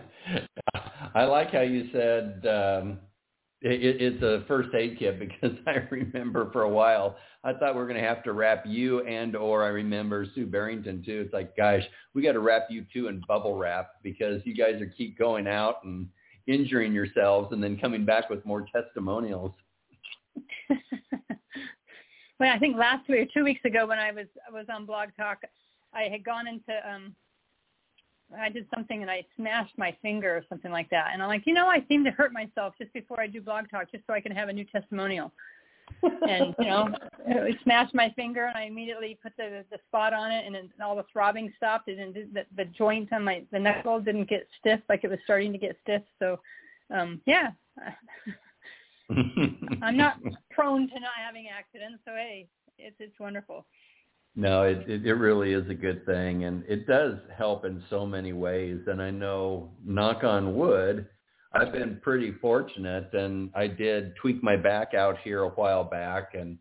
I 1.15 1.23
like 1.25 1.51
how 1.51 1.61
you 1.61 1.89
said 1.91 2.45
um 2.47 2.99
it, 3.61 4.01
it's 4.01 4.23
a 4.23 4.43
first 4.47 4.69
aid 4.75 4.97
kit 4.99 5.19
because 5.41 5.57
I 5.67 5.87
remember 5.89 6.51
for 6.51 6.63
a 6.63 6.69
while 6.69 7.17
I 7.45 7.53
thought 7.53 7.75
we 7.75 7.81
are 7.81 7.87
going 7.87 8.01
to 8.01 8.07
have 8.07 8.23
to 8.23 8.33
wrap 8.33 8.65
you 8.65 9.05
and 9.05 9.35
or 9.35 9.63
I 9.63 9.67
remember 9.67 10.25
Sue 10.33 10.47
Barrington 10.47 11.03
too. 11.05 11.21
It's 11.25 11.33
like, 11.33 11.55
gosh, 11.55 11.83
we 12.15 12.23
got 12.23 12.31
to 12.31 12.39
wrap 12.39 12.67
you 12.71 12.83
too 12.91 13.07
in 13.07 13.21
bubble 13.27 13.55
wrap 13.55 13.91
because 14.01 14.41
you 14.45 14.55
guys 14.55 14.81
are 14.81 14.91
keep 14.97 15.15
going 15.15 15.45
out 15.47 15.83
and 15.83 16.07
injuring 16.47 16.91
yourselves 16.91 17.53
and 17.53 17.63
then 17.63 17.77
coming 17.77 18.03
back 18.03 18.31
with 18.31 18.43
more 18.45 18.65
testimonials. 18.75 19.51
well, 22.39 22.51
I 22.51 22.57
think 22.57 22.77
last 22.77 23.07
week 23.07 23.29
or 23.29 23.31
two 23.31 23.43
weeks 23.43 23.63
ago 23.63 23.85
when 23.85 23.99
I 23.99 24.11
was 24.11 24.25
I 24.47 24.51
was 24.51 24.65
on 24.73 24.87
Blog 24.87 25.09
Talk, 25.15 25.43
I 25.93 26.03
had 26.03 26.25
gone 26.25 26.47
into 26.47 26.73
um 26.91 27.15
I 28.37 28.49
did 28.49 28.65
something 28.73 29.01
and 29.01 29.11
I 29.11 29.25
smashed 29.35 29.77
my 29.77 29.95
finger 30.01 30.35
or 30.35 30.43
something 30.49 30.71
like 30.71 30.89
that. 30.89 31.11
And 31.13 31.21
I'm 31.21 31.29
like, 31.29 31.43
you 31.45 31.53
know, 31.53 31.67
I 31.67 31.83
seem 31.87 32.03
to 32.05 32.11
hurt 32.11 32.33
myself 32.33 32.73
just 32.79 32.91
before 32.93 33.21
I 33.21 33.27
do 33.27 33.41
blog 33.41 33.69
talk 33.69 33.91
just 33.91 34.05
so 34.07 34.13
I 34.13 34.21
can 34.21 34.31
have 34.31 34.49
a 34.49 34.53
new 34.53 34.65
testimonial. 34.65 35.31
and, 36.03 36.55
you 36.59 36.65
know, 36.65 36.89
I 37.27 37.51
smashed 37.63 37.93
my 37.93 38.11
finger 38.15 38.45
and 38.45 38.57
I 38.57 38.63
immediately 38.63 39.19
put 39.21 39.33
the 39.37 39.63
the 39.69 39.77
spot 39.87 40.13
on 40.13 40.31
it 40.31 40.45
and 40.45 40.55
then 40.55 40.69
all 40.83 40.95
the 40.95 41.05
throbbing 41.13 41.53
stopped 41.57 41.87
and 41.87 42.13
the, 42.13 42.45
the 42.55 42.65
joint 42.65 43.13
on 43.13 43.23
my, 43.23 43.43
the 43.51 43.59
knuckle 43.59 43.99
didn't 43.99 44.29
get 44.29 44.47
stiff 44.59 44.79
like 44.89 45.03
it 45.03 45.09
was 45.09 45.19
starting 45.23 45.51
to 45.51 45.59
get 45.59 45.77
stiff. 45.83 46.01
So, 46.17 46.39
um, 46.93 47.21
yeah, 47.25 47.51
I'm 49.81 49.97
not 49.97 50.19
prone 50.49 50.87
to 50.89 50.99
not 50.99 51.11
having 51.23 51.47
accidents. 51.47 52.01
So, 52.05 52.13
hey, 52.13 52.47
it's, 52.79 52.95
it's 52.99 53.19
wonderful. 53.19 53.65
No, 54.35 54.63
it, 54.63 54.89
it, 54.89 55.05
it 55.05 55.13
really 55.13 55.53
is 55.53 55.69
a 55.69 55.73
good 55.73 56.05
thing, 56.05 56.43
and 56.43 56.63
it 56.67 56.85
does 56.87 57.15
help 57.37 57.63
in 57.63 57.81
so 57.89 58.05
many 58.05 58.33
ways. 58.33 58.79
And 58.87 59.01
I 59.01 59.09
know, 59.09 59.71
knock 59.85 60.25
on 60.25 60.55
wood, 60.55 61.07
I've 61.53 61.71
been 61.71 62.01
pretty 62.03 62.33
fortunate, 62.41 63.13
and 63.13 63.49
I 63.55 63.67
did 63.67 64.13
tweak 64.17 64.43
my 64.43 64.57
back 64.57 64.93
out 64.93 65.17
here 65.23 65.43
a 65.43 65.49
while 65.49 65.85
back, 65.85 66.33
and 66.33 66.57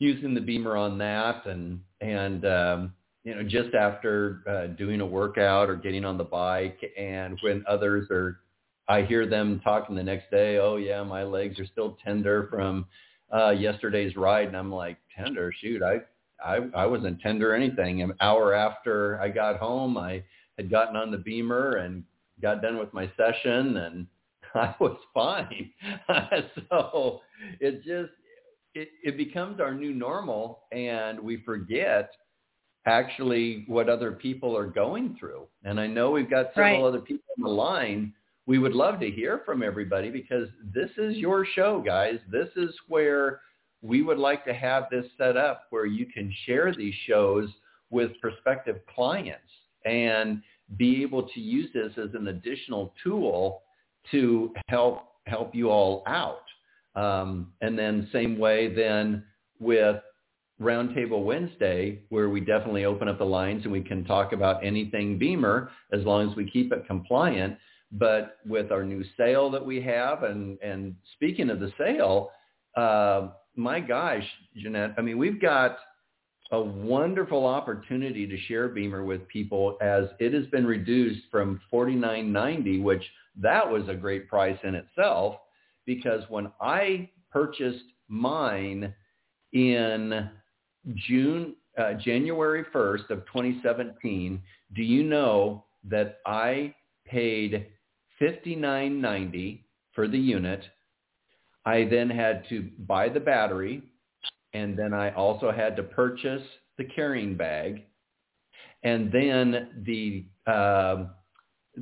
using 0.00 0.34
the 0.34 0.40
BEMER 0.40 0.76
on 0.76 0.98
that, 0.98 1.46
and 1.46 1.80
and 2.00 2.44
um, 2.44 2.94
you 3.22 3.36
know, 3.36 3.44
just 3.44 3.74
after 3.74 4.42
uh, 4.48 4.76
doing 4.76 5.00
a 5.00 5.06
workout 5.06 5.70
or 5.70 5.76
getting 5.76 6.04
on 6.04 6.18
the 6.18 6.24
bike, 6.24 6.80
and 6.98 7.38
when 7.42 7.64
others 7.68 8.08
are, 8.10 8.40
I 8.88 9.02
hear 9.02 9.26
them 9.26 9.60
talking 9.62 9.94
the 9.94 10.02
next 10.02 10.28
day, 10.32 10.58
oh 10.58 10.76
yeah, 10.76 11.04
my 11.04 11.22
legs 11.22 11.60
are 11.60 11.66
still 11.66 11.96
tender 12.04 12.48
from 12.50 12.86
uh, 13.32 13.50
yesterday's 13.50 14.16
ride, 14.16 14.48
and 14.48 14.56
I'm 14.56 14.72
like, 14.72 14.96
tender, 15.16 15.52
shoot, 15.60 15.82
I 15.82 15.98
I, 16.44 16.60
I 16.74 16.86
wasn't 16.86 17.20
tender 17.20 17.52
or 17.52 17.54
anything. 17.54 18.02
An 18.02 18.12
hour 18.20 18.54
after 18.54 19.20
I 19.20 19.28
got 19.28 19.58
home, 19.58 19.96
I 19.96 20.22
had 20.56 20.70
gotten 20.70 20.96
on 20.96 21.10
the 21.10 21.18
BEMER 21.18 21.76
and 21.76 22.04
got 22.40 22.62
done 22.62 22.78
with 22.78 22.92
my 22.92 23.10
session, 23.16 23.76
and 23.78 24.06
I 24.54 24.74
was 24.80 24.96
fine. 25.14 25.70
so 26.70 27.20
it 27.60 27.82
just 27.84 28.12
it, 28.74 28.88
it 29.04 29.16
becomes 29.16 29.60
our 29.60 29.74
new 29.74 29.92
normal, 29.94 30.62
and 30.72 31.18
we 31.20 31.38
forget 31.44 32.10
actually 32.86 33.64
what 33.66 33.88
other 33.88 34.12
people 34.12 34.56
are 34.56 34.66
going 34.66 35.16
through. 35.18 35.46
And 35.64 35.80
I 35.80 35.86
know 35.86 36.10
we've 36.10 36.30
got 36.30 36.46
several 36.54 36.82
Right. 36.82 36.88
other 36.88 37.00
people 37.00 37.24
on 37.38 37.44
the 37.44 37.50
line. 37.50 38.12
We 38.46 38.58
would 38.58 38.74
love 38.74 39.00
to 39.00 39.10
hear 39.10 39.42
from 39.44 39.62
everybody 39.62 40.10
because 40.10 40.48
this 40.72 40.90
is 40.96 41.16
your 41.16 41.44
show, 41.44 41.80
guys. 41.84 42.18
This 42.30 42.48
is 42.56 42.70
where 42.88 43.40
we 43.86 44.02
would 44.02 44.18
like 44.18 44.44
to 44.44 44.54
have 44.54 44.84
this 44.90 45.06
set 45.16 45.36
up 45.36 45.66
where 45.70 45.86
you 45.86 46.06
can 46.06 46.32
share 46.44 46.74
these 46.74 46.94
shows 47.06 47.48
with 47.90 48.20
prospective 48.20 48.80
clients 48.92 49.40
and 49.84 50.42
be 50.76 51.02
able 51.02 51.22
to 51.28 51.40
use 51.40 51.70
this 51.72 51.92
as 51.96 52.14
an 52.14 52.28
additional 52.28 52.92
tool 53.02 53.62
to 54.10 54.52
help 54.68 55.04
help 55.26 55.54
you 55.54 55.70
all 55.70 56.02
out. 56.06 56.42
Um, 56.94 57.52
and 57.60 57.78
then 57.78 58.08
same 58.12 58.38
way 58.38 58.74
then 58.74 59.24
with 59.60 59.96
Roundtable 60.60 61.24
Wednesday, 61.24 62.00
where 62.08 62.30
we 62.30 62.40
definitely 62.40 62.84
open 62.84 63.08
up 63.08 63.18
the 63.18 63.24
lines 63.24 63.64
and 63.64 63.72
we 63.72 63.82
can 63.82 64.04
talk 64.04 64.32
about 64.32 64.64
anything 64.64 65.18
BEMER 65.18 65.70
as 65.92 66.02
long 66.04 66.30
as 66.30 66.36
we 66.36 66.50
keep 66.50 66.72
it 66.72 66.86
compliant. 66.86 67.58
But 67.92 68.38
with 68.46 68.72
our 68.72 68.82
new 68.82 69.04
sale 69.16 69.50
that 69.50 69.64
we 69.64 69.80
have, 69.82 70.24
and 70.24 70.58
and 70.60 70.96
speaking 71.14 71.50
of 71.50 71.60
the 71.60 71.72
sale, 71.78 72.30
uh, 72.76 73.28
my 73.56 73.80
gosh, 73.80 74.24
Jeannette, 74.56 74.94
I 74.98 75.02
mean, 75.02 75.18
we've 75.18 75.40
got 75.40 75.78
a 76.52 76.60
wonderful 76.60 77.44
opportunity 77.44 78.26
to 78.26 78.38
share 78.42 78.68
BEMER 78.68 79.04
with 79.04 79.26
people 79.28 79.76
as 79.80 80.04
it 80.20 80.32
has 80.32 80.46
been 80.46 80.66
reduced 80.66 81.22
from 81.30 81.60
forty 81.70 81.94
nine 81.94 82.32
ninety, 82.32 82.78
which 82.78 83.02
that 83.36 83.68
was 83.68 83.88
a 83.88 83.94
great 83.94 84.28
price 84.28 84.58
in 84.62 84.74
itself, 84.74 85.36
because 85.86 86.22
when 86.28 86.50
I 86.60 87.10
purchased 87.32 87.84
mine 88.08 88.94
in 89.52 90.30
June, 90.94 91.56
uh, 91.76 91.94
January 91.94 92.64
1st 92.72 93.10
of 93.10 93.26
2017, 93.26 94.40
do 94.74 94.82
you 94.82 95.02
know 95.02 95.64
that 95.84 96.18
I 96.24 96.74
paid 97.06 97.66
$59.90 98.20 99.60
for 99.92 100.08
the 100.08 100.18
unit. 100.18 100.64
I 101.66 101.84
then 101.84 102.08
had 102.08 102.48
to 102.48 102.70
buy 102.86 103.08
the 103.08 103.20
battery, 103.20 103.82
and 104.54 104.78
then 104.78 104.94
I 104.94 105.10
also 105.14 105.50
had 105.50 105.76
to 105.76 105.82
purchase 105.82 106.42
the 106.78 106.84
carrying 106.84 107.36
bag, 107.36 107.82
and 108.84 109.10
then 109.12 109.84
the 109.84 110.24
uh, 110.50 111.06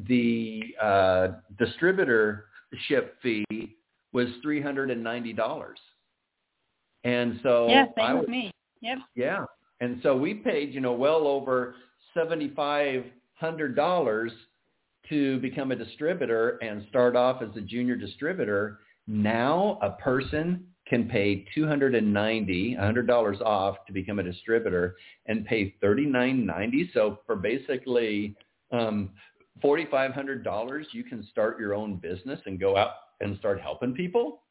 the 0.09 0.63
uh, 0.83 1.29
distributor 1.59 2.47
ship 2.89 3.17
fee 3.23 3.77
was 4.13 4.29
three 4.43 4.61
hundred 4.61 4.91
and 4.91 5.05
ninety 5.05 5.33
dollars. 5.33 5.79
And 7.05 7.39
so 7.43 7.69
yeah, 7.69 7.85
same 7.97 8.05
I 8.05 8.15
with 8.15 8.23
was, 8.23 8.29
me. 8.31 8.51
Yep. 8.81 8.99
yeah. 9.15 9.45
And 9.81 10.01
so 10.03 10.17
we 10.17 10.35
paid, 10.35 10.73
you 10.73 10.81
know, 10.81 10.95
well 10.95 11.27
over 11.27 11.75
seventy-five 12.15 13.05
hundred 13.35 13.77
dollars 13.77 14.33
to 15.11 15.39
become 15.41 15.73
a 15.73 15.77
distributor 15.77 16.57
and 16.63 16.87
start 16.89 17.15
off 17.15 17.43
as 17.43 17.55
a 17.57 17.61
junior 17.61 17.97
distributor. 17.97 18.79
Now 19.07 19.79
a 19.83 19.91
person 19.91 20.67
can 20.87 21.09
pay 21.09 21.47
two 21.55 21.67
hundred 21.67 21.95
and 21.95 22.13
ninety, 22.13 22.75
hundred 22.75 23.07
dollars 23.07 23.39
off 23.45 23.77
to 23.87 23.93
become 23.93 24.19
a 24.19 24.23
distributor 24.23 24.97
and 25.27 25.47
pay 25.47 25.75
thirty-nine 25.81 26.45
ninety. 26.45 26.91
So 26.93 27.21
for 27.27 27.37
basically 27.37 28.37
um, 28.73 29.11
forty-five 29.63 30.13
hundred 30.13 30.45
dollars, 30.45 30.87
you 30.93 31.05
can 31.05 31.27
start 31.31 31.59
your 31.59 31.75
own 31.75 31.97
business 31.97 32.41
and 32.47 32.61
go 32.61 32.77
out 32.77 32.91
and 33.21 33.39
start 33.39 33.61
helping 33.61 33.95
people. 33.95 34.43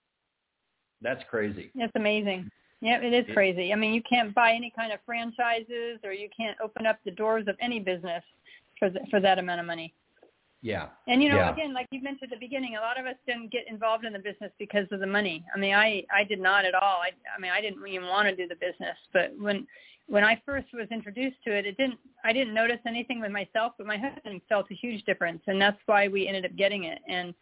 That's 1.02 1.22
crazy. 1.30 1.72
It's 1.76 1.94
amazing. 1.96 2.50
Yeah, 2.82 3.00
it 3.02 3.14
is 3.14 3.26
crazy. 3.34 3.72
I 3.72 3.76
mean, 3.76 3.94
you 3.94 4.02
can't 4.02 4.36
buy 4.36 4.52
any 4.52 4.72
kind 4.76 4.92
of 4.92 5.00
franchises 5.06 6.00
or 6.04 6.12
you 6.12 6.30
can't 6.36 6.58
open 6.62 6.86
up 6.86 7.00
the 7.06 7.12
doors 7.12 7.46
of 7.48 7.56
any 7.62 7.80
business 7.80 8.24
for 8.78 8.90
th- 8.90 9.06
for 9.10 9.20
that 9.20 9.40
amount 9.40 9.62
of 9.62 9.66
money. 9.66 9.94
Yeah. 10.64 10.88
And 11.08 11.22
you 11.22 11.28
know, 11.28 11.36
Yeah. 11.36 11.52
again, 11.52 11.74
like 11.74 11.88
you 11.92 12.02
mentioned 12.02 12.32
at 12.32 12.40
the 12.40 12.46
beginning, 12.46 12.78
a 12.78 12.80
lot 12.80 12.98
of 12.98 13.06
us 13.06 13.18
didn't 13.28 13.52
get 13.52 13.68
involved 13.68 14.06
in 14.06 14.14
the 14.14 14.20
business 14.20 14.52
because 14.58 14.88
of 14.92 15.02
the 15.02 15.06
money. 15.06 15.46
I 15.54 15.60
mean, 15.60 15.76
I 15.76 16.06
I 16.10 16.24
did 16.24 16.40
not 16.40 16.64
at 16.64 16.74
all. 16.74 17.02
I 17.02 17.12
I 17.36 17.40
mean, 17.40 17.52
I 17.52 17.60
didn't 17.60 17.86
even 17.86 18.08
want 18.08 18.30
to 18.30 18.36
do 18.36 18.48
the 18.48 18.56
business, 18.56 18.98
but 19.12 19.38
when 19.38 19.68
when 20.08 20.24
I 20.24 20.42
first 20.46 20.68
was 20.74 20.88
introduced 20.90 21.44
to 21.44 21.54
it, 21.54 21.66
it 21.66 21.76
didn't 21.78 22.00
I 22.24 22.32
didn't 22.32 22.54
notice 22.54 22.80
anything 22.88 23.20
with 23.20 23.32
myself, 23.32 23.74
but 23.78 23.86
my 23.88 23.98
husband 23.98 24.42
felt 24.48 24.72
a 24.72 24.74
huge 24.74 25.04
difference, 25.04 25.42
and 25.48 25.62
that's 25.62 25.82
why 25.86 26.08
we 26.08 26.28
ended 26.28 26.46
up 26.46 26.56
getting 26.56 26.86
it. 26.86 27.00
And 27.10 27.34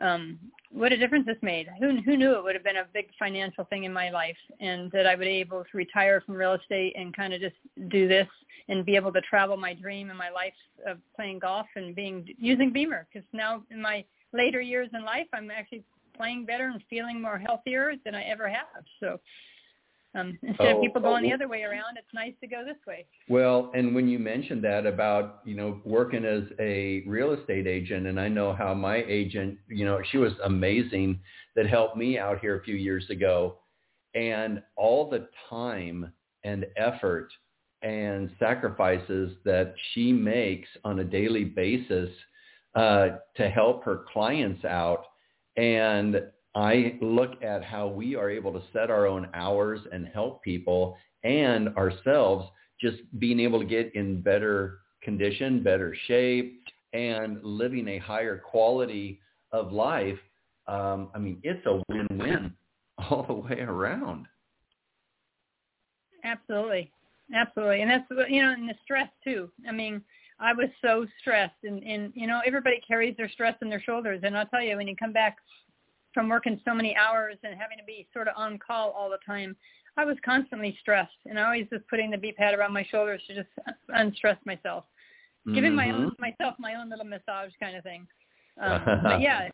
um 0.00 0.38
what 0.70 0.92
a 0.92 0.96
difference 0.96 1.24
this 1.24 1.36
made. 1.40 1.68
Who 1.78 2.00
who 2.02 2.16
knew 2.16 2.32
it 2.32 2.42
would 2.42 2.54
have 2.54 2.64
been 2.64 2.76
a 2.76 2.86
big 2.92 3.08
financial 3.18 3.64
thing 3.64 3.84
in 3.84 3.92
my 3.92 4.10
life 4.10 4.36
and 4.60 4.90
that 4.90 5.06
I 5.06 5.14
would 5.14 5.24
be 5.24 5.40
able 5.40 5.62
to 5.62 5.76
retire 5.76 6.20
from 6.20 6.34
real 6.34 6.54
estate 6.54 6.94
and 6.96 7.16
kind 7.16 7.32
of 7.32 7.40
just 7.40 7.54
do 7.88 8.08
this 8.08 8.26
and 8.68 8.84
be 8.84 8.96
able 8.96 9.12
to 9.12 9.20
travel 9.20 9.56
my 9.56 9.72
dream 9.74 10.10
and 10.10 10.18
my 10.18 10.30
life 10.30 10.54
of 10.86 10.98
playing 11.14 11.38
golf 11.38 11.66
and 11.76 11.94
being 11.94 12.28
using 12.38 12.72
BEMER 12.72 13.06
because 13.12 13.26
now 13.32 13.62
in 13.70 13.80
my 13.80 14.04
later 14.32 14.60
years 14.60 14.88
in 14.94 15.04
life 15.04 15.28
I'm 15.32 15.50
actually 15.50 15.84
playing 16.16 16.44
better 16.44 16.66
and 16.66 16.82
feeling 16.90 17.20
more 17.20 17.38
healthier 17.38 17.92
than 18.04 18.14
I 18.14 18.24
ever 18.24 18.48
have. 18.48 18.84
So 19.00 19.20
um, 20.14 20.38
instead 20.42 20.66
Oh, 20.66 20.76
of 20.76 20.82
people 20.82 21.00
going 21.00 21.24
oh. 21.24 21.28
the 21.28 21.34
other 21.34 21.48
way 21.48 21.62
around, 21.62 21.96
it's 21.96 22.12
nice 22.14 22.34
to 22.40 22.46
go 22.46 22.64
this 22.64 22.76
way. 22.86 23.06
Well, 23.28 23.70
and 23.74 23.94
when 23.94 24.08
you 24.08 24.18
mentioned 24.18 24.62
that 24.64 24.86
about, 24.86 25.40
you 25.44 25.56
know, 25.56 25.80
working 25.84 26.24
as 26.24 26.44
a 26.58 27.02
real 27.06 27.32
estate 27.32 27.66
agent, 27.66 28.06
and 28.06 28.18
I 28.20 28.28
know 28.28 28.52
how 28.52 28.74
my 28.74 29.04
agent, 29.06 29.58
you 29.68 29.84
know, 29.84 30.00
she 30.10 30.18
was 30.18 30.32
amazing 30.44 31.20
that 31.56 31.66
helped 31.66 31.96
me 31.96 32.18
out 32.18 32.40
here 32.40 32.58
a 32.58 32.62
few 32.62 32.76
years 32.76 33.08
ago. 33.10 33.58
And 34.14 34.62
all 34.76 35.10
the 35.10 35.28
time 35.50 36.12
and 36.44 36.66
effort 36.76 37.30
and 37.82 38.30
sacrifices 38.38 39.32
that 39.44 39.74
she 39.92 40.12
makes 40.12 40.68
on 40.84 41.00
a 41.00 41.04
daily 41.04 41.44
basis 41.44 42.08
uh, 42.74 43.08
to 43.36 43.50
help 43.50 43.84
her 43.84 44.04
clients 44.12 44.64
out. 44.64 45.04
And 45.56 46.22
I 46.54 46.98
look 47.00 47.42
at 47.42 47.64
how 47.64 47.88
we 47.88 48.14
are 48.14 48.30
able 48.30 48.52
to 48.52 48.62
set 48.72 48.90
our 48.90 49.06
own 49.06 49.28
hours 49.34 49.80
and 49.92 50.06
help 50.06 50.42
people 50.42 50.96
and 51.24 51.68
ourselves 51.76 52.48
just 52.80 52.98
being 53.18 53.40
able 53.40 53.58
to 53.58 53.66
get 53.66 53.94
in 53.94 54.20
better 54.20 54.78
condition, 55.02 55.62
better 55.62 55.96
shape, 56.06 56.62
and 56.92 57.42
living 57.42 57.88
a 57.88 57.98
higher 57.98 58.38
quality 58.38 59.20
of 59.52 59.72
life. 59.72 60.18
Um, 60.66 61.10
I 61.14 61.18
mean, 61.18 61.38
it's 61.42 61.64
a 61.66 61.82
win-win 61.88 62.52
all 63.10 63.24
the 63.26 63.34
way 63.34 63.60
around. 63.60 64.26
Absolutely, 66.22 66.90
absolutely, 67.34 67.82
and 67.82 67.90
that's 67.90 68.04
you 68.30 68.42
know, 68.42 68.52
and 68.52 68.68
the 68.68 68.74
stress 68.82 69.08
too. 69.22 69.50
I 69.68 69.72
mean, 69.72 70.00
I 70.40 70.54
was 70.54 70.70
so 70.82 71.06
stressed, 71.20 71.64
and 71.64 71.82
and 71.82 72.12
you 72.14 72.26
know, 72.26 72.40
everybody 72.46 72.80
carries 72.86 73.14
their 73.16 73.28
stress 73.28 73.56
on 73.60 73.68
their 73.68 73.82
shoulders, 73.82 74.20
and 74.22 74.36
I'll 74.36 74.46
tell 74.46 74.62
you, 74.62 74.76
when 74.76 74.88
you 74.88 74.96
come 74.96 75.12
back 75.12 75.36
from 76.14 76.28
working 76.28 76.60
so 76.64 76.72
many 76.72 76.96
hours 76.96 77.36
and 77.42 77.58
having 77.58 77.76
to 77.76 77.84
be 77.84 78.06
sort 78.14 78.28
of 78.28 78.34
on 78.36 78.58
call 78.58 78.92
all 78.92 79.10
the 79.10 79.18
time, 79.26 79.56
I 79.96 80.04
was 80.04 80.16
constantly 80.24 80.76
stressed, 80.80 81.12
and 81.26 81.38
I 81.38 81.44
always 81.44 81.66
just 81.70 81.86
putting 81.88 82.10
the 82.10 82.16
B 82.16 82.32
pad 82.32 82.54
around 82.54 82.72
my 82.72 82.84
shoulders 82.90 83.20
to 83.26 83.34
just 83.34 83.48
unstress 83.88 84.38
myself, 84.46 84.84
giving 85.52 85.74
my 85.74 85.90
own 85.90 86.10
Mhm. 86.12 86.18
myself 86.18 86.58
my 86.58 86.74
own 86.74 86.88
little 86.88 87.04
massage 87.04 87.52
kind 87.60 87.76
of 87.76 87.82
thing. 87.82 88.06
Um, 88.56 89.00
but 89.02 89.20
yeah, 89.20 89.48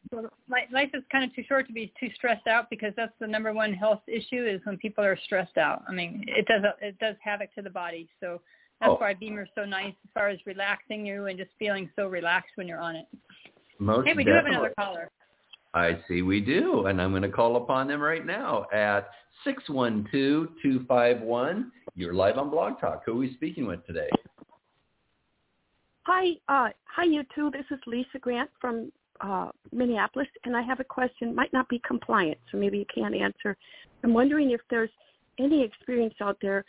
life 0.51 0.91
is 0.93 1.03
kind 1.11 1.25
of 1.25 1.35
too 1.35 1.43
short 1.45 1.67
to 1.69 1.73
be 1.73 1.91
too 1.99 2.11
stressed 2.17 2.47
out 2.47 2.69
because 2.69 2.93
that's 2.97 3.19
the 3.19 3.27
number 3.27 3.51
one 3.51 3.73
health 3.73 4.03
issue 4.07 4.45
is 4.45 4.61
when 4.67 4.77
people 4.77 5.03
are 5.03 5.17
stressed 5.25 5.57
out. 5.57 5.83
I 5.89 5.93
mean, 5.93 6.23
it 6.29 6.45
does 6.47 6.63
it 6.83 6.99
does 6.99 7.17
havoc 7.25 7.55
to 7.55 7.63
the 7.63 7.71
body. 7.71 8.11
So 8.21 8.43
that's 8.79 8.91
Oh. 8.91 8.97
why 8.97 9.15
BEMER's 9.15 9.49
so 9.55 9.65
nice 9.65 9.95
as 10.05 10.11
far 10.13 10.29
as 10.29 10.39
relaxing 10.45 11.07
you 11.07 11.27
and 11.29 11.39
just 11.39 11.51
feeling 11.59 11.91
so 11.97 12.09
relaxed 12.09 12.53
when 12.57 12.69
you're 12.69 12.79
on 12.79 12.95
it. 12.95 13.07
Most 13.79 14.07
Hey, 14.07 14.13
we 14.13 14.23
do 14.23 14.33
have 14.33 14.45
another 14.45 14.75
caller. 14.77 15.09
I 15.73 16.01
see 16.09 16.23
we 16.23 16.41
do, 16.41 16.87
and 16.87 17.01
I'm 17.01 17.11
going 17.11 17.23
to 17.23 17.29
call 17.29 17.55
upon 17.57 17.87
them 17.87 18.01
right 18.01 18.27
now 18.27 18.67
at 18.73 19.09
612-251. 19.47 21.71
You're 21.95 22.15
live 22.15 22.39
on 22.39 22.51
Blog 22.51 22.81
Talk. 22.81 23.05
Who 23.07 23.13
are 23.13 23.17
we 23.17 23.33
speaking 23.35 23.67
with 23.67 23.87
today? 23.87 24.11
Hi, 26.03 26.33
uh, 26.49 26.71
hi, 26.85 27.05
you 27.05 27.23
two. 27.35 27.51
This 27.53 27.67
is 27.71 27.79
Lisa 27.87 28.19
Grant 28.21 28.51
from 28.61 28.91
uh, 29.21 29.51
Minneapolis, 29.71 30.27
and 30.45 30.57
I 30.57 30.63
have 30.63 30.81
a 30.81 30.85
question. 30.85 31.33
Might 31.35 31.53
not 31.53 31.69
be 31.69 31.81
compliant, 31.87 32.39
so 32.51 32.59
maybe 32.59 32.79
you 32.79 32.87
can't 32.93 33.15
answer. 33.15 33.57
I'm 34.03 34.13
wondering 34.13 34.51
if 34.51 34.61
there's 34.71 34.91
any 35.39 35.63
experience 35.63 36.15
out 36.21 36.39
there 36.43 36.65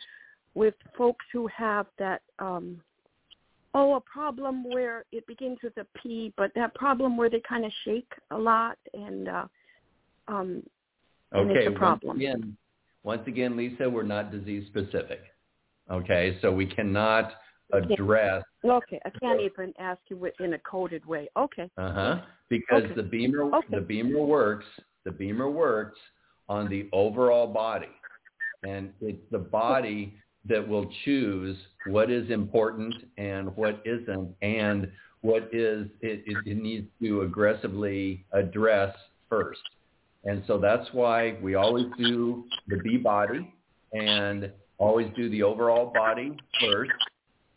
with 0.54 0.74
folks 0.96 1.24
who 1.32 1.48
have 1.48 1.86
that, 1.98 2.22
um, 2.38 2.80
oh, 3.74 3.94
a 3.94 4.00
problem 4.00 4.64
where 4.64 5.04
it 5.12 5.26
begins 5.26 5.58
with 5.62 5.76
a 5.78 5.86
P, 5.98 6.32
but 6.36 6.50
that 6.54 6.74
problem 6.74 7.16
where 7.16 7.30
they 7.30 7.40
kind 7.48 7.64
of 7.64 7.72
shake 7.84 8.10
a 8.30 8.36
lot 8.38 8.78
and 8.94 9.28
uh, 9.28 9.46
um, 10.28 10.62
And 11.32 11.50
it's 11.50 11.68
a 11.68 11.78
problem. 11.78 12.18
Once 12.18 12.20
again, 12.20 12.56
once 13.04 13.22
again, 13.26 13.56
Lisa, 13.56 13.88
we're 13.88 14.02
not 14.02 14.30
disease 14.30 14.66
specific. 14.68 15.20
Okay, 15.90 16.38
so 16.40 16.52
we 16.52 16.66
cannot 16.66 17.32
address 17.72 18.44
okay, 18.64 19.00
I 19.04 19.10
can't 19.10 19.40
even 19.40 19.72
ask 19.78 20.00
you 20.08 20.30
in 20.38 20.54
a 20.54 20.58
coded 20.58 21.04
way. 21.06 21.28
Okay, 21.36 21.70
Uh-huh. 21.76 22.20
Because 22.48 22.84
Okay. 22.84 22.94
the 22.94 23.02
BEMER 23.02 23.42
Okay. 23.54 23.76
the 23.76 23.80
BEMER 23.80 24.20
works 24.20 24.66
the 25.04 25.10
BEMER 25.10 25.50
works 25.50 25.98
on 26.48 26.68
the 26.68 26.88
overall 26.92 27.46
body. 27.46 27.90
And 28.62 28.92
it's 29.00 29.28
the 29.30 29.38
body 29.38 30.21
that 30.48 30.66
will 30.66 30.90
choose 31.04 31.56
what 31.86 32.10
is 32.10 32.30
important 32.30 32.94
and 33.16 33.54
what 33.56 33.80
isn't 33.84 34.34
and 34.42 34.90
what 35.20 35.48
is 35.52 35.86
it, 36.00 36.24
it, 36.26 36.36
it 36.46 36.56
needs 36.56 36.86
to 37.00 37.22
aggressively 37.22 38.24
address 38.32 38.94
first. 39.28 39.60
And 40.24 40.42
so 40.46 40.58
that's 40.58 40.88
why 40.92 41.36
we 41.42 41.54
always 41.54 41.86
do 41.98 42.44
the 42.68 42.76
B 42.78 42.96
body 42.96 43.52
and 43.92 44.50
always 44.78 45.08
do 45.16 45.28
the 45.30 45.42
overall 45.42 45.92
body 45.92 46.36
first. 46.60 46.92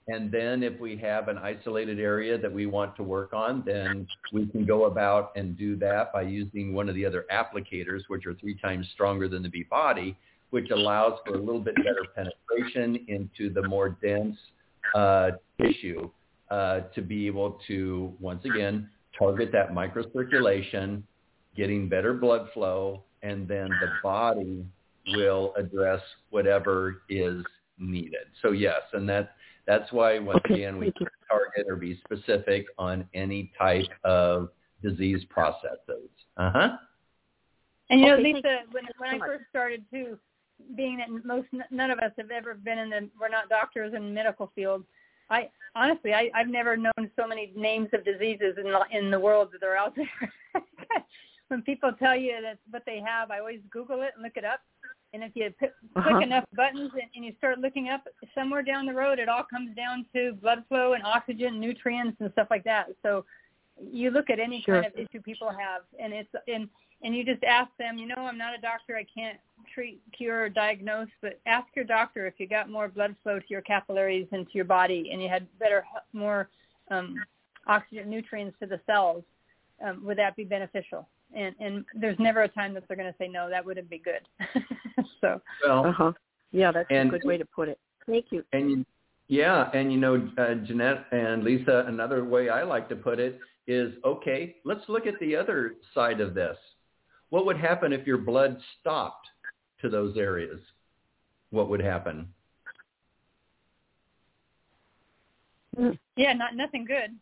And 0.08 0.32
then 0.32 0.62
if 0.62 0.80
we 0.80 0.96
have 0.98 1.28
an 1.30 1.40
isolated 1.40 2.00
area 2.00 2.38
that 2.38 2.52
we 2.52 2.68
want 2.68 2.96
to 2.98 3.04
work 3.04 3.34
on, 3.34 3.64
then 3.66 4.08
we 4.32 4.46
can 4.46 4.64
go 4.64 4.86
about 4.86 5.32
and 5.36 5.58
do 5.58 5.76
that 5.78 6.14
by 6.14 6.22
using 6.22 6.74
one 6.76 6.88
of 6.90 6.94
the 6.94 7.06
other 7.06 7.26
applicators, 7.32 8.02
which 8.08 8.28
are 8.28 8.36
three 8.36 8.56
times 8.60 8.88
stronger 8.94 9.28
than 9.28 9.42
the 9.42 9.50
B 9.50 9.64
body, 9.64 10.16
which 10.52 10.70
allows 10.72 11.20
for 11.26 11.36
a 11.36 11.40
little 11.40 11.60
bit 11.60 11.76
better 11.76 12.06
penetration 12.16 13.06
into 13.08 13.54
the 13.54 13.68
more 13.68 13.90
dense 14.02 14.38
uh, 14.94 15.32
tissue 15.62 16.10
uh, 16.52 16.82
to 16.94 17.02
be 17.02 17.28
able 17.28 17.60
to, 17.68 18.14
once 18.20 18.44
again, 18.46 18.90
target 19.18 19.52
that 19.52 19.72
microcirculation, 19.72 21.02
getting 21.56 21.90
better 21.90 22.14
blood 22.14 22.48
flow, 22.54 23.04
and 23.24 23.48
then 23.48 23.70
the 23.82 23.88
body 24.04 24.66
will 25.14 25.54
address 25.58 26.02
whatever 26.30 27.02
is 27.10 27.44
needed. 27.80 28.28
So 28.42 28.52
yes, 28.52 28.82
and 28.94 29.08
that 29.10 29.36
that's 29.68 29.92
why 29.92 30.20
once 30.20 30.40
Okay, 30.46 30.56
again 30.56 30.78
we 30.78 30.86
thank 30.86 31.00
you. 31.02 31.08
target 31.28 31.66
or 31.68 31.76
be 31.76 32.00
specific 32.06 32.68
on 32.78 33.08
any 33.14 33.52
type 33.58 33.88
of 34.04 34.50
disease 34.84 35.24
processes. 35.30 36.10
Uh 36.38 36.52
huh. 36.54 36.70
And 37.90 38.00
you 38.00 38.08
know, 38.08 38.14
Okay, 38.14 38.24
Lisa, 38.24 38.42
thank 38.44 38.74
when 38.74 38.84
when 38.98 39.10
so 39.12 39.16
I 39.16 39.18
much. 39.18 39.28
first 39.28 39.44
started 39.50 39.84
too, 39.92 40.18
being 40.76 40.98
that 40.98 41.10
most 41.26 41.48
none 41.72 41.92
of 41.92 42.00
us 42.00 42.12
have 42.18 42.32
ever 42.32 42.54
been 42.54 42.80
in 42.80 42.90
the 42.90 43.10
we're 43.20 43.30
not 43.30 43.50
doctors 43.50 43.94
in 43.94 44.04
the 44.04 44.12
medical 44.12 44.52
field. 44.56 44.84
I 45.30 45.50
honestly, 45.76 46.14
I, 46.14 46.30
I've 46.34 46.48
never 46.48 46.78
known 46.78 47.10
so 47.16 47.28
many 47.28 47.52
names 47.56 47.90
of 47.94 48.06
diseases 48.06 48.56
in 48.58 48.66
the, 48.66 48.82
in 48.92 49.12
the 49.12 49.20
world 49.20 49.50
that 49.54 49.66
are 49.66 49.76
out 49.76 49.96
there. 49.96 50.34
when 51.48 51.62
people 51.62 51.92
tell 51.94 52.16
you 52.16 52.40
that 52.42 52.60
what 52.70 52.84
they 52.86 53.02
have, 53.06 53.32
I 53.32 53.40
always 53.40 53.60
Google 53.70 54.02
it 54.02 54.12
and 54.16 54.24
look 54.24 54.38
it 54.38 54.46
up. 54.46 54.60
And 55.14 55.24
if 55.24 55.32
you 55.36 55.50
p- 55.60 55.68
Uh-huh. 55.96 56.10
click 56.12 56.24
enough 56.24 56.44
buttons 56.54 56.92
and, 56.94 57.10
and 57.16 57.26
you 57.26 57.34
start 57.38 57.60
looking 57.60 57.90
up, 57.90 58.06
somewhere 58.34 58.62
down 58.62 58.86
the 58.86 58.94
road, 58.94 59.18
it 59.18 59.30
all 59.30 59.44
comes 59.44 59.76
down 59.76 60.06
to 60.14 60.34
blood 60.34 60.64
flow 60.68 60.94
and 60.94 61.04
oxygen, 61.04 61.60
nutrients, 61.60 62.18
and 62.20 62.32
stuff 62.34 62.48
like 62.50 62.64
that. 62.66 62.88
So 63.02 63.26
you 63.82 64.12
look 64.12 64.30
at 64.30 64.40
any 64.40 64.62
Sure. 64.62 64.82
kind 64.82 64.86
of 64.94 64.98
issue 65.00 65.22
people 65.22 65.50
have, 65.50 65.82
and 66.00 66.14
it's 66.14 66.30
and 66.48 66.70
and 67.02 67.16
you 67.16 67.24
just 67.26 67.44
ask 67.44 67.70
them. 67.78 67.98
You 67.98 68.08
know, 68.08 68.16
I'm 68.18 68.38
not 68.38 68.58
a 68.58 68.62
doctor. 68.62 68.96
I 68.96 69.04
can't 69.04 69.38
treat, 69.74 70.02
cure, 70.16 70.44
or 70.44 70.50
diagnose, 70.50 71.10
but 71.22 71.40
ask 71.46 71.68
your 71.76 71.86
doctor 71.86 72.26
if 72.26 72.36
you 72.38 72.48
got 72.48 72.70
more 72.70 72.88
blood 72.88 73.16
flow 73.24 73.40
to 73.40 73.46
your 73.50 73.62
capillaries 73.62 74.28
and 74.32 74.46
to 74.48 74.54
your 74.54 74.66
body, 74.66 75.10
and 75.12 75.22
you 75.22 75.28
had 75.30 75.48
better, 75.60 75.84
more 76.14 76.50
um, 76.92 77.16
oxygen, 77.68 78.10
nutrients 78.10 78.58
to 78.60 78.66
the 78.66 78.80
cells. 78.86 79.24
Um, 79.86 80.06
would 80.06 80.18
that 80.18 80.36
be 80.36 80.46
beneficial? 80.46 81.08
And 81.36 81.54
and 81.60 81.84
there's 81.94 82.18
never 82.20 82.44
a 82.44 82.48
time 82.48 82.74
that 82.76 82.84
they're 82.88 82.96
going 82.98 83.12
to 83.12 83.18
say 83.18 83.28
no. 83.28 83.50
That 83.50 83.66
wouldn't 83.66 83.90
be 83.90 83.98
good. 84.00 84.22
so 85.22 85.42
Well, 85.66 85.86
uh 85.88 85.92
huh. 85.92 86.12
Yeah, 86.52 86.72
that's 86.72 86.88
And- 86.90 87.10
a 87.10 87.12
good 87.12 87.26
way 87.28 87.38
to 87.38 87.46
put 87.46 87.68
it. 87.68 87.78
Thank 88.08 88.28
you. 88.32 88.46
And 88.54 88.70
you, 88.70 88.86
yeah, 89.28 89.70
and 89.74 89.92
you 89.92 90.00
know, 90.00 90.30
uh, 90.38 90.56
Jeannette 90.66 91.06
and 91.12 91.44
Lisa, 91.44 91.86
another 91.88 92.24
way 92.26 92.50
I 92.50 92.64
like 92.64 92.88
to 92.90 92.96
put 92.96 93.20
it 93.20 93.40
is, 93.68 93.94
okay, 94.04 94.56
let's 94.64 94.88
look 94.88 95.08
at 95.08 95.20
the 95.20 95.36
other 95.36 95.76
side 95.94 96.22
of 96.22 96.36
this. 96.36 96.58
What 97.30 97.46
would 97.46 97.58
happen 97.58 97.92
if 97.92 98.06
your 98.06 98.20
blood 98.20 98.58
stopped 98.80 99.28
to 99.82 99.90
those 99.90 100.16
areas? 100.18 100.60
What 101.50 101.70
would 101.70 101.82
happen? 101.82 102.28
Yeah, 106.16 106.34
not 106.34 106.56
nothing 106.56 106.86
good. 106.86 107.18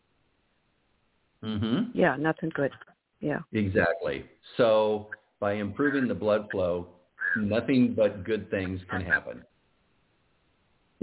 Mm-hmm. 1.42 1.98
Yeah, 1.98 2.16
nothing 2.16 2.50
good. 2.54 2.70
Yeah. 3.20 3.40
Exactly. 3.52 4.24
So 4.56 5.08
by 5.40 5.54
improving 5.54 6.06
the 6.06 6.14
blood 6.14 6.48
flow, 6.50 6.88
nothing 7.36 7.94
but 7.94 8.24
good 8.24 8.50
things 8.50 8.80
can 8.90 9.00
happen. 9.00 9.42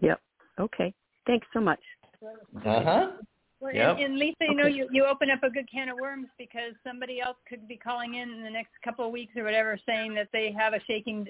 Yep. 0.01 0.21
Okay. 0.59 0.93
Thanks 1.27 1.47
so 1.53 1.59
much. 1.59 1.79
Uh-huh. 2.65 3.11
Well, 3.59 3.73
Yep. 3.75 3.97
and, 3.97 4.05
and 4.05 4.19
Lisa, 4.19 4.35
you 4.41 4.55
know, 4.55 4.65
Okay. 4.65 4.75
you, 4.75 4.87
you 4.91 5.05
open 5.05 5.29
up 5.29 5.43
a 5.43 5.49
good 5.49 5.69
can 5.71 5.89
of 5.89 5.97
worms 5.97 6.27
because 6.37 6.73
somebody 6.83 7.21
else 7.21 7.37
could 7.47 7.67
be 7.67 7.77
calling 7.77 8.15
in 8.15 8.31
in 8.31 8.43
the 8.43 8.49
next 8.49 8.71
couple 8.83 9.05
of 9.05 9.11
weeks 9.11 9.33
or 9.37 9.43
whatever, 9.43 9.77
saying 9.85 10.15
that 10.15 10.29
they 10.33 10.51
have 10.51 10.73
a 10.73 10.79
shaking 10.87 11.27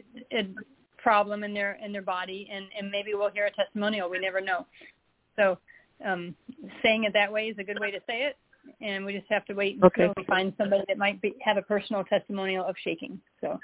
problem 0.97 1.43
in 1.43 1.53
their 1.53 1.73
in 1.83 1.91
their 1.91 2.01
body, 2.01 2.47
and 2.51 2.65
and 2.77 2.89
maybe 2.89 3.13
we'll 3.13 3.31
hear 3.31 3.47
a 3.47 3.51
testimonial. 3.51 4.09
We 4.09 4.19
never 4.19 4.39
know. 4.39 4.65
So, 5.35 5.57
um, 6.05 6.35
saying 6.83 7.03
it 7.03 7.13
that 7.13 7.31
way 7.31 7.47
is 7.47 7.57
a 7.57 7.63
good 7.63 7.79
way 7.79 7.91
to 7.91 7.99
say 8.07 8.23
it, 8.23 8.37
and 8.81 9.03
we 9.03 9.13
just 9.13 9.29
have 9.29 9.45
to 9.45 9.53
wait 9.53 9.75
until 9.75 9.87
Okay. 9.87 10.13
we 10.15 10.23
find 10.25 10.53
somebody 10.57 10.83
that 10.87 10.97
might 10.97 11.21
be, 11.21 11.33
have 11.41 11.57
a 11.57 11.61
personal 11.61 12.03
testimonial 12.03 12.65
of 12.65 12.75
shaking. 12.83 13.19
So, 13.41 13.59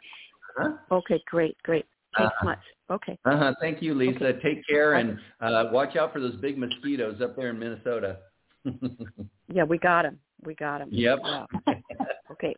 Huh? 0.58 0.74
Okay, 0.92 1.22
great, 1.28 1.56
great. 1.64 1.86
Thanks 2.18 2.36
uh, 2.42 2.46
much. 2.46 2.60
Okay. 2.90 3.18
Uh-huh. 3.26 3.54
Thank 3.60 3.82
you, 3.82 3.94
Lisa. 3.94 4.28
Okay. 4.28 4.40
Take 4.42 4.68
care 4.68 4.94
and 4.94 5.20
uh, 5.42 5.66
watch 5.72 5.96
out 5.96 6.14
for 6.14 6.20
those 6.20 6.36
big 6.38 6.58
mosquitoes 6.58 7.22
up 7.22 7.36
there 7.36 7.50
in 7.50 7.60
Minnesota. 7.60 8.18
yeah, 9.54 9.64
we 9.64 9.78
got 9.78 10.04
them. 10.04 10.20
We 10.44 10.56
got 10.56 10.80
them. 10.80 10.90
Yep. 10.92 11.20
Yeah. 11.24 11.46
okay. 12.32 12.56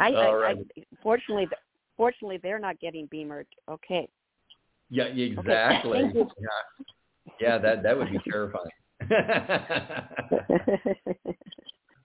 I, 0.00 0.08
I, 0.10 0.32
right. 0.32 0.56
I, 0.76 0.82
fortunately, 1.02 1.48
fortunately, 1.96 2.38
they're 2.42 2.58
not 2.58 2.78
getting 2.80 3.06
beamered. 3.08 3.46
Okay. 3.68 4.08
Yeah, 4.90 5.04
exactly. 5.04 5.98
Okay. 5.98 6.18
yeah. 6.38 6.84
yeah, 7.40 7.58
that 7.58 7.82
that 7.82 7.96
would 7.96 8.10
be 8.10 8.20
terrifying. 8.28 8.70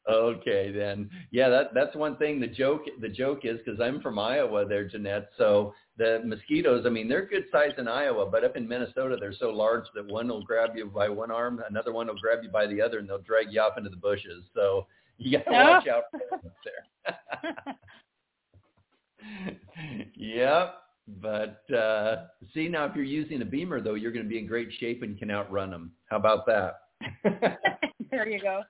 okay, 0.10 0.72
then. 0.72 1.10
Yeah, 1.32 1.50
that 1.50 1.74
that's 1.74 1.96
one 1.96 2.18
thing. 2.18 2.40
The 2.40 2.48
joke 2.48 2.86
the 3.00 3.10
joke 3.10 3.42
is 3.44 3.60
because 3.64 3.80
I'm 3.80 4.02
from 4.02 4.18
Iowa, 4.18 4.66
there, 4.66 4.88
Jeannette. 4.88 5.30
So 5.38 5.74
the 6.02 6.20
mosquitoes, 6.26 6.86
I 6.88 6.90
mean, 6.90 7.08
they're 7.08 7.28
good 7.28 7.46
size 7.52 7.74
in 7.78 7.88
Iowa, 7.88 8.26
but 8.26 8.44
up 8.44 8.58
in 8.58 8.68
Minnesota, 8.68 9.18
they're 9.20 9.36
so 9.40 9.50
large 9.50 9.84
that 9.94 10.08
one 10.08 10.28
will 10.28 10.44
grab 10.44 10.72
you 10.76 10.88
by 10.88 11.08
one 11.08 11.30
arm, 11.30 11.62
another 11.70 11.94
one 11.94 12.08
will 12.08 12.18
grab 12.20 12.40
you 12.42 12.50
by 12.50 12.66
the 12.66 12.82
other, 12.82 12.98
and 12.98 13.08
they'll 13.08 13.20
drag 13.20 13.52
you 13.52 13.62
off 13.62 13.78
into 13.78 13.92
the 13.92 13.98
bushes. 13.98 14.44
So 14.56 14.88
you 15.20 15.38
got 15.38 15.44
to 15.46 15.52
watch 15.52 15.88
out 15.88 16.06
for 16.10 16.20
them 16.32 16.52
there. 17.46 17.76
yep. 20.16 20.76
But 21.22 21.72
uh, 21.72 22.26
see 22.52 22.68
now, 22.68 22.86
if 22.86 22.96
you're 22.96 23.04
using 23.04 23.44
a 23.44 23.46
BEMER 23.46 23.82
though, 23.82 23.94
you're 23.94 24.12
going 24.12 24.26
to 24.26 24.30
be 24.30 24.40
in 24.40 24.48
great 24.48 24.70
shape 24.80 25.04
and 25.04 25.20
can 25.20 25.30
outrun 25.30 25.70
them. 25.70 25.92
How 26.10 26.18
about 26.18 26.48
that? 26.48 26.80
there 28.12 28.28
you 28.28 28.40
go. 28.40 28.62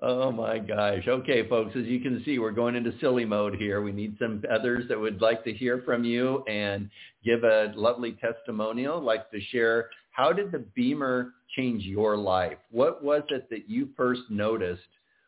Oh 0.00 0.30
my 0.30 0.58
gosh. 0.58 1.08
Okay, 1.08 1.48
folks, 1.48 1.74
as 1.74 1.86
you 1.86 2.00
can 2.00 2.22
see, 2.24 2.38
we're 2.38 2.52
going 2.52 2.76
into 2.76 2.92
silly 3.00 3.24
mode 3.24 3.56
here. 3.56 3.82
We 3.82 3.92
need 3.92 4.16
some 4.18 4.42
others 4.50 4.84
that 4.88 4.98
would 5.00 5.20
like 5.20 5.42
to 5.44 5.52
hear 5.52 5.82
from 5.84 6.04
you 6.04 6.44
and 6.44 6.88
give 7.24 7.44
a 7.44 7.72
lovely 7.74 8.12
testimonial, 8.12 9.00
like 9.00 9.30
to 9.32 9.40
share 9.50 9.88
how 10.18 10.32
did 10.32 10.52
the 10.52 10.64
BEMER 10.74 11.32
change 11.56 11.84
your 11.84 12.16
life? 12.16 12.58
What 12.70 13.02
was 13.02 13.22
it 13.30 13.48
that 13.50 13.68
you 13.68 13.88
first 13.96 14.22
noticed 14.30 14.82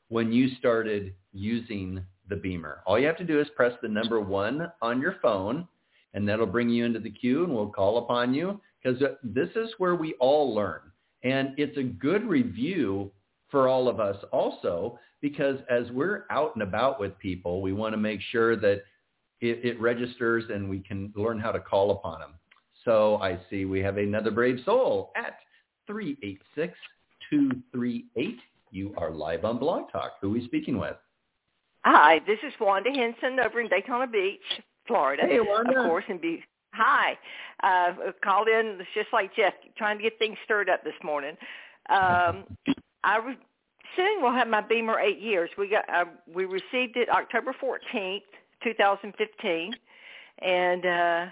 when 0.09 0.33
you 0.33 0.51
started 0.59 1.15
using 1.33 2.05
the 2.29 2.37
BEMER? 2.37 2.83
All 2.87 2.99
you 2.99 3.07
have 3.07 3.17
to 3.19 3.25
do 3.25 3.41
is 3.41 3.49
press 3.55 3.73
the 3.83 3.89
number 3.89 4.21
one 4.21 4.71
on 4.83 5.01
your 5.01 5.17
phone 5.23 5.67
and 6.15 6.29
that'll 6.29 6.47
bring 6.47 6.69
you 6.69 6.85
into 6.85 6.99
the 6.99 7.11
queue 7.11 7.45
and 7.45 7.55
we'll 7.55 7.69
call 7.69 7.99
upon 7.99 8.35
you 8.35 8.61
because 8.83 9.01
uh, 9.03 9.15
this 9.23 9.49
is 9.55 9.71
where 9.79 9.95
we 9.95 10.15
all 10.15 10.55
learn. 10.55 10.81
And 11.23 11.55
it's 11.57 11.77
a 11.77 11.83
good 11.83 12.25
review 12.25 13.13
for 13.51 13.69
all 13.69 13.89
of 13.89 14.01
us 14.01 14.17
also 14.33 14.99
because 15.21 15.59
as 15.69 15.91
we're 15.91 16.25
out 16.31 16.55
and 16.55 16.63
about 16.63 16.99
with 17.01 17.19
people, 17.19 17.61
we 17.61 17.73
want 17.73 17.93
to 17.93 17.99
make 17.99 18.21
sure 18.31 18.57
that 18.57 18.83
it, 19.41 19.65
it 19.65 19.81
registers 19.81 20.45
and 20.53 20.69
we 20.69 20.81
can 20.81 21.13
learn 21.15 21.39
how 21.39 21.53
to 21.53 21.61
call 21.61 21.91
upon 21.91 22.21
them. 22.21 22.35
So 22.85 23.17
I 23.17 23.39
see 23.51 23.65
we 23.65 23.81
have 23.81 23.97
another 23.99 24.31
brave 24.31 24.61
soul 24.65 25.13
at 25.17 25.39
386-238. 25.91 26.73
You 28.71 28.95
are 28.97 29.11
live 29.11 29.45
on 29.45 29.59
Blog 29.59 29.91
Talk. 29.91 30.13
Who 30.21 30.29
are 30.29 30.31
we 30.31 30.45
speaking 30.47 30.79
with? 30.79 30.97
Hi, 31.85 32.21
this 32.27 32.39
is 32.47 32.53
Wanda 32.61 32.91
Henson 32.91 33.41
over 33.45 33.61
in 33.61 33.69
Daytona 33.69 34.07
Beach, 34.07 34.41
Florida. 34.87 35.23
Hey, 35.27 35.41
Wanda. 35.41 35.81
Of 35.81 35.87
course, 35.87 36.05
and 36.09 36.21
be 36.21 36.45
hi. 36.73 37.19
Uh, 37.63 38.13
called 38.23 38.49
in 38.49 38.79
just 38.95 39.09
like 39.13 39.35
Jeff, 39.35 39.55
trying 39.77 39.97
to 39.99 40.03
get 40.03 40.19
things 40.19 40.37
stirred 40.45 40.69
up 40.69 40.85
this 40.85 40.95
morning. 41.03 41.37
Um, 41.89 42.45
I 43.05 43.19
re- 43.19 43.39
soon 43.97 44.23
will 44.23 44.33
have 44.33 44.49
my 44.49 44.61
BEMER 44.61 44.99
eight 45.01 45.21
years. 45.21 45.51
We 45.57 45.69
got 45.69 45.89
uh, 45.89 46.05
we 46.33 46.45
received 46.45 46.97
it 46.97 47.09
October 47.09 47.55
fourteenth, 47.59 48.25
two 48.63 48.75
thousand 48.75 49.15
fifteen, 49.17 49.75
and 50.41 50.87
uh, 50.87 51.27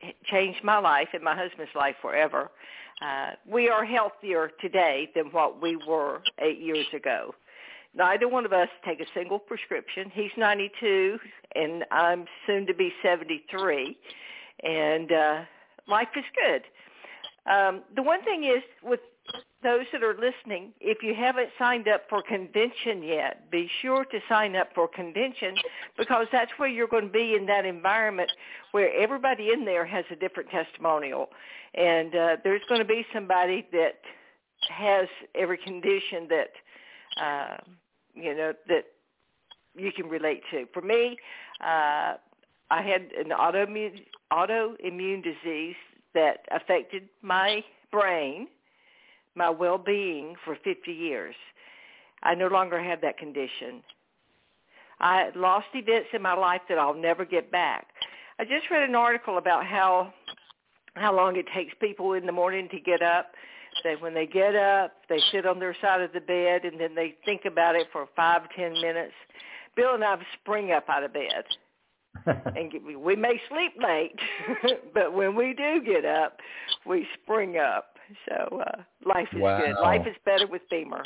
it 0.00 0.16
changed 0.24 0.62
my 0.64 0.78
life 0.78 1.08
and 1.12 1.22
my 1.22 1.36
husband's 1.36 1.74
life 1.74 1.96
forever. 2.00 2.50
Uh, 3.02 3.30
we 3.50 3.68
are 3.68 3.84
healthier 3.84 4.50
today 4.60 5.08
than 5.14 5.26
what 5.26 5.60
we 5.62 5.76
were 5.88 6.20
eight 6.40 6.60
years 6.60 6.86
ago. 6.94 7.34
Neither 7.94 8.28
one 8.28 8.44
of 8.44 8.52
us 8.52 8.68
take 8.84 9.00
a 9.00 9.06
single 9.14 9.38
prescription. 9.38 10.10
He's 10.14 10.30
92, 10.36 11.18
and 11.56 11.84
I'm 11.90 12.24
soon 12.46 12.66
to 12.66 12.74
be 12.74 12.92
73, 13.02 13.96
and 14.62 15.10
uh, 15.10 15.40
life 15.88 16.08
is 16.14 16.24
good. 16.36 16.62
Um, 17.50 17.82
the 17.96 18.02
one 18.02 18.22
thing 18.22 18.44
is 18.44 18.62
with 18.82 19.00
those 19.62 19.84
that 19.92 20.02
are 20.02 20.14
listening, 20.14 20.72
if 20.80 21.02
you 21.02 21.14
haven't 21.14 21.50
signed 21.58 21.86
up 21.86 22.02
for 22.08 22.22
convention 22.22 23.02
yet, 23.02 23.50
be 23.50 23.70
sure 23.82 24.06
to 24.06 24.18
sign 24.26 24.56
up 24.56 24.70
for 24.74 24.88
convention 24.88 25.54
because 25.98 26.26
that's 26.32 26.50
where 26.56 26.68
you're 26.68 26.88
going 26.88 27.06
to 27.06 27.12
be 27.12 27.34
in 27.34 27.44
that 27.46 27.66
environment 27.66 28.30
where 28.70 28.90
everybody 28.94 29.50
in 29.52 29.66
there 29.66 29.84
has 29.84 30.04
a 30.10 30.16
different 30.16 30.48
testimonial. 30.48 31.28
And 31.74 32.14
uh, 32.14 32.36
there's 32.42 32.62
going 32.70 32.80
to 32.80 32.86
be 32.86 33.04
somebody 33.12 33.66
that 33.72 34.00
has 34.70 35.08
every 35.34 35.58
condition 35.58 36.28
that, 36.30 37.22
uh, 37.22 37.56
you 38.14 38.34
know, 38.34 38.54
that 38.68 38.84
you 39.76 39.92
can 39.92 40.08
relate 40.08 40.42
to. 40.52 40.66
For 40.72 40.80
me, 40.80 41.18
uh, 41.60 42.14
I 42.70 42.82
had 42.82 43.08
an 43.18 43.30
autoimmune, 43.38 44.06
autoimmune 44.32 45.22
disease 45.22 45.76
that 46.14 46.46
affected 46.50 47.10
my 47.20 47.62
brain– 47.92 48.48
my 49.34 49.50
well-being 49.50 50.34
for 50.44 50.56
50 50.62 50.92
years. 50.92 51.34
I 52.22 52.34
no 52.34 52.48
longer 52.48 52.82
have 52.82 53.00
that 53.02 53.18
condition. 53.18 53.82
I 55.00 55.30
lost 55.34 55.66
events 55.74 56.08
in 56.12 56.20
my 56.20 56.34
life 56.34 56.60
that 56.68 56.78
I'll 56.78 56.94
never 56.94 57.24
get 57.24 57.50
back. 57.50 57.86
I 58.38 58.44
just 58.44 58.70
read 58.70 58.88
an 58.88 58.94
article 58.94 59.38
about 59.38 59.66
how 59.66 60.12
how 60.94 61.14
long 61.14 61.36
it 61.36 61.46
takes 61.54 61.72
people 61.80 62.14
in 62.14 62.26
the 62.26 62.32
morning 62.32 62.68
to 62.70 62.80
get 62.80 63.02
up. 63.02 63.32
That 63.84 64.00
when 64.02 64.14
they 64.14 64.26
get 64.26 64.56
up, 64.56 64.92
they 65.08 65.20
sit 65.30 65.46
on 65.46 65.60
their 65.60 65.76
side 65.80 66.00
of 66.00 66.12
the 66.12 66.20
bed 66.20 66.64
and 66.64 66.78
then 66.80 66.94
they 66.94 67.14
think 67.24 67.42
about 67.46 67.76
it 67.76 67.86
for 67.92 68.06
five 68.16 68.42
ten 68.54 68.72
minutes. 68.72 69.14
Bill 69.76 69.94
and 69.94 70.04
I 70.04 70.16
spring 70.42 70.72
up 70.72 70.88
out 70.88 71.04
of 71.04 71.12
bed, 71.12 71.44
and 72.56 72.72
get, 72.72 72.82
we 72.82 73.16
may 73.16 73.40
sleep 73.48 73.72
late, 73.80 74.18
but 74.94 75.14
when 75.14 75.36
we 75.36 75.54
do 75.54 75.80
get 75.84 76.04
up, 76.04 76.38
we 76.84 77.06
spring 77.22 77.56
up. 77.56 77.96
So 78.28 78.60
uh, 78.60 78.82
life 79.04 79.28
is 79.32 79.40
wow. 79.40 79.58
good. 79.58 79.80
Life 79.80 80.06
is 80.06 80.16
better 80.24 80.46
with 80.46 80.62
BEMER. 80.70 81.02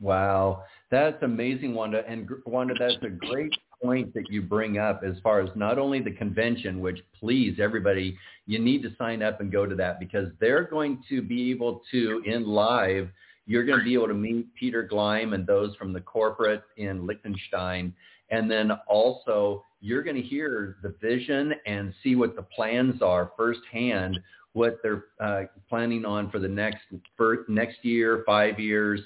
Wow, 0.00 0.64
that's 0.90 1.22
amazing, 1.22 1.74
Wanda. 1.74 2.02
And 2.08 2.28
Wanda, 2.46 2.74
that's 2.78 3.02
a 3.02 3.08
great 3.08 3.52
point 3.82 4.14
that 4.14 4.30
you 4.30 4.42
bring 4.42 4.78
up 4.78 5.02
as 5.06 5.16
far 5.22 5.40
as 5.40 5.50
not 5.54 5.78
only 5.78 6.00
the 6.00 6.10
convention, 6.10 6.80
which 6.80 7.00
please 7.18 7.58
everybody, 7.60 8.16
you 8.46 8.58
need 8.58 8.82
to 8.82 8.90
sign 8.98 9.22
up 9.22 9.40
and 9.40 9.52
go 9.52 9.66
to 9.66 9.74
that 9.74 10.00
because 10.00 10.28
they're 10.40 10.64
going 10.64 11.02
to 11.08 11.22
be 11.22 11.50
able 11.50 11.82
to 11.90 12.22
in 12.26 12.46
live. 12.46 13.08
You're 13.46 13.64
going 13.64 13.78
to 13.78 13.84
be 13.84 13.94
able 13.94 14.08
to 14.08 14.14
meet 14.14 14.52
Peter 14.54 14.88
Gleim 14.90 15.34
and 15.34 15.46
those 15.46 15.76
from 15.76 15.92
the 15.92 16.00
corporate 16.00 16.62
in 16.76 17.06
Liechtenstein. 17.06 17.92
And 18.30 18.50
then 18.50 18.72
also 18.88 19.64
you're 19.84 20.02
going 20.02 20.16
to 20.16 20.22
hear 20.22 20.76
the 20.82 20.94
vision 21.00 21.52
and 21.66 21.92
see 22.02 22.16
what 22.16 22.34
the 22.34 22.42
plans 22.42 23.02
are 23.02 23.32
firsthand 23.36 24.18
what 24.54 24.78
they're 24.82 25.06
uh, 25.20 25.42
planning 25.68 26.04
on 26.04 26.30
for 26.30 26.38
the 26.38 26.48
next 26.48 26.84
for 27.16 27.44
next 27.48 27.84
year, 27.84 28.22
five 28.24 28.58
years, 28.58 29.00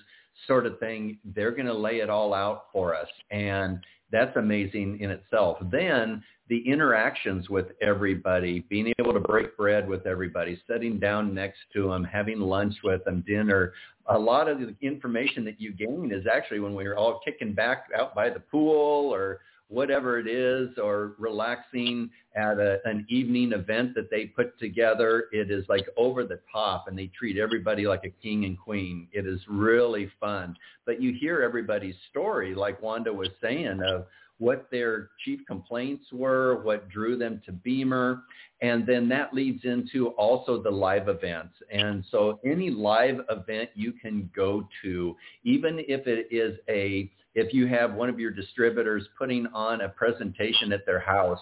sort 0.47 0.67
of 0.67 0.79
thing. 0.79 1.19
They're 1.35 1.51
going 1.51 1.67
to 1.67 1.75
lay 1.75 1.97
it 1.97 2.09
all 2.09 2.33
out 2.33 2.67
for 2.73 2.95
us, 2.95 3.09
and 3.31 3.81
that's 4.13 4.37
amazing 4.37 5.01
in 5.01 5.11
itself. 5.11 5.59
Then 5.71 6.23
the 6.49 6.63
interactions 6.67 7.51
with 7.51 7.67
everybody, 7.83 8.61
being 8.71 8.93
able 8.99 9.13
to 9.13 9.21
break 9.21 9.57
bread 9.57 9.89
with 9.89 10.07
everybody, 10.07 10.61
sitting 10.71 10.99
down 10.99 11.35
next 11.35 11.59
to 11.75 11.89
them, 11.89 12.05
having 12.05 12.41
lunch 12.41 12.75
with 12.85 13.05
them, 13.05 13.25
dinner. 13.27 13.73
A 14.07 14.19
lot 14.19 14.49
of 14.49 14.59
the 14.59 14.75
information 14.81 15.45
that 15.45 15.61
you 15.61 15.73
gain 15.73 16.11
is 16.13 16.27
actually 16.31 16.61
when 16.61 16.75
we're 16.75 16.97
all 16.97 17.21
kicking 17.25 17.53
back 17.53 17.85
out 17.99 18.15
by 18.15 18.31
the 18.31 18.41
pool 18.41 19.13
or 19.13 19.41
whatever 19.69 20.19
it 20.19 20.27
is 20.27 20.71
or 20.79 21.15
relaxing 21.19 22.11
at 22.35 22.59
a, 22.59 22.79
an 22.85 23.07
evening 23.09 23.53
event 23.53 23.95
that 23.95 24.11
they 24.11 24.25
put 24.25 24.59
together. 24.59 25.25
It 25.33 25.51
is 25.51 25.65
like 25.69 25.87
over 25.97 26.25
the 26.25 26.41
top 26.51 26.89
and 26.89 26.99
they 26.99 27.11
treat 27.19 27.39
everybody 27.39 27.87
like 27.87 28.05
a 28.05 28.23
king 28.23 28.45
and 28.45 28.59
queen. 28.59 29.09
It 29.13 29.27
is 29.27 29.41
really 29.49 30.11
fun. 30.19 30.57
But 30.87 31.03
you 31.03 31.13
hear 31.13 31.43
everybody's 31.43 31.97
story, 32.11 32.55
like 32.55 32.81
Wanda 32.83 33.13
was 33.13 33.29
saying, 33.43 33.81
of 33.87 34.07
what 34.39 34.69
their 34.71 35.11
chief 35.25 35.41
complaints 35.47 36.07
were, 36.13 36.63
what 36.63 36.89
drew 36.89 37.19
them 37.19 37.43
to 37.45 37.53
BEMER, 37.53 38.23
and 38.63 38.87
then 38.87 39.09
that 39.09 39.35
leads 39.35 39.65
into 39.65 40.09
also 40.11 40.63
the 40.63 40.71
live 40.71 41.09
events. 41.09 41.55
And 41.73 42.05
so 42.11 42.41
any 42.45 42.71
live 42.71 43.21
event 43.31 43.71
you 43.75 43.93
can 43.93 44.31
go 44.35 44.69
to, 44.83 45.17
even 45.45 45.81
if 45.87 46.07
it 46.07 46.29
is 46.31 46.59
a 46.69 47.11
if 47.39 47.55
you 47.55 47.67
have 47.69 47.95
one 47.95 48.09
of 48.09 48.19
your 48.19 48.31
distributors 48.31 49.07
putting 49.17 49.47
on 49.55 49.83
a 49.83 49.89
presentation 49.89 50.73
at 50.73 50.85
their 50.85 50.99
house, 50.99 51.41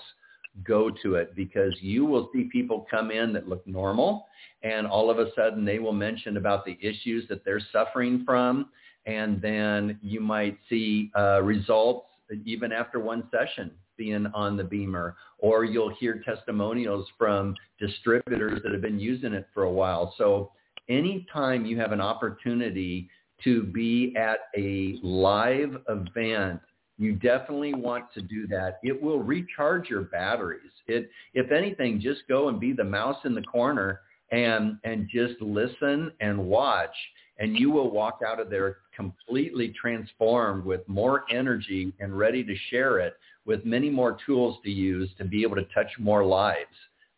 go 0.64 0.90
to 1.03 1.14
it 1.14 1.34
because 1.34 1.74
you 1.80 2.05
will 2.05 2.30
see 2.32 2.49
people 2.53 2.86
come 2.90 3.11
in 3.11 3.32
that 3.32 3.49
look 3.49 3.66
normal 3.66 4.26
and 4.62 4.86
all 4.86 5.11
of 5.11 5.18
a 5.18 5.30
sudden 5.34 5.64
they 5.64 5.78
will 5.78 5.92
mention 5.92 6.36
about 6.36 6.64
the 6.64 6.78
issues 6.80 7.28
that 7.28 7.44
they're 7.44 7.61
suffering 7.72 8.22
from 8.24 8.70
and 9.07 9.40
then 9.40 9.99
you 10.03 10.20
might 10.20 10.59
see 10.68 11.11
uh, 11.16 11.42
results 11.42 12.07
even 12.44 12.72
after 12.72 12.99
one 12.99 13.28
session 13.30 13.70
being 13.97 14.26
on 14.34 14.57
the 14.57 14.64
BEMER, 14.64 15.16
or 15.38 15.64
you'll 15.64 15.94
hear 15.94 16.22
testimonials 16.24 17.07
from 17.16 17.55
distributors 17.80 18.61
that 18.62 18.72
have 18.72 18.82
been 18.82 18.99
using 18.99 19.32
it 19.32 19.47
for 19.55 19.62
a 19.62 19.72
while. 19.72 20.14
So 20.18 20.53
anytime 20.88 21.64
you 21.64 21.78
have 21.78 21.92
an 21.92 22.01
opportunity 22.01 23.09
to 23.45 23.64
be 23.64 24.14
at 24.16 24.39
a 24.57 24.99
live 25.03 25.76
event, 25.89 26.61
you 26.99 27.14
definitely 27.14 27.74
want 27.74 28.12
to 28.14 28.22
do 28.22 28.47
that. 28.49 28.78
It 28.82 29.01
will 29.01 29.20
recharge 29.20 29.91
your 29.91 30.03
batteries. 30.03 30.70
It, 30.87 31.11
if 31.34 31.53
anything, 31.53 32.01
just 32.01 32.22
go 32.28 32.49
and 32.49 32.59
be 32.59 32.72
the 32.72 32.84
mouse 32.84 33.18
in 33.24 33.34
the 33.34 33.43
corner 33.43 34.01
and 34.32 34.78
and 34.82 35.09
just 35.09 35.41
listen 35.41 36.11
and 36.20 36.37
watch 36.37 36.95
and 37.39 37.57
you 37.57 37.70
will 37.70 37.91
walk 37.91 38.20
out 38.26 38.41
of 38.41 38.51
there 38.51 38.78
completely 38.95 39.74
transformed 39.78 40.64
with 40.64 40.87
more 40.89 41.24
energy 41.30 41.93
and 42.01 42.16
ready 42.16 42.43
to 42.43 42.55
share 42.70 42.99
it 42.99 43.14
with 43.45 43.64
many 43.64 43.91
more 43.91 44.16
tools 44.26 44.57
to 44.64 44.70
use 44.70 45.11
to 45.18 45.24
be 45.24 45.43
able 45.43 45.57
to 45.57 45.64
touch 45.74 45.91
more 45.99 46.24
lives. 46.24 46.64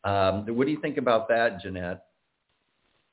Um, 0.04 0.44
what 0.56 0.66
do 0.66 0.72
you 0.72 0.80
think 0.80 0.96
about 0.96 1.28
that, 1.28 1.60
Jeannette? 1.62 2.04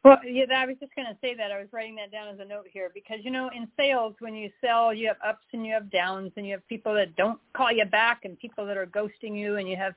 Well, 0.06 0.20
yeah, 0.24 0.46
I 0.56 0.68
was 0.68 0.76
just 0.80 0.96
going 0.96 1.08
to 1.08 1.18
say 1.20 1.34
that. 1.34 1.52
I 1.52 1.58
was 1.58 1.68
writing 1.72 1.96
that 1.96 2.12
down 2.12 2.28
as 2.28 2.40
a 2.40 2.46
note 2.46 2.68
here 2.72 2.92
because, 2.94 3.18
you 3.24 3.32
know, 3.32 3.50
in 3.56 3.68
sales, 3.76 4.14
when 4.20 4.36
you 4.36 4.52
sell, 4.64 4.94
you 4.94 5.08
have 5.08 5.18
ups 5.28 5.46
and 5.52 5.66
you 5.66 5.74
have 5.74 5.90
downs 5.90 6.32
and 6.38 6.46
you 6.46 6.52
have 6.52 6.68
people 6.68 6.94
that 6.94 7.16
don't 7.16 7.40
call 7.54 7.72
you 7.72 7.86
back 7.86 8.20
and 8.24 8.38
people 8.38 8.68
that 8.68 8.78
are 8.78 8.86
ghosting 8.86 9.36
you 9.36 9.56
and 9.56 9.68
you 9.68 9.76
have 9.76 9.96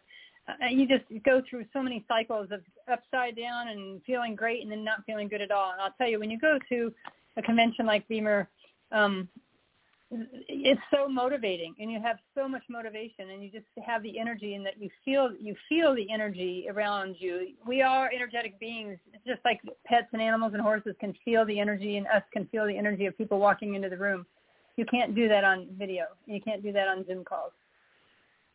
uh, 0.48 0.66
you 0.70 0.88
just 0.88 1.04
go 1.26 1.42
through 1.50 1.66
so 1.74 1.82
many 1.82 2.06
cycles 2.08 2.48
of 2.50 2.62
upside 2.90 3.36
down 3.36 3.68
and 3.68 4.00
feeling 4.06 4.34
great 4.34 4.62
and 4.62 4.72
then 4.72 4.82
not 4.82 5.04
feeling 5.04 5.28
good 5.28 5.42
at 5.42 5.50
all. 5.50 5.72
And 5.72 5.80
I'll 5.82 5.92
tell 5.98 6.08
you, 6.08 6.18
when 6.18 6.30
you 6.30 6.38
go 6.38 6.58
to 6.70 6.90
a 7.36 7.42
convention 7.42 7.84
like 7.84 8.08
BEMER, 8.08 8.48
um, 8.90 9.28
it's 10.10 10.80
so 10.90 11.06
motivating 11.06 11.74
and 11.78 11.90
you 11.90 12.00
have 12.00 12.16
so 12.34 12.48
much 12.48 12.62
motivation 12.70 13.28
and 13.30 13.42
you 13.42 13.50
just 13.50 13.66
have 13.84 14.02
the 14.02 14.18
energy 14.18 14.54
and 14.54 14.64
that 14.64 14.80
you 14.80 14.88
feel 15.04 15.30
you 15.38 15.54
feel 15.68 15.94
the 15.94 16.06
energy 16.10 16.66
around 16.70 17.14
you 17.18 17.48
we 17.66 17.82
are 17.82 18.10
energetic 18.10 18.58
beings 18.58 18.96
it's 19.12 19.24
just 19.26 19.40
like 19.44 19.60
pets 19.84 20.06
and 20.14 20.22
animals 20.22 20.54
and 20.54 20.62
horses 20.62 20.94
can 20.98 21.14
feel 21.24 21.44
the 21.44 21.60
energy 21.60 21.98
and 21.98 22.06
us 22.06 22.22
can 22.32 22.46
feel 22.46 22.66
the 22.66 22.76
energy 22.76 23.04
of 23.04 23.16
people 23.18 23.38
walking 23.38 23.74
into 23.74 23.90
the 23.90 23.96
room 23.96 24.24
you 24.76 24.86
can't 24.86 25.14
do 25.14 25.28
that 25.28 25.44
on 25.44 25.66
video 25.78 26.04
you 26.24 26.40
can't 26.40 26.62
do 26.62 26.72
that 26.72 26.88
on 26.88 27.04
zoom 27.06 27.22
calls 27.22 27.52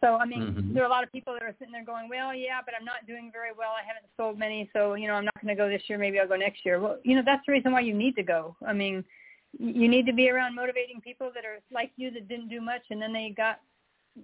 so 0.01 0.17
I 0.17 0.25
mean, 0.25 0.41
mm-hmm. 0.41 0.73
there 0.73 0.83
are 0.83 0.87
a 0.87 0.89
lot 0.89 1.05
of 1.05 1.13
people 1.13 1.31
that 1.31 1.41
are 1.43 1.55
sitting 1.57 1.71
there 1.71 1.85
going, 1.85 2.09
well, 2.09 2.35
yeah, 2.35 2.59
but 2.65 2.73
I'm 2.77 2.83
not 2.83 3.07
doing 3.07 3.29
very 3.31 3.51
well. 3.57 3.69
I 3.69 3.87
haven't 3.87 4.05
sold 4.17 4.37
many, 4.37 4.69
so 4.73 4.95
you 4.95 5.07
know, 5.07 5.13
I'm 5.13 5.23
not 5.23 5.33
going 5.41 5.55
to 5.55 5.55
go 5.55 5.69
this 5.69 5.81
year. 5.87 5.97
Maybe 5.97 6.19
I'll 6.19 6.27
go 6.27 6.35
next 6.35 6.65
year. 6.65 6.77
Well, 6.81 6.97
you 7.03 7.15
know, 7.15 7.21
that's 7.25 7.41
the 7.45 7.53
reason 7.53 7.71
why 7.71 7.79
you 7.79 7.93
need 7.93 8.17
to 8.17 8.23
go. 8.23 8.53
I 8.67 8.73
mean, 8.73 9.05
you 9.59 9.87
need 9.87 10.05
to 10.05 10.13
be 10.13 10.29
around 10.29 10.55
motivating 10.55 11.01
people 11.01 11.31
that 11.33 11.45
are 11.45 11.59
like 11.71 11.91
you 11.95 12.11
that 12.11 12.27
didn't 12.27 12.49
do 12.49 12.61
much 12.61 12.81
and 12.89 13.01
then 13.01 13.13
they 13.13 13.33
got 13.35 13.59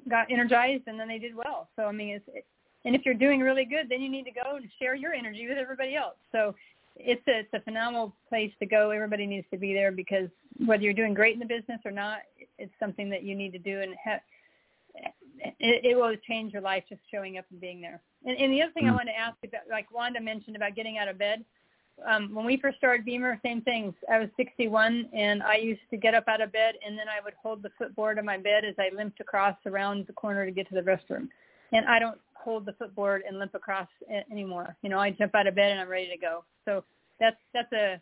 got 0.10 0.32
energized 0.32 0.84
and 0.88 1.00
then 1.00 1.08
they 1.08 1.20
did 1.20 1.36
well. 1.36 1.70
So 1.76 1.84
I 1.84 1.92
mean, 1.92 2.16
it's 2.16 2.26
it, 2.28 2.46
and 2.86 2.96
if 2.96 3.06
you're 3.06 3.14
doing 3.14 3.42
really 3.42 3.66
good, 3.66 3.90
then 3.90 4.02
you 4.02 4.10
need 4.10 4.24
to 4.24 4.32
go 4.32 4.56
and 4.56 4.68
share 4.80 4.96
your 4.96 5.14
energy 5.14 5.48
with 5.48 5.58
everybody 5.58 5.96
else. 5.96 6.16
So 6.32 6.56
it's 6.96 7.26
a 7.28 7.40
it's 7.40 7.54
a 7.54 7.62
phenomenal 7.62 8.16
place 8.28 8.52
to 8.60 8.66
go. 8.66 8.92
Everybody 8.92 9.26
needs 9.26 9.48
to 9.52 9.58
be 9.58 9.74
there 9.74 9.92
because 9.92 10.30
whether 10.66 10.84
you're 10.84 10.94
doing 10.94 11.14
great 11.14 11.34
in 11.34 11.40
the 11.40 11.46
business 11.46 11.80
or 11.86 11.92
not, 11.92 12.20
it's 12.58 12.74
something 12.80 13.10
that 13.10 13.24
you 13.24 13.36
need 13.36 13.52
to 13.52 13.60
do 13.60 13.82
and 13.82 13.94
have 14.04 14.22
it, 15.60 15.86
it 15.86 15.96
will 15.96 16.16
change 16.28 16.54
your 16.54 16.62
life 16.62 16.84
just 16.90 17.02
showing 17.12 17.38
up 17.38 17.46
and 17.52 17.62
being 17.62 17.82
there. 17.82 18.02
And, 18.26 18.38
and 18.38 18.54
the 18.54 18.62
other 18.62 18.72
thing 18.74 18.86
mm. 18.86 18.90
I 18.90 18.96
want 18.96 19.08
to 19.08 19.18
ask 19.18 19.38
about, 19.44 19.62
like 19.70 19.92
Wanda 19.92 20.20
mentioned 20.20 20.56
about 20.56 20.76
getting 20.76 20.98
out 20.98 21.08
of 21.08 21.18
bed, 21.18 21.44
um, 22.08 22.34
when 22.34 22.46
we 22.46 22.58
first 22.58 22.78
started 22.78 23.06
BEMER, 23.06 23.40
same 23.44 23.62
things. 23.62 23.94
I 24.12 24.20
was 24.20 24.30
61, 24.38 25.10
and 25.14 25.44
I 25.44 25.56
used 25.56 25.82
to 25.92 25.98
get 25.98 26.14
up 26.14 26.26
out 26.28 26.42
of 26.42 26.52
bed, 26.52 26.76
and 26.86 26.98
then 26.98 27.08
I 27.08 27.24
would 27.24 27.34
hold 27.42 27.64
the 27.64 27.72
footboard 27.78 28.18
of 28.18 28.26
my 28.26 28.38
bed 28.38 28.66
as 28.66 28.76
I 28.78 28.94
limped 28.96 29.20
across 29.20 29.56
around 29.66 30.08
the 30.08 30.14
corner 30.14 30.46
to 30.46 30.52
get 30.52 30.68
to 30.70 30.76
the 30.76 30.82
restroom. 30.82 31.28
And 31.72 31.86
I 31.88 32.00
don't 32.00 32.20
hold 32.34 32.66
the 32.66 32.74
footboard 32.74 33.24
and 33.28 33.38
limp 33.38 33.54
across 33.54 33.88
anymore. 34.32 34.76
You 34.82 34.90
know, 34.90 35.00
I 35.00 35.12
jump 35.12 35.36
out 35.36 35.48
of 35.48 35.56
bed 35.56 35.72
and 35.72 35.80
I'm 35.80 35.90
ready 35.90 36.10
to 36.10 36.18
go. 36.18 36.44
So 36.66 36.84
that's 37.20 37.38
that's 37.54 37.72
a 37.74 38.02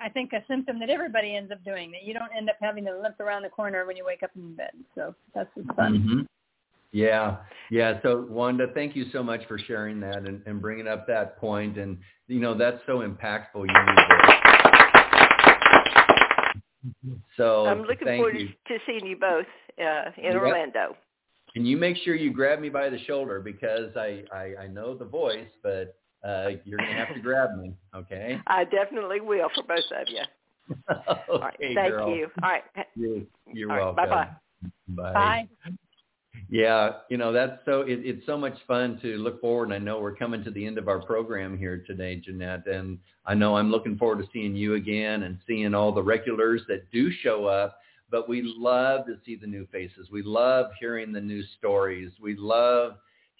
I 0.00 0.08
think 0.08 0.32
a 0.32 0.44
symptom 0.48 0.78
that 0.80 0.90
everybody 0.90 1.36
ends 1.36 1.50
up 1.52 1.62
doing 1.64 1.90
that 1.92 2.04
you 2.04 2.14
don't 2.14 2.30
end 2.36 2.48
up 2.48 2.56
having 2.60 2.84
to 2.86 2.98
limp 3.00 3.20
around 3.20 3.42
the 3.42 3.48
corner 3.48 3.84
when 3.84 3.96
you 3.96 4.04
wake 4.04 4.22
up 4.22 4.30
in 4.36 4.54
bed. 4.54 4.72
So 4.94 5.14
that's 5.34 5.50
fun. 5.76 6.26
Yeah, 6.92 7.38
yeah. 7.70 8.00
So 8.02 8.26
Wanda, 8.28 8.66
thank 8.74 8.94
you 8.94 9.06
so 9.12 9.22
much 9.22 9.40
for 9.48 9.58
sharing 9.58 9.98
that 10.00 10.18
and, 10.18 10.42
and 10.46 10.60
bringing 10.60 10.86
up 10.86 11.06
that 11.06 11.38
point. 11.38 11.78
And 11.78 11.98
you 12.28 12.40
know 12.40 12.56
that's 12.56 12.80
so 12.86 12.98
impactful. 12.98 13.54
You 13.54 13.66
need 13.66 13.98
So 17.36 17.66
I'm 17.66 17.82
looking 17.82 18.06
forward 18.06 18.38
you. 18.38 18.48
to 18.68 18.78
seeing 18.86 19.06
you 19.06 19.16
both 19.16 19.46
uh, 19.80 20.10
in 20.18 20.32
yep. 20.32 20.34
Orlando. 20.34 20.96
And 21.54 21.66
you 21.66 21.76
make 21.76 21.96
sure 21.98 22.14
you 22.14 22.32
grab 22.32 22.60
me 22.60 22.68
by 22.68 22.88
the 22.88 22.98
shoulder 23.04 23.40
because 23.40 23.96
I 23.96 24.24
I, 24.32 24.54
I 24.62 24.66
know 24.66 24.94
the 24.94 25.04
voice, 25.04 25.48
but 25.62 25.96
uh, 26.24 26.50
you're 26.64 26.78
going 26.78 26.90
to 26.90 26.96
have 26.96 27.14
to 27.14 27.20
grab 27.22 27.56
me, 27.56 27.72
okay? 27.94 28.40
I 28.46 28.64
definitely 28.64 29.20
will 29.20 29.48
for 29.54 29.62
both 29.64 29.78
of 29.78 30.08
you. 30.08 30.22
okay, 30.90 31.22
All 31.28 31.40
right, 31.40 31.56
thank 31.58 31.76
girl. 31.76 32.14
you. 32.14 32.28
All 32.42 32.50
right. 32.50 32.62
You're, 32.94 33.22
you're 33.52 33.72
All 33.72 33.94
welcome. 33.94 34.10
Right, 34.10 34.28
bye-bye. 34.96 35.12
Bye. 35.12 35.48
Yeah, 36.48 36.92
you 37.08 37.16
know 37.16 37.32
that's 37.32 37.60
so 37.64 37.82
it, 37.82 38.00
it's 38.04 38.26
so 38.26 38.36
much 38.36 38.56
fun 38.66 38.98
to 39.02 39.16
look 39.18 39.40
forward. 39.40 39.64
And 39.64 39.74
I 39.74 39.78
know 39.78 40.00
we're 40.00 40.14
coming 40.14 40.42
to 40.44 40.50
the 40.50 40.66
end 40.66 40.78
of 40.78 40.88
our 40.88 41.00
program 41.00 41.56
here 41.56 41.82
today, 41.86 42.16
Jeannette, 42.16 42.66
and 42.66 42.98
I 43.26 43.34
know 43.34 43.56
I'm 43.56 43.70
looking 43.70 43.96
forward 43.96 44.18
to 44.22 44.28
seeing 44.32 44.54
you 44.54 44.74
again 44.74 45.22
and 45.24 45.38
seeing 45.46 45.74
all 45.74 45.92
the 45.92 46.02
regulars 46.02 46.62
that 46.68 46.90
do 46.90 47.10
show 47.22 47.46
up. 47.46 47.78
But 48.10 48.28
we 48.28 48.42
love 48.44 49.06
to 49.06 49.16
see 49.24 49.36
the 49.36 49.46
new 49.46 49.66
faces. 49.72 50.08
We 50.10 50.22
love 50.22 50.66
hearing 50.78 51.12
the 51.12 51.20
new 51.20 51.42
stories. 51.58 52.12
We 52.20 52.36
love 52.36 52.96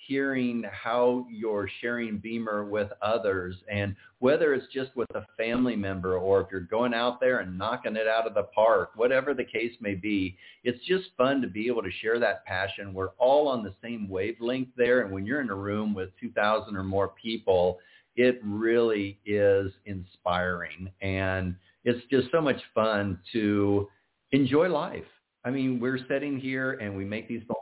hearing 0.06 0.64
how 0.70 1.26
you're 1.30 1.68
sharing 1.80 2.18
BEMER 2.18 2.64
with 2.64 2.90
others 3.00 3.56
and 3.70 3.94
whether 4.18 4.54
it's 4.54 4.72
just 4.72 4.94
with 4.96 5.10
a 5.14 5.26
family 5.36 5.76
member 5.76 6.16
or 6.16 6.40
if 6.40 6.48
you're 6.50 6.60
going 6.60 6.94
out 6.94 7.20
there 7.20 7.40
and 7.40 7.56
knocking 7.58 7.96
it 7.96 8.06
out 8.06 8.26
of 8.26 8.34
the 8.34 8.44
park, 8.54 8.90
whatever 8.94 9.34
the 9.34 9.44
case 9.44 9.72
may 9.80 9.94
be, 9.94 10.36
it's 10.64 10.84
just 10.86 11.10
fun 11.16 11.40
to 11.42 11.48
be 11.48 11.66
able 11.66 11.82
to 11.82 11.90
share 12.00 12.18
that 12.18 12.44
passion. 12.44 12.94
We're 12.94 13.10
all 13.18 13.48
on 13.48 13.62
the 13.62 13.74
same 13.82 14.08
wavelength 14.08 14.68
there. 14.76 15.02
And 15.02 15.12
when 15.12 15.26
you're 15.26 15.40
in 15.40 15.50
a 15.50 15.54
room 15.54 15.94
with 15.94 16.10
2,000 16.20 16.76
or 16.76 16.84
more 16.84 17.08
people, 17.20 17.78
it 18.16 18.40
really 18.44 19.18
is 19.24 19.72
inspiring. 19.86 20.90
And 21.00 21.54
it's 21.84 22.04
just 22.10 22.28
so 22.30 22.40
much 22.40 22.60
fun 22.74 23.18
to 23.32 23.88
enjoy 24.32 24.68
life. 24.68 25.04
I 25.44 25.50
mean, 25.50 25.80
we're 25.80 25.98
sitting 26.08 26.38
here 26.38 26.72
and 26.74 26.96
we 26.96 27.04
make 27.04 27.28
these 27.28 27.42
phone 27.48 27.56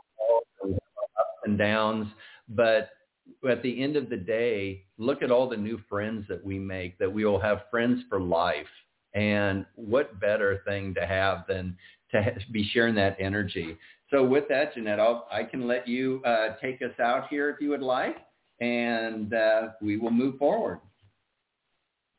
and 1.51 1.57
downs, 1.57 2.07
but 2.49 2.89
at 3.49 3.61
the 3.61 3.83
end 3.83 3.95
of 3.95 4.09
the 4.09 4.17
day, 4.17 4.83
look 4.97 5.21
at 5.21 5.31
all 5.31 5.47
the 5.49 5.57
new 5.57 5.79
friends 5.89 6.25
that 6.29 6.43
we 6.43 6.57
make, 6.57 6.97
that 6.97 7.11
we 7.11 7.25
will 7.25 7.39
have 7.39 7.63
friends 7.69 8.01
for 8.09 8.19
life. 8.19 8.67
And 9.13 9.65
what 9.75 10.19
better 10.19 10.61
thing 10.65 10.93
to 10.95 11.05
have 11.05 11.45
than 11.47 11.77
to 12.11 12.35
be 12.51 12.69
sharing 12.73 12.95
that 12.95 13.17
energy. 13.19 13.77
So 14.09 14.23
with 14.23 14.47
that, 14.49 14.73
Jeannette, 14.73 14.99
I'll, 14.99 15.27
I 15.31 15.43
can 15.43 15.67
let 15.67 15.87
you 15.87 16.21
uh, 16.25 16.55
take 16.61 16.81
us 16.81 16.97
out 16.99 17.27
here 17.29 17.49
if 17.49 17.61
you 17.61 17.69
would 17.69 17.81
like, 17.81 18.17
and 18.59 19.33
uh, 19.33 19.69
we 19.81 19.97
will 19.97 20.11
move 20.11 20.37
forward. 20.37 20.79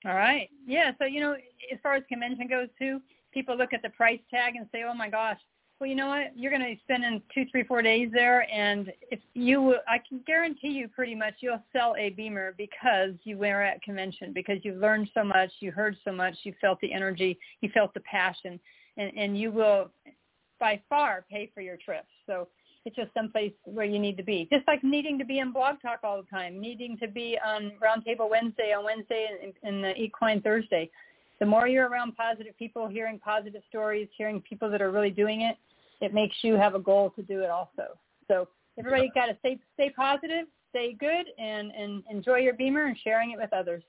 All 0.04 0.14
right. 0.14 0.48
Yeah. 0.66 0.92
So, 0.98 1.04
you 1.04 1.20
know, 1.20 1.34
as 1.72 1.78
far 1.82 1.94
as 1.94 2.02
convention 2.08 2.48
goes 2.48 2.68
too, 2.78 3.00
people 3.32 3.56
look 3.56 3.72
at 3.72 3.82
the 3.82 3.90
price 3.90 4.20
tag 4.30 4.56
and 4.56 4.66
say, 4.72 4.82
oh 4.86 4.94
my 4.94 5.08
gosh, 5.08 5.38
well, 5.82 5.88
you 5.88 5.96
know 5.96 6.06
what? 6.06 6.30
You're 6.36 6.52
going 6.52 6.62
to 6.62 6.68
be 6.68 6.80
spending 6.84 7.20
two, 7.34 7.44
three, 7.50 7.64
four 7.64 7.82
days 7.82 8.08
there, 8.12 8.48
and 8.52 8.92
if 9.10 9.18
you, 9.34 9.74
I 9.88 9.98
can 10.08 10.20
guarantee 10.28 10.68
you, 10.68 10.86
pretty 10.86 11.16
much, 11.16 11.34
you'll 11.40 11.60
sell 11.72 11.96
a 11.98 12.10
BEMER 12.10 12.54
because 12.56 13.14
you 13.24 13.36
were 13.36 13.62
at 13.62 13.82
convention, 13.82 14.32
because 14.32 14.58
you 14.62 14.74
learned 14.74 15.10
so 15.12 15.24
much, 15.24 15.50
you 15.58 15.72
heard 15.72 15.96
so 16.04 16.12
much, 16.12 16.36
you 16.44 16.54
felt 16.60 16.80
the 16.82 16.92
energy, 16.92 17.36
you 17.62 17.70
felt 17.74 17.92
the 17.94 18.00
passion, 18.02 18.60
and 18.96 19.10
and 19.16 19.36
you 19.36 19.50
will, 19.50 19.90
by 20.60 20.80
far, 20.88 21.24
pay 21.28 21.50
for 21.52 21.62
your 21.62 21.78
trip. 21.78 22.04
So 22.26 22.46
it's 22.84 22.94
just 22.94 23.12
someplace 23.12 23.52
where 23.64 23.84
you 23.84 23.98
need 23.98 24.16
to 24.18 24.22
be. 24.22 24.48
Just 24.52 24.68
like 24.68 24.84
needing 24.84 25.18
to 25.18 25.24
be 25.24 25.40
in 25.40 25.50
Blog 25.50 25.82
Talk 25.82 25.98
all 26.04 26.22
the 26.22 26.28
time, 26.28 26.60
needing 26.60 26.96
to 26.98 27.08
be 27.08 27.36
on 27.44 27.72
Roundtable 27.82 28.30
Wednesday 28.30 28.72
on 28.72 28.84
Wednesday 28.84 29.30
and, 29.42 29.52
and 29.64 29.82
the 29.82 30.00
Equine 30.00 30.42
Thursday. 30.42 30.88
The 31.40 31.46
more 31.46 31.66
you're 31.66 31.88
around 31.88 32.16
positive 32.16 32.56
people, 32.56 32.86
hearing 32.86 33.18
positive 33.18 33.62
stories, 33.68 34.06
hearing 34.16 34.40
people 34.42 34.70
that 34.70 34.80
are 34.80 34.92
really 34.92 35.10
doing 35.10 35.40
it, 35.40 35.56
it 36.02 36.12
makes 36.12 36.36
you 36.42 36.56
have 36.56 36.74
a 36.74 36.80
goal 36.80 37.10
to 37.16 37.22
do 37.22 37.40
it 37.40 37.50
also. 37.50 37.98
So 38.28 38.48
everybody 38.78 39.10
got 39.14 39.26
to 39.26 39.36
stay 39.38 39.58
stay 39.74 39.90
positive, 39.90 40.46
stay 40.70 40.94
good, 40.98 41.26
and 41.38 41.70
and 41.70 42.02
enjoy 42.10 42.38
your 42.38 42.54
BEMER 42.54 42.86
and 42.86 42.96
sharing 43.02 43.30
it 43.30 43.38
with 43.38 43.52
others. 43.52 43.82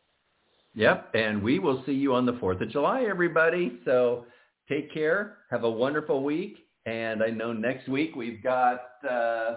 Yep, 0.75 1.11
and 1.13 1.43
we 1.43 1.59
will 1.59 1.83
see 1.85 1.93
you 1.93 2.15
on 2.15 2.25
the 2.25 2.33
Fourth 2.33 2.61
of 2.61 2.69
July, 2.69 3.03
everybody. 3.03 3.79
So 3.85 4.25
take 4.69 4.93
care, 4.93 5.37
have 5.51 5.65
a 5.65 5.69
wonderful 5.69 6.23
week, 6.23 6.57
and 6.85 7.21
I 7.21 7.27
know 7.27 7.51
next 7.51 7.87
week 7.89 8.15
we've 8.15 8.41
got 8.41 8.81
uh, 9.07 9.55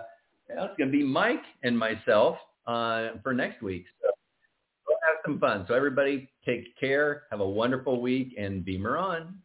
well, 0.49 0.67
it's 0.67 0.77
going 0.79 0.91
to 0.91 0.97
be 0.97 1.05
Mike 1.05 1.43
and 1.63 1.79
myself 1.79 2.37
uh, 2.67 3.09
for 3.23 3.35
next 3.35 3.63
week. 3.63 3.85
So 4.03 4.11
we'll 4.87 4.99
have 5.07 5.17
some 5.25 5.39
fun. 5.39 5.65
So 5.69 5.75
everybody, 5.75 6.29
take 6.45 6.79
care, 6.79 7.25
have 7.31 7.41
a 7.41 7.49
wonderful 7.49 8.01
week, 8.01 8.35
and 8.39 8.65
BEMER 8.65 8.97
on. 8.97 9.39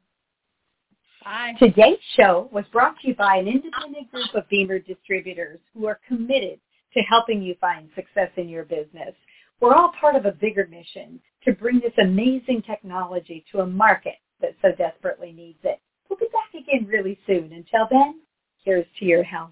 Bye. 1.24 1.54
Today's 1.60 2.00
show 2.18 2.50
was 2.52 2.66
brought 2.72 3.00
to 3.02 3.08
you 3.08 3.16
by 3.16 3.36
an 3.36 3.48
independent 3.48 4.12
group 4.12 4.34
of 4.34 4.48
BEMER 4.50 4.80
distributors 4.80 5.60
who 5.74 5.86
are 5.86 6.00
committed 6.08 6.60
to 6.94 7.00
helping 7.02 7.42
you 7.42 7.56
find 7.62 7.90
success 7.96 8.30
in 8.38 8.50
your 8.50 8.64
business. 8.64 9.14
We're 9.60 9.76
all 9.76 9.92
part 10.00 10.16
of 10.16 10.26
a 10.26 10.32
bigger 10.32 10.68
mission 10.68 11.20
to 11.46 11.54
bring 11.54 11.80
this 11.80 11.94
amazing 12.00 12.64
technology 12.64 13.46
to 13.52 13.60
a 13.60 13.68
market 13.68 14.16
that 14.42 14.56
so 14.62 14.72
desperately 14.72 15.32
needs 15.32 15.60
it. 15.64 15.80
We'll 16.10 16.18
be 16.18 16.26
back 16.34 16.60
again 16.60 16.88
really 16.88 17.20
soon. 17.28 17.54
Until 17.54 17.88
then, 17.90 18.22
here's 18.64 18.88
to 19.00 19.06
your 19.06 19.24
health. 19.24 19.52